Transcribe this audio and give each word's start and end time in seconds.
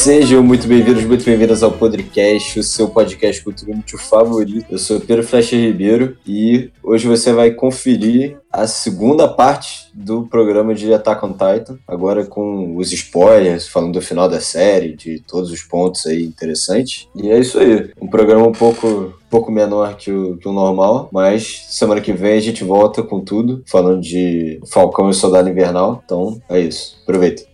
Sejam 0.00 0.42
muito 0.42 0.66
bem-vindos, 0.66 1.04
muito 1.04 1.26
bem-vindas 1.26 1.62
ao 1.62 1.72
Podcast, 1.72 2.58
o 2.58 2.62
seu 2.62 2.88
podcast 2.88 3.44
cultural 3.44 3.76
favorito. 3.98 4.64
Eu 4.70 4.78
sou 4.78 4.98
Pedro 4.98 5.22
Flecha 5.22 5.54
Ribeiro 5.54 6.16
e 6.26 6.70
hoje 6.82 7.06
você 7.06 7.34
vai 7.34 7.50
conferir 7.50 8.38
a 8.50 8.66
segunda 8.66 9.28
parte 9.28 9.90
do 9.92 10.26
programa 10.26 10.74
de 10.74 10.90
Attack 10.94 11.22
on 11.22 11.32
Titan, 11.32 11.78
agora 11.86 12.24
com 12.24 12.78
os 12.78 12.90
spoilers, 12.90 13.68
falando 13.68 13.92
do 13.92 14.00
final 14.00 14.26
da 14.26 14.40
série, 14.40 14.96
de 14.96 15.20
todos 15.20 15.50
os 15.50 15.60
pontos 15.60 16.06
aí 16.06 16.24
interessantes. 16.24 17.06
E 17.14 17.30
é 17.30 17.38
isso 17.38 17.58
aí, 17.58 17.90
um 18.00 18.08
programa 18.08 18.48
um 18.48 18.52
pouco, 18.52 19.12
pouco 19.28 19.52
menor 19.52 19.98
que 19.98 20.10
o, 20.10 20.38
que 20.38 20.48
o 20.48 20.52
normal, 20.52 21.10
mas 21.12 21.66
semana 21.68 22.00
que 22.00 22.14
vem 22.14 22.38
a 22.38 22.40
gente 22.40 22.64
volta 22.64 23.02
com 23.02 23.20
tudo, 23.20 23.62
falando 23.66 24.00
de 24.00 24.62
Falcão 24.66 25.10
e 25.10 25.14
Soldado 25.14 25.50
Invernal. 25.50 26.02
Então 26.02 26.40
é 26.48 26.58
isso, 26.58 26.96
aproveita. 27.02 27.49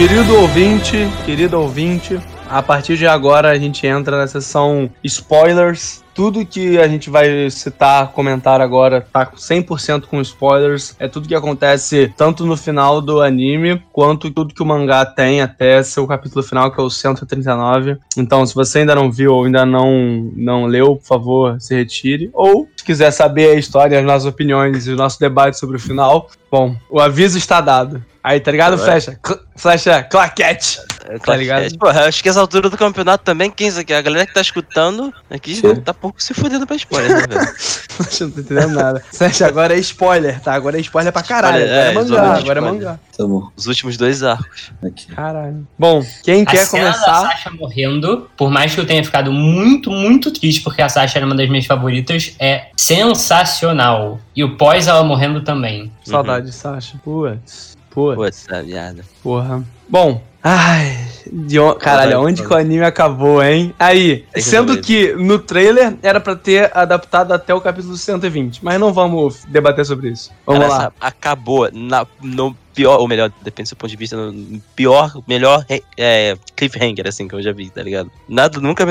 Querido 0.00 0.34
ouvinte, 0.34 0.96
querido 1.26 1.60
ouvinte, 1.60 2.18
a 2.48 2.62
partir 2.62 2.96
de 2.96 3.06
agora 3.06 3.50
a 3.50 3.58
gente 3.58 3.86
entra 3.86 4.16
na 4.16 4.26
sessão 4.26 4.88
spoilers. 5.04 6.02
Tudo 6.14 6.46
que 6.46 6.78
a 6.78 6.88
gente 6.88 7.10
vai 7.10 7.50
citar, 7.50 8.10
comentar 8.12 8.62
agora, 8.62 9.06
tá 9.12 9.26
100% 9.26 10.06
com 10.06 10.18
spoilers. 10.22 10.96
É 10.98 11.06
tudo 11.06 11.28
que 11.28 11.34
acontece 11.34 12.10
tanto 12.16 12.46
no 12.46 12.56
final 12.56 13.02
do 13.02 13.20
anime, 13.20 13.82
quanto 13.92 14.30
tudo 14.30 14.54
que 14.54 14.62
o 14.62 14.66
mangá 14.66 15.04
tem 15.04 15.42
até 15.42 15.82
seu 15.82 16.06
capítulo 16.06 16.42
final, 16.42 16.72
que 16.72 16.80
é 16.80 16.82
o 16.82 16.88
139. 16.88 17.98
Então, 18.16 18.46
se 18.46 18.54
você 18.54 18.78
ainda 18.78 18.94
não 18.94 19.12
viu 19.12 19.34
ou 19.34 19.44
ainda 19.44 19.66
não, 19.66 20.30
não 20.34 20.64
leu, 20.64 20.96
por 20.96 21.06
favor, 21.06 21.60
se 21.60 21.74
retire. 21.74 22.30
Ou, 22.32 22.66
se 22.74 22.82
quiser 22.82 23.10
saber 23.10 23.50
a 23.50 23.58
história, 23.58 23.98
as 23.98 24.04
nossas 24.06 24.24
opiniões 24.24 24.86
e 24.86 24.92
o 24.92 24.96
nosso 24.96 25.20
debate 25.20 25.58
sobre 25.58 25.76
o 25.76 25.80
final, 25.80 26.30
bom, 26.50 26.74
o 26.88 26.98
aviso 26.98 27.36
está 27.36 27.60
dado. 27.60 28.02
Aí, 28.22 28.38
tá 28.38 28.50
ligado? 28.50 28.76
Flecha. 28.76 29.18
Cl 29.24 29.38
flecha, 29.56 30.02
claquete. 30.02 30.78
É, 31.06 31.18
tá 31.18 31.36
ligado? 31.36 31.76
Porra, 31.78 32.04
acho 32.04 32.22
que 32.22 32.28
essa 32.28 32.40
altura 32.40 32.68
do 32.68 32.76
campeonato 32.76 33.24
também, 33.24 33.50
quem 33.50 33.68
aqui, 33.70 33.92
a 33.92 34.02
galera 34.02 34.26
que 34.26 34.34
tá 34.34 34.40
escutando 34.40 35.12
aqui 35.30 35.56
Sim. 35.56 35.76
tá 35.76 35.92
pouco 35.92 36.22
se 36.22 36.34
fudendo 36.34 36.66
pra 36.66 36.76
spoiler, 36.76 37.10
né, 37.10 37.26
velho? 37.26 37.40
não 38.20 38.30
tô 38.30 38.40
entendendo 38.40 38.74
nada. 38.74 39.02
Flecha, 39.12 39.46
agora 39.46 39.74
é 39.74 39.78
spoiler, 39.78 40.40
tá? 40.40 40.54
Agora 40.54 40.76
é 40.76 40.80
spoiler 40.80 41.12
pra 41.12 41.22
caralho. 41.22 41.64
Spoiler, 41.64 41.88
agora 41.88 41.88
é, 41.88 41.90
é 41.90 41.94
mangá, 41.94 42.38
agora 42.38 42.58
é 42.58 42.62
mangá. 42.62 43.00
Tá 43.16 43.26
bom. 43.26 43.48
Os 43.56 43.66
últimos 43.66 43.96
dois 43.96 44.22
arcos. 44.22 44.70
Aqui. 44.84 45.06
Caralho. 45.08 45.66
Bom, 45.78 46.04
quem 46.22 46.42
a 46.42 46.46
quer 46.46 46.68
começar... 46.68 47.10
A 47.10 47.30
Sasha 47.30 47.50
morrendo, 47.50 48.30
por 48.36 48.50
mais 48.50 48.74
que 48.74 48.80
eu 48.80 48.86
tenha 48.86 49.02
ficado 49.02 49.32
muito, 49.32 49.90
muito 49.90 50.30
triste, 50.30 50.62
porque 50.62 50.82
a 50.82 50.88
Sasha 50.88 51.18
era 51.18 51.26
uma 51.26 51.34
das 51.34 51.48
minhas 51.48 51.66
favoritas, 51.66 52.34
é 52.38 52.66
sensacional. 52.76 54.20
E 54.36 54.44
o 54.44 54.56
pós 54.56 54.86
ela 54.86 55.02
morrendo 55.02 55.42
também. 55.42 55.90
Saudade, 56.04 56.46
uhum. 56.46 56.52
Sasha. 56.52 56.98
Putz. 57.02 57.79
Pô. 57.90 58.14
Putz, 58.14 58.46
viada. 58.64 59.04
Porra. 59.22 59.64
Bom, 59.88 60.22
ai. 60.42 60.96
De 61.30 61.60
on... 61.60 61.74
Caralho, 61.74 62.20
onde 62.20 62.42
que 62.42 62.52
o 62.52 62.56
anime 62.56 62.84
acabou, 62.84 63.42
hein? 63.42 63.74
Aí, 63.78 64.24
sendo 64.36 64.80
que 64.80 65.12
no 65.14 65.38
trailer 65.38 65.96
era 66.02 66.20
pra 66.20 66.34
ter 66.34 66.76
adaptado 66.76 67.32
até 67.32 67.54
o 67.54 67.60
capítulo 67.60 67.96
120, 67.96 68.64
mas 68.64 68.80
não 68.80 68.92
vamos 68.92 69.44
debater 69.44 69.84
sobre 69.84 70.10
isso. 70.10 70.32
Vamos 70.46 70.62
Cara, 70.62 70.74
lá. 70.74 70.92
Acabou 71.00 71.68
na, 71.72 72.06
no 72.22 72.56
pior, 72.74 72.98
ou 72.98 73.06
melhor, 73.06 73.30
depende 73.42 73.66
do 73.66 73.68
seu 73.68 73.76
ponto 73.76 73.90
de 73.90 73.96
vista, 73.96 74.16
no 74.16 74.60
pior, 74.74 75.12
melhor 75.28 75.64
é, 75.96 76.36
cliffhanger, 76.56 77.06
assim, 77.06 77.28
que 77.28 77.34
eu 77.34 77.42
já 77.42 77.52
vi, 77.52 77.68
tá 77.70 77.82
ligado? 77.82 78.10
Nada, 78.28 78.58
nunca 78.60 78.86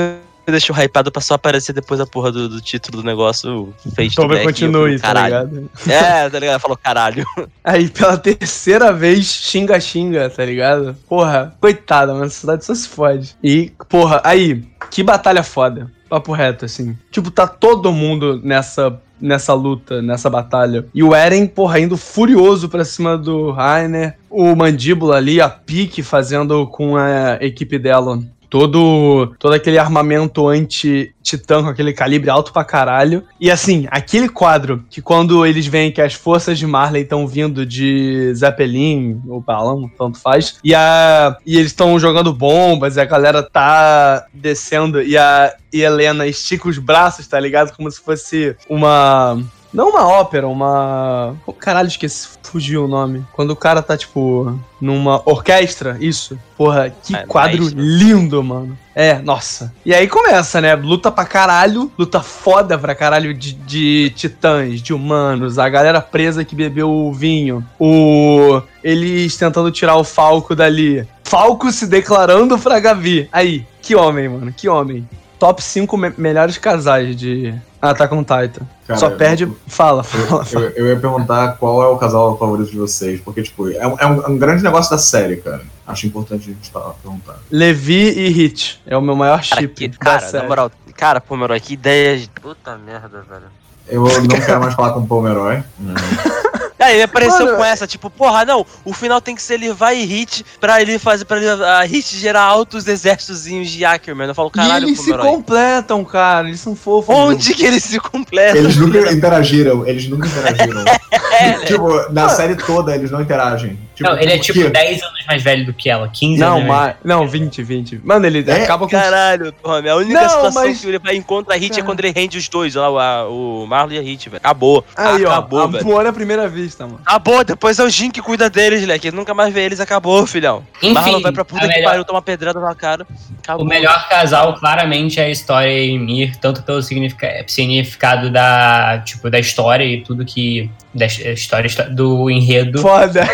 me 0.46 0.50
me 0.50 0.52
deixou 0.52 0.76
hypado 0.76 1.10
pra 1.10 1.22
só 1.22 1.34
aparecer 1.34 1.72
depois 1.72 1.98
da 1.98 2.06
porra 2.06 2.32
do, 2.32 2.48
do 2.48 2.60
título 2.60 3.02
do 3.02 3.06
negócio 3.06 3.72
fez 3.94 4.14
Talvez 4.14 4.42
continue, 4.42 4.98
tá 4.98 5.14
ligado? 5.14 5.70
É, 5.88 6.28
tá 6.28 6.38
ligado? 6.38 6.60
Falou 6.60 6.76
caralho. 6.76 7.24
Aí, 7.62 7.88
pela 7.88 8.18
terceira 8.18 8.92
vez, 8.92 9.26
xinga-xinga, 9.26 10.28
tá 10.28 10.44
ligado? 10.44 10.96
Porra, 11.08 11.54
coitada, 11.60 12.12
mano, 12.12 12.26
a 12.26 12.30
cidade 12.30 12.64
só 12.64 12.74
se 12.74 12.88
fode. 12.88 13.36
E, 13.42 13.72
porra, 13.88 14.20
aí, 14.24 14.64
que 14.90 15.02
batalha 15.02 15.42
foda. 15.42 15.90
Papo 16.08 16.32
reto, 16.32 16.64
assim. 16.64 16.98
Tipo, 17.10 17.30
tá 17.30 17.46
todo 17.46 17.92
mundo 17.92 18.40
nessa 18.42 19.00
nessa 19.20 19.52
luta, 19.52 20.00
nessa 20.00 20.30
batalha. 20.30 20.86
E 20.94 21.02
o 21.02 21.14
Eren, 21.14 21.46
porra, 21.46 21.78
indo 21.78 21.96
furioso 21.96 22.70
pra 22.70 22.86
cima 22.86 23.18
do 23.18 23.50
Rainer. 23.50 24.16
O 24.30 24.56
Mandíbula 24.56 25.16
ali, 25.16 25.40
a 25.40 25.48
pique, 25.48 26.02
fazendo 26.02 26.66
com 26.66 26.96
a 26.96 27.36
equipe 27.40 27.78
dela 27.78 28.18
todo, 28.50 29.32
todo 29.38 29.54
aquele 29.54 29.78
armamento 29.78 30.48
anti-titã 30.48 31.62
com 31.62 31.68
aquele 31.68 31.92
calibre 31.92 32.28
alto 32.28 32.52
pra 32.52 32.64
caralho. 32.64 33.24
E 33.40 33.50
assim, 33.50 33.86
aquele 33.90 34.28
quadro 34.28 34.84
que 34.90 35.00
quando 35.00 35.46
eles 35.46 35.66
veem 35.66 35.92
que 35.92 36.02
as 36.02 36.14
forças 36.14 36.58
de 36.58 36.66
Marley 36.66 37.04
estão 37.04 37.26
vindo 37.26 37.64
de 37.64 38.34
Zeppelin 38.34 39.22
ou 39.28 39.40
balão, 39.40 39.88
tanto 39.96 40.18
faz, 40.18 40.58
e, 40.64 40.74
a, 40.74 41.36
e 41.46 41.56
eles 41.56 41.70
estão 41.70 41.98
jogando 41.98 42.34
bombas 42.34 42.96
e 42.96 43.00
a 43.00 43.04
galera 43.04 43.42
tá 43.42 44.26
descendo 44.34 45.00
e 45.00 45.16
a 45.16 45.54
e 45.72 45.82
Helena 45.82 46.26
estica 46.26 46.68
os 46.68 46.78
braços, 46.78 47.28
tá 47.28 47.38
ligado? 47.38 47.74
Como 47.76 47.88
se 47.88 48.00
fosse 48.00 48.56
uma 48.68 49.40
não 49.72 49.90
uma 49.90 50.06
ópera, 50.06 50.48
uma. 50.48 51.36
Oh, 51.46 51.52
caralho, 51.52 51.88
esqueci, 51.88 52.28
fugiu 52.42 52.84
o 52.84 52.88
nome. 52.88 53.24
Quando 53.32 53.50
o 53.50 53.56
cara 53.56 53.80
tá, 53.80 53.96
tipo, 53.96 54.58
numa 54.80 55.22
orquestra, 55.24 55.96
isso. 56.00 56.38
Porra, 56.56 56.90
que 56.90 57.14
é, 57.14 57.24
quadro 57.24 57.68
é 57.68 57.72
lindo, 57.74 58.42
mano. 58.42 58.76
É, 58.94 59.18
nossa. 59.18 59.72
E 59.86 59.94
aí 59.94 60.08
começa, 60.08 60.60
né? 60.60 60.74
Luta 60.74 61.10
pra 61.10 61.24
caralho, 61.24 61.90
luta 61.96 62.20
foda 62.20 62.76
pra 62.76 62.94
caralho 62.94 63.32
de, 63.32 63.52
de 63.52 64.12
titãs, 64.16 64.82
de 64.82 64.92
humanos, 64.92 65.58
a 65.58 65.68
galera 65.68 66.00
presa 66.00 66.44
que 66.44 66.56
bebeu 66.56 66.90
o 66.90 67.12
vinho, 67.12 67.64
o. 67.78 68.60
Eles 68.82 69.36
tentando 69.36 69.70
tirar 69.70 69.96
o 69.96 70.04
Falco 70.04 70.56
dali. 70.56 71.06
Falco 71.22 71.70
se 71.70 71.86
declarando 71.86 72.58
pra 72.58 72.80
Gavi. 72.80 73.28
Aí, 73.30 73.64
que 73.80 73.94
homem, 73.94 74.28
mano, 74.28 74.52
que 74.52 74.68
homem. 74.68 75.08
Top 75.38 75.62
5 75.62 75.96
me 75.96 76.12
melhores 76.18 76.58
casais 76.58 77.14
de 77.16 77.54
Attack 77.80 78.14
on 78.14 78.22
Titan. 78.22 78.66
Cara, 78.86 78.98
Só 78.98 79.10
perde. 79.10 79.44
Eu, 79.44 79.56
fala, 79.66 80.02
fala. 80.02 80.44
Eu, 80.52 80.60
eu, 80.60 80.70
eu, 80.70 80.86
ia 80.88 80.96
perguntar 81.00 81.56
qual 81.56 81.82
é 81.82 81.86
o 81.86 81.96
casal 81.96 82.36
favorito 82.36 82.70
de 82.70 82.76
vocês, 82.76 83.20
porque, 83.20 83.42
tipo, 83.42 83.70
é, 83.70 83.86
um, 83.86 83.96
é 83.98 84.06
um, 84.06 84.22
é 84.22 84.28
um 84.28 84.38
grande 84.38 84.62
negócio 84.62 84.90
da 84.90 84.98
série, 84.98 85.36
cara. 85.36 85.62
Acho 85.86 86.06
importante 86.06 86.50
a 86.50 86.52
gente 86.52 86.70
perguntar. 87.02 87.38
Levi 87.50 88.10
e 88.10 88.28
Hit. 88.28 88.80
É 88.86 88.96
o 88.96 89.02
meu 89.02 89.16
maior 89.16 89.42
chip. 89.42 89.88
Cara, 89.90 90.18
que, 90.18 90.28
cara 90.28 90.42
na 90.42 90.48
moral, 90.48 90.70
cara, 90.94 91.20
Pomeroy, 91.20 91.58
que 91.58 91.74
ideia 91.74 92.18
de. 92.18 92.28
Puta 92.28 92.76
merda, 92.76 93.24
velho. 93.28 93.46
Eu 93.88 94.02
não 94.04 94.40
quero 94.40 94.60
mais 94.60 94.74
falar 94.74 94.92
com 94.92 95.00
o 95.00 95.06
Pomeroy. 95.06 95.62
Aí 96.80 96.94
ele 96.94 97.02
apareceu 97.02 97.44
Mano, 97.44 97.58
com 97.58 97.64
essa, 97.64 97.86
tipo, 97.86 98.08
porra, 98.08 98.44
não, 98.44 98.64
o 98.84 98.92
final 98.92 99.20
tem 99.20 99.34
que 99.34 99.42
ser 99.42 99.58
Levi 99.58 99.94
e 99.94 100.04
Hit 100.04 100.44
pra 100.58 100.80
ele 100.80 100.98
fazer, 100.98 101.26
pra 101.26 101.36
ele, 101.36 101.48
a 101.48 101.82
Hit 101.82 102.16
gerar 102.16 102.42
altos 102.42 102.88
exércitos 102.88 103.44
de 103.44 103.84
Ackerman. 103.84 104.28
Eu 104.28 104.34
falo, 104.34 104.50
caralho, 104.50 104.86
e 104.86 104.88
eles 104.90 105.00
se 105.00 105.12
completam, 105.12 106.04
cara, 106.04 106.48
eles 106.48 106.60
são 106.60 106.74
fofos. 106.74 107.14
Onde 107.14 107.54
que 107.54 107.66
eles 107.66 107.84
se 107.84 108.00
completam? 108.00 108.56
Eles 108.56 108.76
nunca 108.76 109.12
interagiram, 109.12 109.86
eles 109.86 110.08
nunca 110.08 110.26
interagiram. 110.26 110.84
é, 111.38 111.52
tipo, 111.66 112.12
na 112.12 112.28
série 112.30 112.56
toda 112.56 112.94
eles 112.94 113.10
não 113.10 113.20
interagem. 113.20 113.78
Tipo, 114.00 114.12
não, 114.12 114.18
ele 114.18 114.32
é 114.32 114.38
tipo 114.38 114.58
que... 114.58 114.70
10 114.70 115.02
anos 115.02 115.26
mais 115.26 115.42
velho 115.42 115.66
do 115.66 115.74
que 115.74 115.90
ela, 115.90 116.08
15 116.08 116.40
não, 116.40 116.56
anos. 116.56 116.68
Mais, 116.68 116.96
não, 117.04 117.28
20, 117.28 117.62
20. 117.62 118.00
Mano, 118.02 118.26
ele 118.26 118.42
é? 118.50 118.64
acaba 118.64 118.86
com. 118.86 118.90
Caralho, 118.90 119.52
Tommy, 119.52 119.88
a 119.90 119.96
única 119.96 120.22
não, 120.22 120.28
situação 120.28 120.64
mas... 120.64 120.80
que 120.80 120.86
ele 120.86 120.98
vai 120.98 121.16
encontrar 121.16 121.54
a 121.54 121.58
Hit 121.58 121.76
é. 121.76 121.80
é 121.80 121.84
quando 121.84 122.00
ele 122.00 122.10
rende 122.10 122.38
os 122.38 122.48
dois, 122.48 122.74
lá, 122.74 123.28
o, 123.28 123.64
o 123.64 123.66
Marlon 123.66 123.92
e 123.92 123.98
a 123.98 124.02
Hit, 124.02 124.30
velho. 124.30 124.40
Acabou. 124.42 124.82
Aí, 124.96 125.26
acabou, 125.26 125.60
ó, 125.60 125.66
velho. 125.66 125.84
Amor 125.84 126.06
à 126.06 126.12
primeira 126.14 126.48
vista, 126.48 126.86
mano. 126.86 127.00
Acabou, 127.04 127.44
depois 127.44 127.78
é 127.78 127.84
o 127.84 127.90
Jin 127.90 128.10
que 128.10 128.22
cuida 128.22 128.48
deles, 128.48 128.80
moleque. 128.80 129.08
Ele 129.08 129.16
nunca 129.16 129.34
mais 129.34 129.52
vê 129.52 129.64
eles, 129.64 129.80
acabou, 129.80 130.26
filhão. 130.26 130.64
Enfim, 130.82 130.94
Marlon 130.94 131.20
vai 131.20 131.32
pra 131.32 131.44
puta 131.44 131.60
que 131.60 131.68
melhor... 131.68 131.90
pariu, 131.90 132.04
toma 132.04 132.22
pedrada 132.22 132.58
na 132.58 132.74
cara. 132.74 133.06
Acabou. 133.42 133.66
O 133.66 133.68
melhor 133.68 134.08
casal, 134.08 134.54
claramente, 134.54 135.20
é 135.20 135.24
a 135.24 135.30
história 135.30 135.78
e 135.78 135.98
Mir, 135.98 136.36
tanto 136.36 136.62
pelo 136.62 136.80
significado 136.82 138.30
da, 138.30 139.02
tipo, 139.04 139.28
da 139.28 139.38
história 139.38 139.84
e 139.84 140.02
tudo 140.02 140.24
que 140.24 140.70
da 140.94 141.06
história 141.06 141.68
do 141.90 142.30
enredo. 142.30 142.80
Foda! 142.80 143.22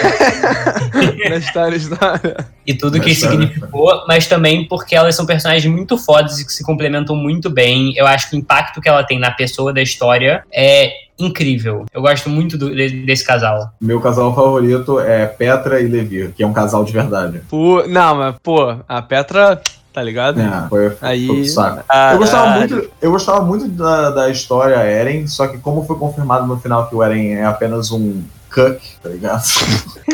da 1.29 1.37
história, 1.37 1.76
história. 1.76 2.37
E 2.67 2.75
tudo 2.75 3.00
que 3.00 3.14
significou, 3.14 4.05
mas 4.08 4.26
também 4.26 4.67
porque 4.67 4.94
elas 4.94 5.14
são 5.14 5.25
personagens 5.25 5.73
muito 5.73 5.97
fodas 5.97 6.41
e 6.41 6.47
que 6.47 6.53
se 6.53 6.64
complementam 6.64 7.14
muito 7.14 7.49
bem. 7.49 7.94
Eu 7.97 8.06
acho 8.06 8.31
que 8.31 8.37
o 8.37 8.38
impacto 8.38 8.81
que 8.81 8.88
ela 8.88 9.05
tem 9.05 9.19
na 9.19 9.31
pessoa 9.31 9.73
da 9.73 9.81
história 9.81 10.44
é 10.53 10.93
incrível. 11.19 11.87
Eu 11.93 12.03
gosto 12.03 12.29
muito 12.29 12.58
do, 12.58 12.75
desse 12.75 13.25
casal. 13.25 13.70
Meu 13.81 14.00
casal 14.00 14.35
favorito 14.35 15.00
é 15.00 15.26
Petra 15.26 15.81
e 15.81 15.87
Levi, 15.87 16.32
que 16.37 16.43
é 16.43 16.47
um 16.47 16.53
casal 16.53 16.85
de 16.85 16.93
verdade. 16.93 17.41
Pô, 17.49 17.85
não, 17.87 18.17
mas, 18.17 18.35
pô, 18.43 18.76
a 18.87 19.02
Petra 19.02 19.61
tá 19.97 20.02
ligado? 20.02 20.38
É, 20.38 20.69
foi, 20.69 20.91
foi 20.91 21.09
Aí- 21.09 21.26
pro 21.26 21.44
saco. 21.47 21.82
Eu 22.12 22.19
gostava 22.19 22.50
muito, 22.50 22.91
eu 23.00 23.11
gostava 23.11 23.41
muito 23.43 23.67
da, 23.69 24.11
da 24.11 24.29
história 24.29 24.75
Eren, 24.75 25.26
só 25.26 25.47
que 25.47 25.56
como 25.56 25.87
foi 25.87 25.97
confirmado 25.97 26.47
no 26.47 26.61
final 26.61 26.87
que 26.87 26.94
o 26.94 27.02
Eren 27.02 27.32
é 27.32 27.47
apenas 27.47 27.91
um 27.91 28.23
cuck, 28.56 28.81
tá 29.03 29.08
ligado? 29.11 29.43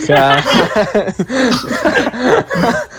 Cara. 0.06 0.42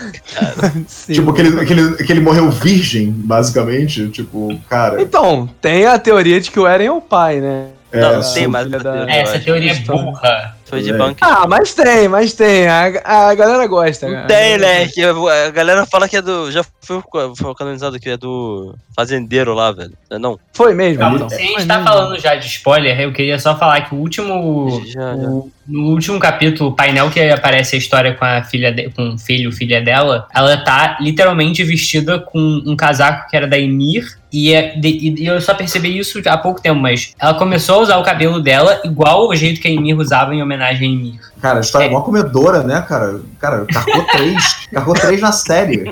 Tipo, 1.06 1.32
que 1.32 1.40
ele, 1.40 1.66
que, 1.66 1.72
ele, 1.72 1.96
que 1.96 2.12
ele 2.12 2.20
morreu 2.20 2.50
virgem, 2.50 3.10
basicamente. 3.10 4.08
Tipo, 4.08 4.58
cara. 4.68 5.00
Então, 5.02 5.48
tem 5.60 5.86
a 5.86 5.98
teoria 5.98 6.40
de 6.40 6.50
que 6.50 6.58
o 6.58 6.66
Eren 6.66 6.86
é 6.86 6.92
o 6.92 7.00
pai, 7.00 7.40
né? 7.40 7.68
É, 7.92 8.00
Não, 8.00 8.22
só- 8.22 8.34
tem 8.34 8.48
mais 8.48 8.66
É, 8.72 9.20
essa 9.20 9.38
teoria 9.38 9.70
é 9.70 9.74
História. 9.74 10.02
burra. 10.02 10.56
Foi 10.74 10.82
de 10.82 10.90
É. 10.90 10.96
banco. 10.98 11.18
Ah, 11.20 11.46
mas 11.48 11.74
tem, 11.74 12.08
mas 12.08 12.32
tem. 12.34 12.66
A, 12.66 12.86
a 13.04 13.34
galera 13.34 13.66
gosta. 13.66 14.06
Não 14.06 14.14
cara. 14.14 14.26
tem, 14.26 14.58
né? 14.58 14.86
Que 14.88 15.02
a 15.04 15.50
galera 15.50 15.86
fala 15.86 16.08
que 16.08 16.16
é 16.16 16.22
do. 16.22 16.50
Já 16.52 16.64
foi, 16.80 17.00
foi 17.36 17.54
canonizado 17.54 17.98
que 17.98 18.10
é 18.10 18.16
do 18.16 18.74
fazendeiro 18.94 19.54
lá, 19.54 19.72
velho. 19.72 19.92
Não 20.10 20.16
é 20.16 20.20
não? 20.20 20.38
Foi 20.52 20.74
mesmo? 20.74 20.98
Calma, 21.00 21.16
então. 21.16 21.28
se 21.28 21.34
a 21.36 21.38
gente 21.38 21.54
Foi 21.54 21.66
tá 21.66 21.74
mesmo. 21.78 21.88
falando 21.88 22.20
já 22.20 22.34
de 22.34 22.46
spoiler, 22.46 23.00
eu 23.00 23.12
queria 23.12 23.38
só 23.38 23.56
falar 23.56 23.82
que 23.88 23.94
o 23.94 23.98
último. 23.98 24.82
Já, 24.86 25.16
já. 25.16 25.28
o- 25.28 25.50
no 25.66 25.84
último 25.92 26.18
capítulo, 26.20 26.70
o 26.70 26.72
painel 26.76 27.10
que 27.10 27.18
aparece 27.20 27.74
a 27.74 27.78
história 27.78 28.12
com 28.14 28.24
a 28.24 28.42
filha 28.42 28.70
de- 28.70 28.90
com 28.90 29.14
o 29.14 29.18
filho, 29.18 29.50
filha 29.50 29.80
dela, 29.80 30.28
ela 30.34 30.58
tá 30.58 30.98
literalmente 31.00 31.64
vestida 31.64 32.18
com 32.18 32.38
um 32.66 32.76
casaco 32.76 33.30
que 33.30 33.36
era 33.36 33.46
da 33.46 33.58
Emir. 33.58 34.04
E, 34.34 34.52
é- 34.52 34.74
de- 34.76 35.14
e 35.18 35.26
eu 35.26 35.40
só 35.40 35.54
percebi 35.54 35.96
isso 35.96 36.20
há 36.26 36.36
pouco 36.36 36.60
tempo, 36.60 36.80
mas 36.80 37.12
ela 37.20 37.34
começou 37.34 37.76
a 37.76 37.78
usar 37.82 37.96
o 37.98 38.02
cabelo 38.02 38.40
dela 38.42 38.80
igual 38.84 39.28
o 39.28 39.36
jeito 39.36 39.60
que 39.60 39.68
a 39.68 39.70
Emir 39.70 39.96
usava 39.96 40.34
em 40.34 40.42
homenagem 40.42 40.90
a 40.90 40.92
Emir. 40.92 41.20
Cara, 41.40 41.58
a 41.58 41.60
história 41.60 41.86
é 41.86 41.90
mó 41.90 42.00
comedora, 42.00 42.62
né, 42.64 42.84
cara? 42.88 43.20
Cara, 43.38 43.64
carcou 43.66 44.04
três. 44.10 44.66
carcou 44.72 44.94
três 44.94 45.20
na 45.20 45.30
série. 45.30 45.84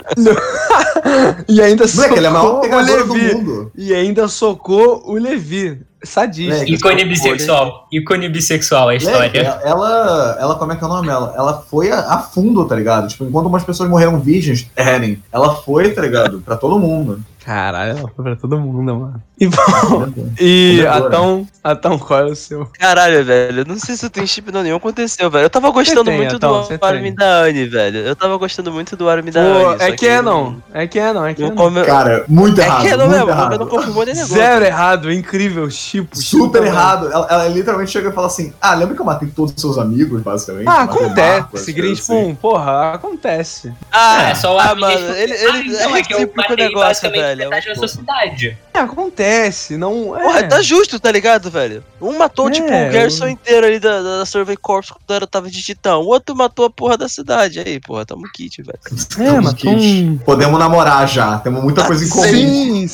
E 1.48 1.60
ainda 1.60 1.84
Moleque, 1.94 2.14
ele 2.16 2.26
é 2.26 2.28
a 2.28 2.32
maior 2.32 2.44
socou 2.46 2.58
o 2.58 2.62
pegadora 2.62 3.04
do 3.04 3.12
Levi. 3.14 3.34
mundo. 3.34 3.72
E 3.76 3.94
ainda 3.94 4.28
socou 4.28 5.02
o 5.06 5.14
Levi. 5.14 5.80
Sadista. 6.04 6.64
Ícone 6.68 7.04
bissexual. 7.04 7.86
Ícone 7.92 8.28
bissexual 8.28 8.82
a 8.82 8.84
Moleque, 8.86 9.04
história. 9.06 9.60
ela, 9.62 10.36
ela, 10.40 10.54
como 10.56 10.72
é 10.72 10.76
que 10.76 10.82
é 10.82 10.86
o 10.86 10.90
nome 10.90 11.06
dela? 11.06 11.32
Ela 11.36 11.62
foi 11.70 11.92
a, 11.92 12.00
a 12.14 12.18
fundo, 12.18 12.64
tá 12.64 12.74
ligado? 12.74 13.06
Tipo, 13.06 13.24
enquanto 13.24 13.46
umas 13.46 13.62
pessoas 13.62 13.88
morreram 13.88 14.18
virgens, 14.18 14.66
Eren, 14.74 15.22
ela 15.32 15.54
foi, 15.54 15.90
tá 15.92 16.02
ligado? 16.02 16.40
Pra 16.40 16.56
todo 16.56 16.76
mundo. 16.80 17.20
Caralho, 17.44 17.98
ela 17.98 18.10
foi 18.14 18.24
pra 18.24 18.36
todo 18.36 18.58
mundo, 18.58 18.94
mano. 18.94 19.22
E 19.38 19.46
bom. 19.48 20.12
E. 20.40 20.86
Atão, 20.86 21.46
Atão, 21.62 21.98
qual 21.98 22.20
é 22.20 22.24
o 22.26 22.36
seu? 22.36 22.66
Caralho, 22.78 23.24
velho. 23.24 23.60
Eu 23.60 23.64
não 23.64 23.76
sei 23.78 23.96
se 23.96 24.06
eu 24.06 24.10
tenho 24.10 24.26
chip 24.28 24.52
não 24.52 24.62
nenhum 24.62 24.76
aconteceu, 24.76 25.28
velho. 25.30 25.44
Eu 25.46 25.50
tava 25.50 25.70
gostando 25.70 26.04
tem, 26.04 26.16
muito 26.16 26.36
Atão, 26.36 26.62
do 26.62 26.84
Armin 26.84 27.02
tem. 27.02 27.14
da 27.16 27.42
Anne, 27.42 27.66
velho. 27.66 27.98
Eu 27.98 28.14
tava 28.14 28.36
gostando 28.36 28.70
muito 28.72 28.96
do 28.96 29.08
Armin 29.08 29.32
da 29.32 29.40
Anne. 29.40 29.76
é 29.82 29.90
só 29.90 29.96
Canon. 30.06 30.54
É 30.72 30.86
Canon, 30.86 31.24
é 31.26 31.28
Não 31.30 31.34
Canon. 31.34 31.54
come... 31.56 31.84
Cara, 31.84 32.24
muito 32.28 32.60
É 32.60 32.64
errado. 32.64 32.84
Canon 32.88 32.96
muito 33.06 33.10
mesmo, 33.16 33.30
errado. 33.30 33.52
eu 33.52 33.58
não 33.58 33.66
confirmou 33.66 34.04
nem 34.04 34.14
negócio. 34.14 34.34
Zero 34.36 34.64
errado, 34.64 35.12
incrível, 35.12 35.68
tipo. 35.68 36.16
Super 36.16 36.60
tipo, 36.62 36.72
errado. 36.72 37.10
Ela, 37.12 37.26
ela 37.28 37.48
literalmente 37.48 37.90
chega 37.90 38.10
e 38.10 38.12
fala 38.12 38.28
assim: 38.28 38.52
Ah, 38.60 38.74
lembra 38.74 38.94
que 38.94 39.00
eu 39.00 39.06
matei 39.06 39.28
todos 39.34 39.52
os 39.54 39.60
seus 39.60 39.78
amigos, 39.78 40.22
basicamente? 40.22 40.68
Ah, 40.68 40.82
acontece, 40.82 41.40
Marcos, 41.40 41.60
assim. 41.68 41.92
Spoon, 41.94 42.34
porra, 42.36 42.92
acontece. 42.92 43.72
Ah, 43.90 44.30
É, 44.30 44.34
só 44.36 44.54
o 44.54 44.58
ah, 44.60 44.74
mano, 44.74 44.86
respondeu, 44.86 45.16
ele, 45.16 45.32
"Ah, 45.34 45.58
ele 45.58 45.68
então, 45.74 45.96
é 45.96 46.02
que 46.02 46.14
eu 46.14 46.30
matei 46.36 46.56
negócio, 46.56 46.88
basicamente 46.88 47.31
velho. 47.36 47.50
metade 47.50 47.66
da 47.68 47.72
Pô. 47.74 47.78
sua 47.80 47.88
cidade. 47.88 48.56
É, 48.74 48.78
acontece, 48.78 49.76
não 49.76 50.16
é. 50.16 50.22
Porra, 50.22 50.48
tá 50.48 50.62
justo, 50.62 50.98
tá 50.98 51.10
ligado, 51.10 51.50
velho? 51.50 51.84
Um 52.00 52.16
matou, 52.18 52.48
É, 52.48 52.52
tipo, 52.52 52.66
o 52.68 52.92
garçom 52.92 53.24
eu- 53.26 53.30
inteiro 53.30 53.66
ali 53.66 53.78
da, 53.78 54.02
da 54.02 54.26
Survey 54.26 54.56
Corps 54.56 54.90
quando 54.90 55.14
era, 55.14 55.26
tava 55.26 55.50
de 55.50 55.62
titã. 55.62 55.96
O 55.96 56.06
outro 56.06 56.34
matou 56.34 56.64
a 56.66 56.70
porra 56.70 56.96
da 56.96 57.08
cidade. 57.08 57.60
Aí, 57.60 57.78
porra, 57.80 58.04
tamo 58.06 58.22
kit, 58.32 58.62
velho. 58.62 58.78
É, 59.18 59.68
um... 59.68 60.18
Podemos 60.18 60.58
namorar 60.58 61.06
já. 61.08 61.38
Temos 61.38 61.62
muita 61.62 61.84
coisa 61.86 62.04
em 62.04 62.08
comum. 62.08 62.22
Sim! 62.24 62.86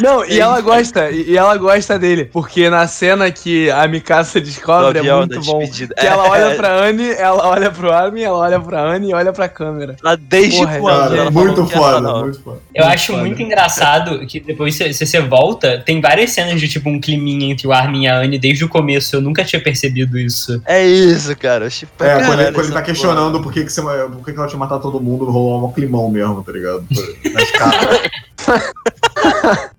Não, 0.00 0.24
e 0.24 0.40
ela 0.40 0.60
gosta, 0.60 1.10
e 1.10 1.36
ela 1.36 1.56
gosta 1.56 1.98
dele, 1.98 2.24
porque 2.26 2.70
na 2.70 2.86
cena 2.86 3.30
que 3.30 3.70
a 3.70 3.86
Mikasa 3.86 4.40
descobre 4.40 4.98
é 4.98 5.02
muito 5.14 5.40
bom. 5.42 5.58
despedida. 5.58 5.94
Que 5.94 6.06
ela 6.06 6.26
É, 6.26 6.30
olha 6.30 6.54
pra 6.56 6.72
Anne, 6.84 7.10
ela 7.10 7.46
olha 7.48 7.70
pro 7.70 7.92
Armin, 7.92 8.22
ela 8.22 8.38
olha 8.38 8.60
pra 8.60 8.80
Anne 8.82 9.10
e 9.10 9.14
olha 9.14 9.32
pra 9.32 9.48
câmera. 9.48 9.96
Lá 10.02 10.16
desde 10.16 10.58
Porra, 10.58 10.78
quando? 10.78 10.98
Cara, 11.00 11.16
ela 11.16 11.30
muito 11.30 11.66
foda, 11.66 12.12
muito 12.20 12.40
foda. 12.42 12.58
Eu 12.74 12.84
Muito 12.84 12.94
acho 12.94 13.06
foda. 13.12 13.18
muito 13.24 13.42
engraçado 13.42 14.26
que 14.26 14.40
depois, 14.40 14.74
se, 14.74 14.92
se 14.94 15.06
você 15.06 15.20
volta, 15.20 15.82
tem 15.84 16.00
várias 16.00 16.30
cenas 16.30 16.60
de 16.60 16.68
tipo 16.68 16.88
um 16.88 17.00
climinha 17.00 17.52
entre 17.52 17.66
o 17.66 17.72
Armin 17.72 18.04
e 18.04 18.08
a 18.08 18.18
Anne 18.18 18.38
desde 18.38 18.64
o 18.64 18.68
começo. 18.68 19.16
Eu 19.16 19.20
nunca 19.20 19.44
tinha 19.44 19.62
percebido 19.62 20.18
isso. 20.18 20.60
É 20.66 20.86
isso, 20.86 21.36
cara. 21.36 21.68
Pra 21.96 22.06
É, 22.08 22.14
quando, 22.14 22.22
caralho 22.22 22.40
ele, 22.42 22.52
quando 22.52 22.64
ele 22.64 22.66
tá 22.68 22.72
porra. 22.74 22.82
questionando 22.84 23.40
por 23.42 23.52
que, 23.52 23.64
que, 23.64 23.72
você, 23.72 23.82
por 23.82 24.24
que, 24.24 24.32
que 24.32 24.38
ela 24.38 24.48
tinha 24.48 24.58
matado 24.58 24.82
todo 24.82 25.00
mundo, 25.00 25.24
rolou 25.26 25.66
um 25.68 25.72
climão 25.72 26.08
mesmo, 26.10 26.42
tá 26.42 26.52
ligado? 26.52 26.84
Na 27.32 27.42
escada. 27.42 28.00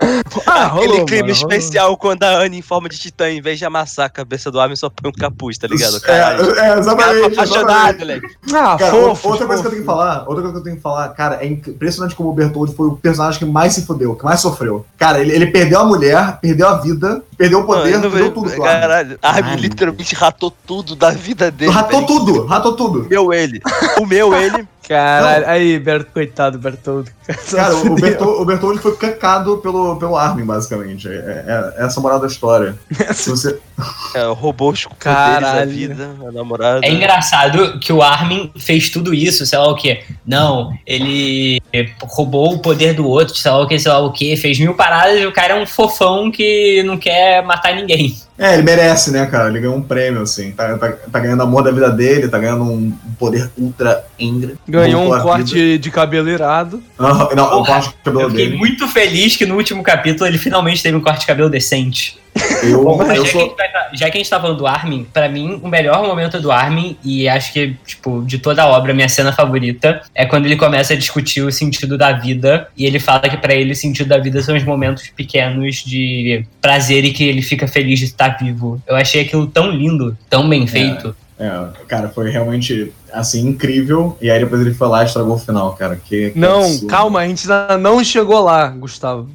Ah, 0.48 0.66
Aquele 0.68 1.06
clima 1.06 1.28
mano, 1.28 1.34
rolou. 1.34 1.52
especial 1.52 1.98
quando 1.98 2.24
a 2.24 2.40
Anne, 2.42 2.58
em 2.58 2.62
forma 2.62 2.90
de 2.90 2.98
titã, 2.98 3.30
em 3.30 3.42
vez 3.42 3.60
de 3.60 3.66
amassar 3.66 4.06
a 4.06 4.10
cabeça 4.10 4.52
do 4.52 4.60
Armin, 4.60 4.76
só 4.76 4.90
põe 4.90 5.10
um 5.10 5.14
capuz, 5.14 5.58
tá 5.58 5.68
ligado? 5.68 5.98
É, 5.98 6.00
Caralho. 6.00 6.52
é, 6.52 6.56
Cara, 6.56 6.80
exatamente. 6.80 7.34
apaixonado, 7.34 7.70
exatamente. 7.72 8.00
moleque. 8.00 8.28
Ah, 8.54 8.76
Cara, 8.78 8.92
fofo, 8.92 9.30
outra 9.30 9.46
coisa 9.48 9.62
que 9.62 9.68
eu 9.68 9.72
fofo. 9.72 9.72
tenho 9.72 9.82
que 9.82 9.86
falar, 9.86 10.20
outra 10.28 10.36
coisa 10.42 10.52
que 10.52 10.58
eu 10.58 10.64
tenho 10.64 10.76
que 10.78 10.82
falar, 10.82 11.10
cara, 11.10 11.36
é 11.44 11.48
impressionante 11.48 12.16
como 12.16 12.30
o 12.30 12.34
Bertoldi 12.34 12.76
foi 12.76 12.88
o 12.88 12.96
personagem 12.98 13.40
que 13.40 13.46
mais 13.46 13.74
se 13.74 13.86
fudeu, 13.86 14.16
que 14.16 14.24
mais 14.24 14.40
sofreu. 14.40 14.86
Cara, 14.98 15.20
ele, 15.20 15.32
ele 15.34 15.48
perdeu 15.48 15.80
a 15.80 15.86
mulher, 15.86 16.38
perdeu 16.42 16.68
a 16.68 16.78
vida, 16.78 17.24
perdeu 17.38 17.60
o 17.60 17.64
poder, 17.66 17.92
Mano, 17.98 18.10
perdeu 18.12 18.32
tudo, 18.32 18.52
claro. 18.52 18.80
Caralho, 18.82 19.20
Armin 19.22 19.56
literalmente 19.56 20.16
ratou 20.16 20.52
tudo 20.66 20.96
da 20.96 21.12
vida 21.12 21.50
dele. 21.52 21.72
Ratou 21.72 22.02
velho. 22.02 22.08
tudo, 22.08 22.46
ratou 22.46 22.76
tudo. 22.76 23.04
Comeu 23.04 23.34
ele. 23.34 23.62
Comeu 23.96 24.34
ele. 24.36 24.68
Caralho, 24.88 25.48
aí, 25.48 25.80
Berto, 25.80 26.12
coitado, 26.12 26.58
Bertoldo. 26.58 27.10
Cara, 27.50 27.76
o, 27.76 27.96
Bertoldi, 27.96 28.42
o 28.42 28.46
Bertoldi 28.46 28.80
foi 28.80 28.96
cancado 28.98 29.58
pelo, 29.58 29.96
pelo 29.98 30.18
Armin, 30.18 30.46
basicamente. 30.46 31.08
É, 31.08 31.12
é, 31.12 31.74
é 31.78 31.86
essa 31.86 32.02
moral 32.02 32.20
da 32.20 32.28
história. 32.28 32.76
Se 33.14 33.30
você, 33.30 33.60
É, 34.14 34.24
roubou 34.26 34.72
os 34.72 34.84
poderes 34.84 35.04
da 35.04 35.14
Caralho. 35.14 35.72
vida, 35.72 36.10
a 36.28 36.32
namorada. 36.32 36.86
É 36.86 36.92
engraçado 36.92 37.80
que 37.80 37.94
o 37.94 38.02
Armin 38.02 38.52
fez 38.58 38.90
tudo 38.90 39.14
isso, 39.14 39.46
sei 39.46 39.58
lá 39.58 39.70
o 39.70 39.76
que. 39.76 40.04
Não, 40.26 40.74
ele 40.86 41.62
roubou 42.04 42.54
o 42.54 42.60
poder 42.60 42.94
do 42.94 43.08
outro, 43.08 43.36
sei 43.36 43.52
lá 43.52 43.62
o 43.62 43.68
que, 43.68 43.80
sei 43.80 43.92
lá 43.92 44.00
o 44.00 44.12
que, 44.12 44.36
fez 44.36 44.60
mil 44.60 44.74
paradas 44.74 45.20
e 45.20 45.26
o 45.26 45.32
cara 45.32 45.56
é 45.58 45.62
um 45.62 45.66
fofão 45.66 46.32
que 46.32 46.84
não 46.84 46.98
quer 46.98 47.44
matar 47.44 47.76
ninguém. 47.76 48.16
É, 48.38 48.54
ele 48.54 48.64
merece, 48.64 49.12
né, 49.12 49.26
cara? 49.28 49.50
Ele 49.50 49.60
ganhou 49.60 49.76
um 49.76 49.82
prêmio, 49.84 50.22
assim. 50.22 50.52
Tá, 50.52 50.78
tá, 50.78 50.92
tá 50.92 51.20
ganhando 51.20 51.44
amor 51.44 51.64
da 51.64 51.72
vida 51.72 51.90
dele, 51.92 52.28
tá 52.28 52.40
ganhando 52.40 52.64
um 52.64 52.92
poder 53.20 53.52
ultra 53.58 54.04
Ingra. 54.18 54.56
Ganhou 54.68 55.14
um 55.14 55.22
corte 55.22 55.54
vida. 55.54 55.78
de 55.80 55.92
cabelo 55.92 56.30
irado. 56.30 56.82
Aham, 57.00 57.30
não, 57.36 57.46
o 57.46 57.50
Porra, 57.50 57.74
corte 57.74 57.90
de 57.90 57.96
cabelo 58.04 58.22
Eu 58.24 58.30
fiquei 58.30 58.46
dele. 58.46 58.58
muito 58.58 58.88
feliz 58.88 59.36
que 59.36 59.46
no 59.46 59.56
último 59.56 59.84
capítulo 59.84 60.28
ele 60.28 60.38
finalmente 60.38 60.82
teve 60.82 60.96
um 60.98 61.02
corte 61.02 61.22
de 61.22 61.28
cabelo 61.28 61.50
decente. 61.50 62.20
Eu, 62.64 62.84
Bom, 62.84 63.02
eu 63.04 63.26
já, 63.26 63.32
sou. 63.32 63.32
que 63.32 63.38
a 63.38 63.42
gente 63.42 63.58
vai 63.58 63.72
tá- 63.72 63.90
já 63.94 64.10
que 64.10 64.18
a 64.18 64.20
gente 64.22 64.30
tá 64.30 64.40
falando 64.40 64.58
do 64.58 64.68
Armin, 64.68 65.06
pra 65.12 65.28
mim, 65.28 65.60
o 65.62 65.68
melhor 65.68 66.02
momento 66.06 66.40
do 66.40 66.52
Armin, 66.52 66.96
e 67.04 67.28
acho 67.28 67.52
que, 67.52 67.76
tipo, 67.86 68.24
de 68.26 68.38
toda 68.38 68.64
a 68.64 68.68
obra, 68.68 68.94
minha 68.94 69.10
cena 69.10 69.34
favorita, 69.34 70.02
é 70.16 70.26
quando 70.26 70.46
ele 70.46 70.56
começa 70.56 70.94
a 70.94 70.96
discutir 70.98 71.42
o 71.42 71.52
sentido 71.52 71.98
da 71.98 72.12
vida, 72.14 72.68
e 72.78 72.86
ele 72.86 73.00
fala 73.00 73.22
que 73.22 73.36
pra 73.36 73.54
ele 73.54 73.74
o 73.74 73.76
sentido 73.76 74.08
da 74.08 74.18
vida 74.18 74.42
são 74.42 74.56
os 74.56 74.64
momentos 74.64 75.10
pequenos 75.10 75.78
de 75.78 76.46
prazer 76.62 77.04
e 77.04 77.12
que 77.12 77.24
ele 77.24 77.42
fica 77.42 77.68
feliz 77.68 78.00
de 78.00 78.06
estar 78.06 78.38
vivo. 78.38 78.82
Eu 78.88 78.96
achei 78.96 79.22
aquilo 79.24 79.48
tão 79.48 79.70
lindo, 79.72 80.18
tão 80.30 80.48
bem 80.48 80.66
feito. 80.68 81.16
É, 81.38 81.50
cara, 81.88 82.08
foi 82.10 82.30
realmente, 82.30 82.94
assim, 83.12 83.48
incrível. 83.48 84.16
E 84.22 84.30
aí 84.30 84.40
depois 84.40 84.62
ele 84.62 84.76
foi 84.76 84.88
lá 84.88 85.02
e 85.02 85.08
estragou 85.08 85.36
o 85.36 85.40
final, 85.40 85.74
cara. 85.74 85.96
Que, 85.96 86.30
que 86.30 86.40
Não, 86.40 86.62
absurdo. 86.62 86.88
calma, 86.88 87.20
a 87.22 87.28
gente 87.28 87.52
ainda 87.52 87.78
não 87.80 88.04
chegou 88.04 88.40
lá, 88.42 88.68
Gustavo. 88.68 89.28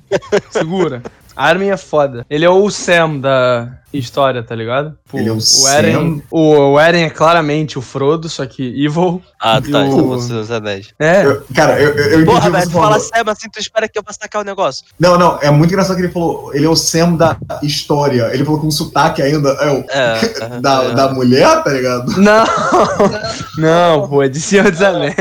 Segura. 0.50 1.02
Armin 1.36 1.68
é 1.68 1.76
foda. 1.76 2.24
Ele 2.30 2.44
é 2.44 2.50
o 2.50 2.70
Sam 2.70 3.18
da 3.18 3.68
história, 3.92 4.42
tá 4.42 4.54
ligado? 4.54 4.94
Pô, 5.10 5.18
Ele 5.18 5.28
é 5.28 5.32
o 5.32 5.36
o 5.36 5.40
Sam? 5.40 5.70
Eren, 5.78 6.22
o, 6.30 6.72
o 6.72 6.80
Eren 6.80 7.04
é 7.04 7.10
claramente 7.10 7.78
o 7.78 7.82
Frodo, 7.82 8.28
só 8.28 8.44
que 8.44 8.62
evil. 8.84 9.22
Ah, 9.40 9.60
tá, 9.60 9.78
o- 9.78 9.86
então 9.86 10.06
você 10.08 10.32
os 10.34 10.50
anéis. 10.50 10.88
É. 10.98 11.24
Eu- 11.24 11.42
cara, 11.54 11.80
eu, 11.80 11.90
eu, 11.90 11.96
eu 11.96 12.06
entendi 12.20 12.24
Porra, 12.26 12.50
velho, 12.50 12.64
você 12.64 12.70
tu 12.70 12.72
fala 12.78 13.00
sério 13.00 13.30
assim, 13.30 13.48
tu 13.50 13.58
espera 13.58 13.88
que 13.88 13.98
eu 13.98 14.02
vou 14.02 14.12
sacar 14.12 14.42
o 14.42 14.44
negócio. 14.44 14.84
Não, 14.98 15.16
não, 15.18 15.38
é 15.40 15.50
muito 15.50 15.70
engraçado 15.72 15.96
que 15.96 16.02
ele 16.02 16.12
falou. 16.12 16.54
Ele 16.54 16.66
é 16.66 16.68
o 16.68 16.76
Sam 16.76 17.14
da 17.14 17.38
história. 17.62 18.30
Ele 18.34 18.44
falou 18.44 18.60
com 18.60 18.70
sotaque 18.70 19.22
ainda. 19.22 19.48
É 19.50 19.70
o. 19.70 19.84
É, 19.88 20.58
Da, 20.60 20.82
é. 20.84 20.94
da 20.94 21.12
mulher, 21.12 21.62
tá 21.62 21.70
ligado? 21.70 22.20
Não! 22.20 22.44
Não, 23.58 24.08
pô, 24.08 24.22
é 24.22 24.28
de 24.28 24.40
Senhor 24.40 24.70
dos 24.70 24.82
Anéis. 24.82 25.16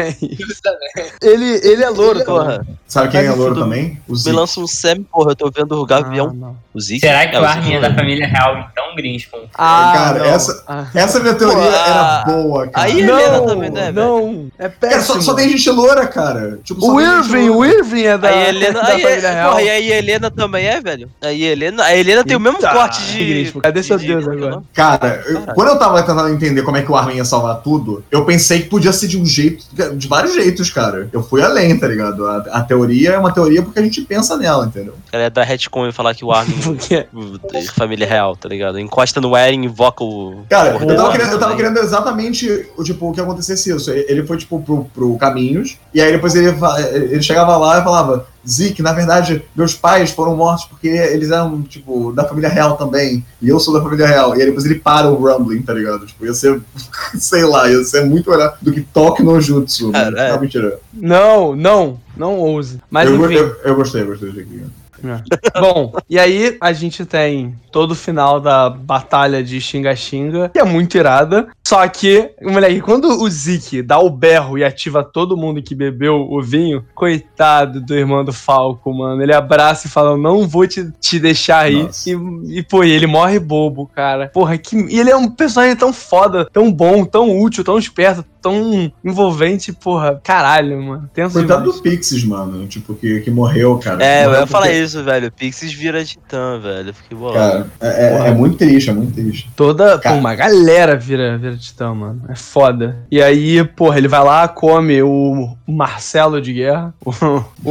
Ele, 1.21 1.45
ele 1.63 1.83
é 1.83 1.89
louro, 1.89 2.23
porra. 2.23 2.45
Porra, 2.59 2.67
Sabe 2.87 3.09
quem 3.09 3.21
é 3.25 3.31
louro 3.31 3.55
também? 3.55 3.99
O 4.07 4.13
me 4.13 4.17
Zeke. 4.19 4.35
lança 4.35 4.59
um 4.59 4.67
Sam, 4.67 5.03
porra, 5.03 5.31
eu 5.31 5.35
tô 5.35 5.51
vendo 5.51 5.73
o 5.81 5.85
Gavião, 5.85 6.27
Ah, 6.29 6.33
não. 6.33 6.55
o 6.73 6.79
Zeke. 6.79 6.99
Será 7.01 7.27
que 7.27 7.35
É, 7.35 7.41
o 7.41 7.45
Armin 7.45 7.71
é 7.73 7.75
não 7.75 7.89
da 7.89 7.95
família 7.95 8.27
real, 8.27 8.57
então? 8.71 8.95
Greenspan. 8.95 9.39
Ah, 9.55 9.91
Cara, 9.93 10.19
não. 10.19 10.25
essa- 10.25 10.63
Ah. 10.67 10.85
Essa 10.93 11.19
minha 11.19 11.33
teoria 11.33 11.63
era 11.65 12.21
a- 12.21 12.25
boa, 12.25 12.67
cara. 12.67 12.87
aí- 12.87 12.99
E 12.99 13.03
não, 13.03 13.19
Helena 13.19 13.41
também, 13.45 13.69
né, 13.69 13.91
velho? 13.91 13.93
não, 13.95 14.47
é 14.57 14.69
Cara, 14.69 14.75
péssimo. 14.79 15.15
só, 15.15 15.21
só 15.21 15.33
tem 15.33 15.49
gente 15.49 15.69
loura, 15.69 16.07
cara. 16.07 16.59
Tipo, 16.63 16.91
O 16.93 17.01
Irving, 17.01 17.49
o. 17.49 17.65
Irving 17.65 18.03
é 18.03 18.17
da, 18.17 18.29
Aí 18.29 18.45
a 18.45 18.49
Helena, 18.49 18.73
da 18.81 18.87
aí, 18.87 19.01
família 19.01 19.31
real. 19.31 19.49
porra, 19.49 19.61
e 19.63 19.69
aí 19.69 19.91
a 19.93 19.97
Helena 19.97 20.31
também 20.31 20.65
é, 20.67 20.79
velho? 20.81 21.09
Aí 21.21 21.43
a 21.45 21.51
Helena, 21.51 21.83
a 21.83 21.95
Helena 21.97 22.23
tem 22.23 22.37
o 22.37 22.39
mesmo 22.39 22.59
corte 22.59 23.01
de. 23.11 23.51
Cadê 23.61 23.83
seu 23.83 23.97
de- 23.97 24.07
Deus 24.07 24.23
de- 24.23 24.31
agora? 24.31 24.61
Cara, 24.73 25.23
eu- 25.27 25.41
quando 25.53 25.67
eu 25.69 25.79
tava 25.79 26.01
tentando 26.03 26.29
entender 26.29 26.61
como 26.61 26.77
é 26.77 26.81
que 26.81 26.91
o 26.91 26.95
Armin 26.95 27.15
ia 27.15 27.25
salvar 27.25 27.44
tudo, 27.53 28.03
eu 28.09 28.25
pensei 28.25 28.61
que 28.61 28.69
podia 28.69 28.91
ser 28.91 29.07
de 29.07 29.19
um 29.19 29.25
jeito, 29.25 29.65
de 29.95 30.07
vários 30.07 30.33
jeitos, 30.33 30.69
cara. 30.71 31.09
Eu 31.13 31.21
fui 31.21 31.41
além, 31.41 31.77
tá 31.77 31.87
ligado? 31.87 32.25
A, 32.25 32.37
a 32.37 32.61
teoria 32.63 33.11
é 33.11 33.17
uma 33.17 33.31
teoria 33.31 33.61
porque 33.61 33.79
a 33.79 33.83
gente 33.83 34.01
pensa 34.01 34.35
nela, 34.37 34.65
entendeu? 34.65 34.93
O 34.93 35.11
cara 35.11 35.25
é 35.25 35.29
da 35.29 35.43
retcon 35.43 35.87
e 35.87 35.91
falar 35.91 36.15
que 36.15 36.25
o 36.25 36.31
Armin 36.31 36.55
é 36.89 37.61
família 37.73 38.07
real, 38.07 38.35
tá 38.35 38.49
ligado? 38.49 38.79
Encosta 38.79 39.21
no 39.21 39.35
Eren 39.35 39.61
e 39.61 39.65
invoca 39.65 40.03
o. 40.03 40.45
Cara, 40.49 40.71
Porra, 40.71 40.85
eu 40.85 40.97
tava, 40.97 41.11
querendo, 41.11 41.31
eu 41.31 41.39
tava 41.39 41.55
querendo 41.55 41.77
exatamente 41.77 42.67
o 42.77 42.83
tipo, 42.83 43.11
que 43.13 43.21
acontecesse 43.21 43.75
isso. 43.75 43.91
Ele 43.91 44.25
foi, 44.25 44.37
tipo, 44.37 44.61
pro, 44.61 44.85
pro 44.85 45.17
Caminhos, 45.17 45.77
e 45.93 46.01
aí 46.01 46.11
depois 46.11 46.33
ele, 46.35 46.55
ele 46.93 47.21
chegava 47.21 47.57
lá 47.57 47.79
e 47.79 47.83
falava: 47.83 48.27
Zeke, 48.47 48.81
na 48.81 48.93
verdade, 48.93 49.43
meus 49.55 49.73
pais 49.73 50.11
foram 50.11 50.35
mortos 50.35 50.65
porque 50.65 50.87
eles 50.87 51.31
eram, 51.31 51.61
tipo, 51.63 52.11
da 52.11 52.23
família 52.23 52.49
real 52.49 52.77
também, 52.77 53.25
e 53.41 53.49
eu 53.49 53.59
sou 53.59 53.73
da 53.73 53.81
família 53.81 54.07
real. 54.07 54.35
E 54.35 54.41
aí 54.41 54.45
depois 54.45 54.65
ele 54.65 54.75
para 54.75 55.09
o 55.09 55.15
Rumbling, 55.15 55.61
tá 55.61 55.73
ligado? 55.73 56.05
Tipo, 56.05 56.25
ia 56.25 56.33
ser, 56.33 56.61
sei 57.17 57.43
lá, 57.43 57.69
ia 57.69 57.83
ser 57.83 58.05
muito 58.05 58.29
melhor 58.29 58.57
do 58.61 58.71
que 58.71 58.81
Toque 58.81 59.23
no 59.23 59.39
Jutsu. 59.41 59.91
Cara, 59.91 60.19
é. 60.21 60.31
Não, 60.31 60.41
mentira. 60.41 60.79
Não, 60.93 61.55
não, 61.55 61.99
não 62.15 62.37
ouse. 62.39 62.79
Mas 62.89 63.09
eu, 63.09 63.25
enfim. 63.25 63.35
eu, 63.35 63.55
eu 63.63 63.75
gostei, 63.75 64.01
eu 64.01 64.07
gostei 64.07 64.31
do 64.31 64.65
Zeke. 65.01 65.23
Bom, 65.59 65.93
e 66.09 66.17
aí 66.19 66.57
a 66.61 66.73
gente 66.73 67.05
tem 67.05 67.55
todo 67.71 67.91
o 67.91 67.95
final 67.95 68.39
da 68.39 68.69
batalha 68.69 69.43
de 69.43 69.59
Xinga 69.59 69.95
Xinga, 69.95 70.49
que 70.49 70.59
é 70.59 70.63
muito 70.63 70.97
irada. 70.97 71.47
Só 71.67 71.87
que, 71.87 72.31
moleque, 72.41 72.81
quando 72.81 73.05
o 73.05 73.29
Zeke 73.29 73.81
dá 73.81 73.99
o 73.99 74.09
berro 74.09 74.57
e 74.57 74.63
ativa 74.63 75.03
todo 75.03 75.37
mundo 75.37 75.61
que 75.61 75.73
bebeu 75.73 76.15
o 76.15 76.41
vinho, 76.41 76.85
coitado 76.93 77.81
do 77.81 77.95
irmão 77.95 78.23
do 78.23 78.31
Falco, 78.31 78.93
mano. 78.93 79.21
Ele 79.21 79.33
abraça 79.33 79.87
e 79.87 79.89
fala: 79.89 80.17
Não 80.17 80.47
vou 80.47 80.67
te, 80.67 80.91
te 80.99 81.19
deixar 81.19 81.63
aí. 81.63 81.89
E, 82.05 82.59
e, 82.59 82.63
pô, 82.63 82.83
ele 82.83 83.07
morre 83.07 83.39
bobo, 83.39 83.87
cara. 83.87 84.29
Porra, 84.33 84.57
que. 84.57 84.75
E 84.75 84.99
ele 84.99 85.09
é 85.09 85.15
um 85.15 85.29
personagem 85.29 85.75
tão 85.75 85.91
foda, 85.91 86.45
tão 86.51 86.71
bom, 86.71 87.03
tão 87.05 87.39
útil, 87.39 87.63
tão 87.63 87.77
esperto, 87.77 88.23
tão 88.45 88.91
envolvente, 89.03 89.73
porra. 89.73 90.21
Caralho, 90.23 90.79
mano. 90.79 91.09
Tenso 91.11 91.33
Coitado 91.33 91.61
demais. 91.63 91.77
do 91.77 91.81
Pixies, 91.81 92.23
mano. 92.23 92.67
Tipo, 92.67 92.93
que, 92.93 93.21
que 93.21 93.31
morreu, 93.31 93.77
cara. 93.79 94.03
É, 94.05 94.21
eu 94.21 94.27
Morreu 94.29 94.41
ia 94.41 94.47
falar 94.47 94.65
porque- 94.67 94.79
isso, 94.79 95.03
velho. 95.03 95.31
Pixies 95.31 95.73
vira 95.73 96.05
titã, 96.05 96.59
velho. 96.59 96.89
Eu 96.89 96.93
Fiquei 96.93 97.17
bolado. 97.17 97.39
Cara, 97.39 97.67
é, 97.81 98.05
é- 98.05 98.27
é 98.27 98.31
muito 98.31 98.57
triste, 98.57 98.91
é 98.91 98.93
muito 98.93 99.13
triste. 99.13 99.49
Toda. 99.55 99.97
Cara. 99.97 100.13
Pô, 100.15 100.19
uma 100.21 100.35
galera 100.35 100.95
vira, 100.95 101.37
vira 101.39 101.57
titã, 101.57 101.91
mano. 101.93 102.21
É 102.29 102.35
foda. 102.35 102.97
E 103.09 103.19
aí, 103.21 103.63
porra, 103.63 103.97
ele 103.97 104.07
vai 104.07 104.23
lá, 104.23 104.47
come 104.47 105.01
o 105.01 105.55
Marcelo 105.67 106.39
de 106.39 106.53
guerra, 106.53 106.93
o, 107.03 107.11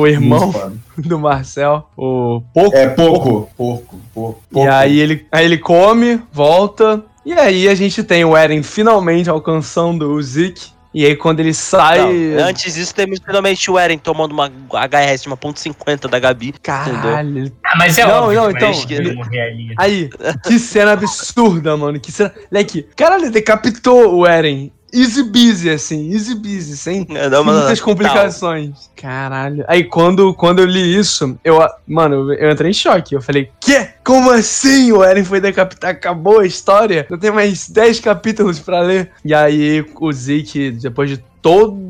o 0.01 0.07
irmão 0.09 0.53
do 0.99 1.19
Marcel, 1.21 1.89
o 1.97 2.43
Poco. 2.53 2.77
É 2.77 2.89
pouco, 2.89 3.49
pouco, 3.57 4.01
pouco. 4.13 4.43
E 4.53 4.67
aí 4.67 4.99
ele, 4.99 5.25
aí 5.31 5.45
ele 5.45 5.59
come, 5.59 6.21
volta. 6.33 7.01
E 7.25 7.33
aí 7.33 7.69
a 7.69 7.75
gente 7.75 8.03
tem 8.03 8.25
o 8.25 8.37
Eren 8.37 8.63
finalmente 8.63 9.31
alcançando 9.31 10.11
o 10.13 10.23
Zeke. 10.23 10.73
E 10.93 11.05
aí 11.05 11.17
quando 11.17 11.41
ele 11.41 11.53
sai. 11.53 11.99
Não, 11.99 12.45
antes 12.45 12.75
disso, 12.75 12.95
temos 12.95 13.19
finalmente 13.19 13.69
o 13.69 13.77
Eren 13.77 13.99
tomando 13.99 14.31
uma 14.33 14.47
HRS 14.47 15.23
de 15.23 15.27
uma 15.27 15.37
ponto 15.37 15.59
.50 15.59 16.09
da 16.09 16.21
Gabi. 16.21 16.55
Caralho. 16.63 17.51
Ah, 17.65 17.77
mas 17.77 17.99
é 17.99 18.07
Não, 18.07 18.25
óbvio 18.25 18.41
não, 18.43 18.51
que 18.53 18.57
então, 18.57 18.73
ele- 18.91 19.13
morrer 19.15 19.41
ali. 19.41 19.75
Aí, 19.77 20.11
que 20.45 20.57
cena 20.59 20.93
absurda, 20.93 21.77
mano. 21.77 21.99
Que 21.99 22.13
cena. 22.13 22.33
Leque, 22.51 22.87
caralho, 22.95 23.25
ele 23.25 23.31
decapitou 23.31 24.15
o 24.15 24.25
Eren. 24.27 24.73
Easy 24.95 25.23
busy, 25.25 25.71
assim, 25.71 26.13
easy 26.13 26.35
busy, 26.35 26.77
sem 26.77 27.07
É, 27.15 27.29
muitas 27.43 27.81
complicações. 27.81 28.91
Caralho. 28.97 29.65
Aí 29.67 29.85
quando, 29.85 30.33
quando 30.35 30.61
eu 30.61 30.67
li 30.67 30.97
isso, 30.97 31.39
eu, 31.45 31.59
mano, 31.87 32.33
eu, 32.33 32.51
entrei 32.51 32.71
em 32.71 32.75
choque. 32.75 33.15
Eu 33.15 33.23
falei, 33.23 33.51
quê? 33.61 33.89
Como 34.05 34.31
assim? 34.31 34.93
O 34.93 35.03
Eren 35.03 35.25
foi 35.25 35.41
decapitado, 35.41 35.93
acabou 35.93 36.41
a 36.41 36.47
história? 36.47 37.07
Eu 37.11 37.19
tenho 37.19 37.35
mais 37.35 37.69
10 37.69 38.01
capítulos 38.01 38.59
pra 38.59 38.81
ler. 38.81 39.11
E 39.25 39.35
aí 39.35 39.85
o 40.01 40.13
Zeke, 40.13 40.71
depois 40.71 41.11
de 41.11 41.19
todo 41.43 41.85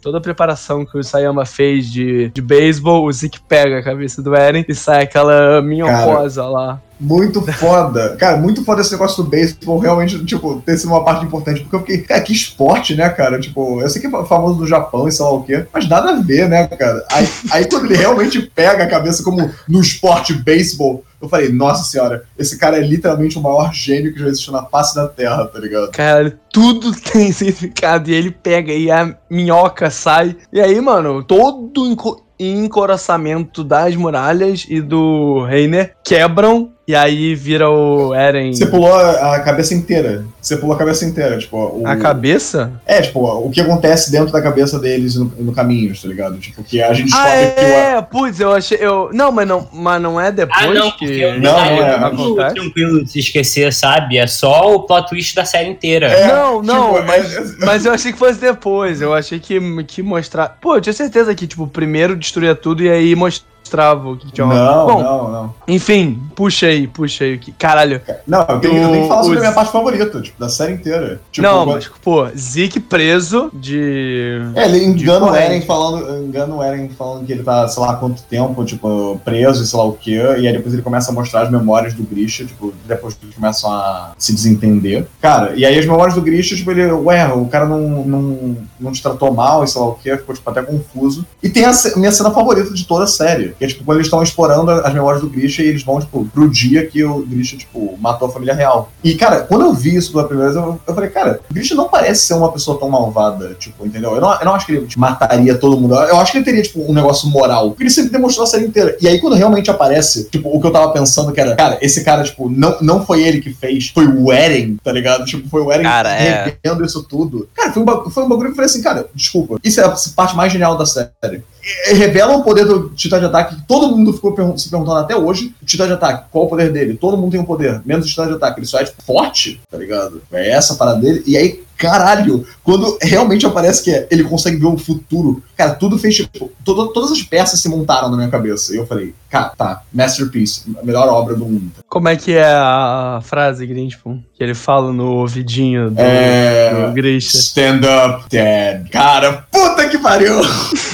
toda 0.00 0.18
a 0.18 0.20
preparação 0.20 0.84
que 0.84 0.96
o 0.96 1.02
Sayama 1.02 1.44
fez 1.44 1.90
de, 1.90 2.30
de 2.30 2.40
beisebol, 2.40 3.04
o 3.04 3.12
Zeke 3.12 3.40
pega 3.40 3.78
a 3.78 3.82
cabeça 3.82 4.22
do 4.22 4.34
Eren 4.34 4.64
e 4.68 4.74
sai 4.74 5.02
aquela 5.02 5.60
minhocosa 5.62 6.46
lá. 6.46 6.80
Muito 6.98 7.42
foda. 7.52 8.16
Cara, 8.16 8.36
muito 8.36 8.64
foda 8.64 8.80
esse 8.80 8.92
negócio 8.92 9.22
do 9.22 9.28
beisebol 9.28 9.78
realmente, 9.78 10.24
tipo, 10.24 10.62
ter 10.64 10.78
sido 10.78 10.90
uma 10.90 11.04
parte 11.04 11.24
importante. 11.24 11.60
Porque 11.60 11.76
eu 11.76 11.80
fiquei, 11.80 11.98
cara, 11.98 12.20
que 12.20 12.32
esporte, 12.32 12.94
né, 12.94 13.08
cara? 13.08 13.40
Tipo, 13.40 13.80
eu 13.80 13.88
sei 13.88 14.00
que 14.00 14.06
é 14.06 14.24
famoso 14.24 14.58
do 14.58 14.66
Japão 14.66 15.08
e 15.08 15.12
sei 15.12 15.24
lá 15.24 15.32
o 15.32 15.42
quê, 15.42 15.66
mas 15.72 15.88
nada 15.88 16.10
a 16.10 16.20
ver, 16.20 16.48
né, 16.48 16.66
cara? 16.66 17.04
Aí, 17.10 17.28
aí 17.50 17.68
quando 17.68 17.86
ele 17.86 17.96
realmente 17.96 18.40
pega 18.54 18.84
a 18.84 18.88
cabeça 18.88 19.22
como 19.22 19.50
no 19.68 19.80
esporte 19.80 20.32
beisebol, 20.34 21.04
eu 21.20 21.28
falei, 21.28 21.48
nossa 21.48 21.84
senhora, 21.84 22.24
esse 22.38 22.58
cara 22.58 22.76
é 22.76 22.80
literalmente 22.80 23.38
o 23.38 23.42
maior 23.42 23.72
gênio 23.72 24.12
que 24.12 24.20
já 24.20 24.26
existiu 24.26 24.52
na 24.52 24.64
face 24.64 24.94
da 24.94 25.08
Terra, 25.08 25.46
tá 25.46 25.58
ligado? 25.58 25.90
Caralho, 25.90 26.38
tudo 26.52 26.92
tem 27.12 27.32
significado. 27.32 28.10
E 28.10 28.14
ele 28.14 28.30
pega 28.30 28.72
e 28.72 28.90
a 28.90 29.16
minhoca 29.30 29.90
sai. 29.90 30.36
E 30.52 30.60
aí, 30.60 30.80
mano, 30.80 31.24
todo 31.24 32.04
o 32.52 32.58
enco- 32.64 32.84
encoraçamento 32.84 33.64
das 33.64 33.94
muralhas 33.96 34.66
e 34.68 34.80
do 34.80 35.44
Reiner 35.44 35.94
quebram. 36.04 36.70
E 36.86 36.94
aí 36.94 37.34
vira 37.34 37.70
o 37.70 38.14
Eren. 38.14 38.52
Você 38.52 38.66
pulou 38.66 38.92
a 38.92 39.36
a 39.36 39.40
cabeça 39.40 39.72
inteira. 39.72 40.26
Você 40.38 40.54
pulou 40.58 40.74
a 40.74 40.78
cabeça 40.78 41.06
inteira, 41.06 41.38
tipo, 41.38 41.56
o... 41.56 41.82
A 41.86 41.96
cabeça? 41.96 42.72
É, 42.84 43.00
tipo, 43.00 43.20
o 43.24 43.50
que 43.50 43.58
acontece 43.58 44.12
dentro 44.12 44.30
da 44.30 44.42
cabeça 44.42 44.78
deles 44.78 45.14
no, 45.16 45.24
no 45.38 45.50
caminho, 45.54 45.94
tá 45.98 46.06
ligado? 46.06 46.36
Tipo, 46.36 46.62
que 46.62 46.82
a 46.82 46.92
gente 46.92 47.10
Ah, 47.14 47.24
descobre 47.24 47.50
que 47.54 47.60
o 47.62 47.74
é, 47.74 48.02
putz, 48.02 48.38
eu 48.40 48.52
achei. 48.52 48.76
Eu... 48.78 49.08
Não, 49.14 49.32
mas 49.32 49.48
não, 49.48 49.66
mas 49.72 50.02
não 50.02 50.20
é 50.20 50.30
depois 50.30 50.62
Ah, 50.62 50.74
não, 50.74 50.90
que. 50.90 51.06
porque 51.06 51.24
o 51.24 51.40
Não, 51.40 51.52
não 51.52 51.58
é, 51.64 51.78
é 51.80 51.94
acontece? 51.94 52.54
tranquilo 52.54 53.02
de 53.02 53.10
se 53.10 53.18
esquecer, 53.18 53.72
sabe? 53.72 54.18
É 54.18 54.26
só 54.26 54.74
o 54.74 54.80
plot 54.82 55.08
twist 55.08 55.34
da 55.34 55.46
série 55.46 55.70
inteira. 55.70 56.08
É, 56.08 56.28
não, 56.28 56.62
não, 56.62 56.94
tipo, 56.96 57.06
mas, 57.06 57.34
é- 57.34 57.64
mas 57.64 57.86
eu 57.86 57.94
achei 57.94 58.12
que 58.12 58.18
fosse 58.18 58.38
depois. 58.38 59.00
Eu 59.00 59.14
achei 59.14 59.40
que, 59.40 59.58
que 59.84 60.02
mostrar. 60.02 60.58
Pô, 60.60 60.74
eu 60.76 60.82
tinha 60.82 60.92
certeza 60.92 61.34
que, 61.34 61.46
tipo, 61.46 61.66
primeiro 61.66 62.14
destruía 62.34 62.54
tudo 62.54 62.82
e 62.82 62.90
aí 62.90 63.14
mostrava 63.14 63.53
o 63.82 64.16
que 64.16 64.30
tinha 64.32 64.46
Não, 64.46 64.86
Bom, 64.86 65.02
não, 65.02 65.32
não. 65.32 65.54
enfim, 65.66 66.20
puxa 66.34 66.66
aí, 66.66 66.86
puxa 66.86 67.24
aí. 67.24 67.38
que- 67.38 67.52
Caralho. 67.52 68.00
Não, 68.26 68.40
eu 68.48 68.60
tenho, 68.60 68.76
eu 68.82 68.88
tenho 68.90 69.02
que 69.02 69.08
falar 69.08 69.22
sobre 69.22 69.38
a 69.38 69.40
minha 69.40 69.52
parte 69.52 69.72
favorita, 69.72 70.20
tipo, 70.20 70.38
da 70.40 70.48
série 70.48 70.72
inteira. 70.74 71.20
Tipo, 71.32 71.46
não, 71.46 71.66
mas, 71.66 71.88
pô, 72.02 72.26
Zeke 72.36 72.78
preso 72.80 73.50
de. 73.52 74.40
É, 74.54 74.64
ele 74.66 74.84
engana 74.84 75.26
o. 75.26 75.34
Eren 75.34 75.60
falando, 75.62 76.24
engana 76.24 76.54
o 76.54 76.62
Eren 76.62 76.88
falando 76.90 77.26
que 77.26 77.32
ele 77.32 77.42
tá, 77.42 77.66
sei 77.68 77.82
lá, 77.82 77.96
quanto 77.96 78.22
tempo, 78.22 78.64
tipo, 78.64 79.20
preso 79.24 79.62
e 79.62 79.66
sei 79.66 79.78
lá 79.78 79.84
o 79.84 79.92
quê, 79.92 80.20
e 80.38 80.46
aí 80.46 80.52
depois 80.52 80.72
ele 80.72 80.82
começa 80.82 81.10
a 81.10 81.14
mostrar 81.14 81.42
as 81.42 81.50
memórias 81.50 81.94
do 81.94 82.02
Grisha, 82.04 82.44
tipo, 82.44 82.72
depois 82.86 83.14
que 83.14 83.24
eles 83.26 83.34
começam 83.34 83.70
a 83.72 84.12
se 84.18 84.32
desentender. 84.32 85.06
Cara, 85.20 85.52
e 85.56 85.64
aí 85.64 85.78
as 85.78 85.84
memórias 85.86 86.14
do 86.14 86.22
Grisha, 86.22 86.54
tipo, 86.56 86.70
ele, 86.70 86.90
ué, 86.90 87.26
o 87.32 87.46
cara 87.46 87.66
não, 87.66 87.78
não, 88.04 88.56
não 88.78 88.92
te 88.92 89.02
tratou 89.02 89.32
mal 89.32 89.64
e 89.64 89.68
sei 89.68 89.80
lá 89.80 89.88
o 89.88 89.94
quê, 89.94 90.16
ficou, 90.16 90.34
tipo, 90.34 90.48
até 90.50 90.62
confuso. 90.62 91.26
E 91.42 91.48
tem 91.48 91.64
a 91.64 91.72
minha 91.96 92.12
cena 92.12 92.30
favorita 92.30 92.72
de 92.72 92.84
toda 92.86 93.04
a 93.04 93.08
série, 93.08 93.54
que 93.64 93.66
é, 93.66 93.68
tipo, 93.68 93.84
quando 93.84 93.98
eles 93.98 94.06
estão 94.06 94.22
explorando 94.22 94.70
as 94.70 94.92
memórias 94.92 95.22
do 95.22 95.28
Grisha 95.28 95.62
e 95.62 95.66
eles 95.66 95.82
vão, 95.82 96.00
tipo, 96.00 96.24
pro 96.26 96.48
dia 96.48 96.86
que 96.86 97.02
o 97.04 97.24
Grisha, 97.24 97.56
tipo, 97.56 97.96
matou 97.98 98.28
a 98.28 98.30
família 98.30 98.54
real. 98.54 98.92
E, 99.02 99.14
cara, 99.14 99.40
quando 99.40 99.62
eu 99.62 99.74
vi 99.74 99.96
isso 99.96 100.12
pela 100.12 100.24
primeira 100.24 100.52
vez, 100.52 100.62
eu, 100.62 100.80
eu 100.86 100.94
falei, 100.94 101.10
cara, 101.10 101.40
o 101.50 101.54
Grisha 101.54 101.74
não 101.74 101.88
parece 101.88 102.26
ser 102.26 102.34
uma 102.34 102.52
pessoa 102.52 102.78
tão 102.78 102.88
malvada, 102.90 103.54
tipo, 103.54 103.86
entendeu? 103.86 104.14
Eu 104.14 104.20
não, 104.20 104.32
eu 104.34 104.44
não 104.44 104.54
acho 104.54 104.66
que 104.66 104.72
ele 104.72 104.86
tipo, 104.86 105.00
mataria 105.00 105.56
todo 105.56 105.78
mundo. 105.78 105.94
Eu 105.94 106.18
acho 106.18 106.32
que 106.32 106.38
ele 106.38 106.44
teria, 106.44 106.62
tipo, 106.62 106.80
um 106.88 106.92
negócio 106.92 107.28
moral. 107.28 107.70
Porque 107.70 107.84
ele 107.84 107.90
sempre 107.90 108.10
demonstrou 108.10 108.44
a 108.44 108.46
série 108.46 108.66
inteira. 108.66 108.96
E 109.00 109.08
aí, 109.08 109.20
quando 109.20 109.34
realmente 109.34 109.70
aparece, 109.70 110.28
tipo, 110.30 110.54
o 110.54 110.60
que 110.60 110.66
eu 110.66 110.72
tava 110.72 110.92
pensando 110.92 111.32
que 111.32 111.40
era, 111.40 111.56
cara, 111.56 111.78
esse 111.80 112.04
cara, 112.04 112.22
tipo, 112.22 112.50
não, 112.50 112.76
não 112.80 113.06
foi 113.06 113.22
ele 113.22 113.40
que 113.40 113.52
fez, 113.52 113.88
foi 113.88 114.06
o 114.06 114.32
Eren, 114.32 114.76
tá 114.82 114.92
ligado? 114.92 115.24
Tipo, 115.24 115.48
foi 115.48 115.62
o 115.62 115.72
Eren 115.72 115.84
Cara, 115.84 116.14
é. 116.14 116.56
revendo 116.62 116.84
isso 116.84 117.02
tudo. 117.02 117.48
Cara, 117.54 117.72
foi 117.72 117.82
um, 117.82 118.10
foi 118.10 118.24
um 118.24 118.28
bagulho 118.28 118.48
que 118.48 118.52
eu 118.52 118.56
falei 118.56 118.70
assim, 118.70 118.82
cara, 118.82 119.06
desculpa, 119.14 119.56
isso 119.62 119.80
é 119.80 119.84
a 119.84 119.94
parte 120.14 120.36
mais 120.36 120.52
genial 120.52 120.76
da 120.76 120.86
série. 120.86 121.42
E- 121.90 121.94
Revela 121.94 122.36
o 122.36 122.42
poder 122.42 122.64
do 122.64 122.90
Titã 122.90 123.18
de 123.18 123.26
Ataque, 123.26 123.56
que 123.56 123.62
todo 123.66 123.88
mundo 123.96 124.12
ficou 124.12 124.32
pergun- 124.32 124.56
se 124.58 124.68
perguntando 124.68 124.98
até 124.98 125.16
hoje. 125.16 125.54
O 125.62 125.64
Titã 125.66 125.86
de 125.86 125.92
Ataque, 125.94 126.24
qual 126.30 126.44
o 126.44 126.48
poder 126.48 126.70
dele? 126.72 126.94
Todo 126.96 127.16
mundo 127.16 127.30
tem 127.32 127.40
um 127.40 127.44
poder, 127.44 127.80
menos 127.84 128.04
o 128.06 128.08
Titã 128.08 128.26
de 128.26 128.34
Ataque. 128.34 128.60
Ele 128.60 128.66
só 128.66 128.78
é 128.80 128.84
tipo, 128.84 129.02
forte, 129.02 129.60
tá 129.70 129.78
ligado? 129.78 130.22
É 130.32 130.50
essa 130.50 130.74
a 130.74 130.76
parada 130.76 131.00
dele. 131.00 131.22
E 131.26 131.36
aí, 131.36 131.62
caralho, 131.76 132.46
quando 132.62 132.96
realmente 133.00 133.46
aparece 133.46 133.82
que 133.82 133.90
é, 133.90 134.06
ele 134.10 134.24
consegue 134.24 134.56
ver 134.56 134.66
o 134.66 134.76
futuro, 134.78 135.42
cara, 135.56 135.74
tudo 135.74 135.98
fez 135.98 136.14
tipo. 136.16 136.50
todo- 136.64 136.88
todas 136.92 137.10
as 137.12 137.22
peças 137.22 137.60
se 137.60 137.68
montaram 137.68 138.10
na 138.10 138.16
minha 138.16 138.28
cabeça. 138.28 138.74
E 138.74 138.76
eu 138.78 138.86
falei, 138.86 139.14
cara, 139.30 139.50
tá, 139.56 139.82
Masterpiece, 139.92 140.62
a 140.80 140.84
melhor 140.84 141.08
obra 141.08 141.34
do 141.34 141.44
mundo. 141.44 141.72
Como 141.88 142.08
é 142.08 142.16
que 142.16 142.32
é 142.34 142.44
a 142.46 143.20
frase, 143.22 143.66
Grinspoon? 143.66 144.20
Que 144.34 144.42
ele 144.42 144.54
fala 144.54 144.92
no 144.92 145.12
ouvidinho 145.16 145.90
do, 145.90 146.00
É. 146.00 146.86
do 146.88 146.92
Grisha. 146.92 147.36
Stand 147.38 147.80
up, 147.84 148.24
Dad. 148.30 148.88
Cara, 148.90 149.44
puta 149.50 149.88
que 149.88 149.98
pariu! 149.98 150.34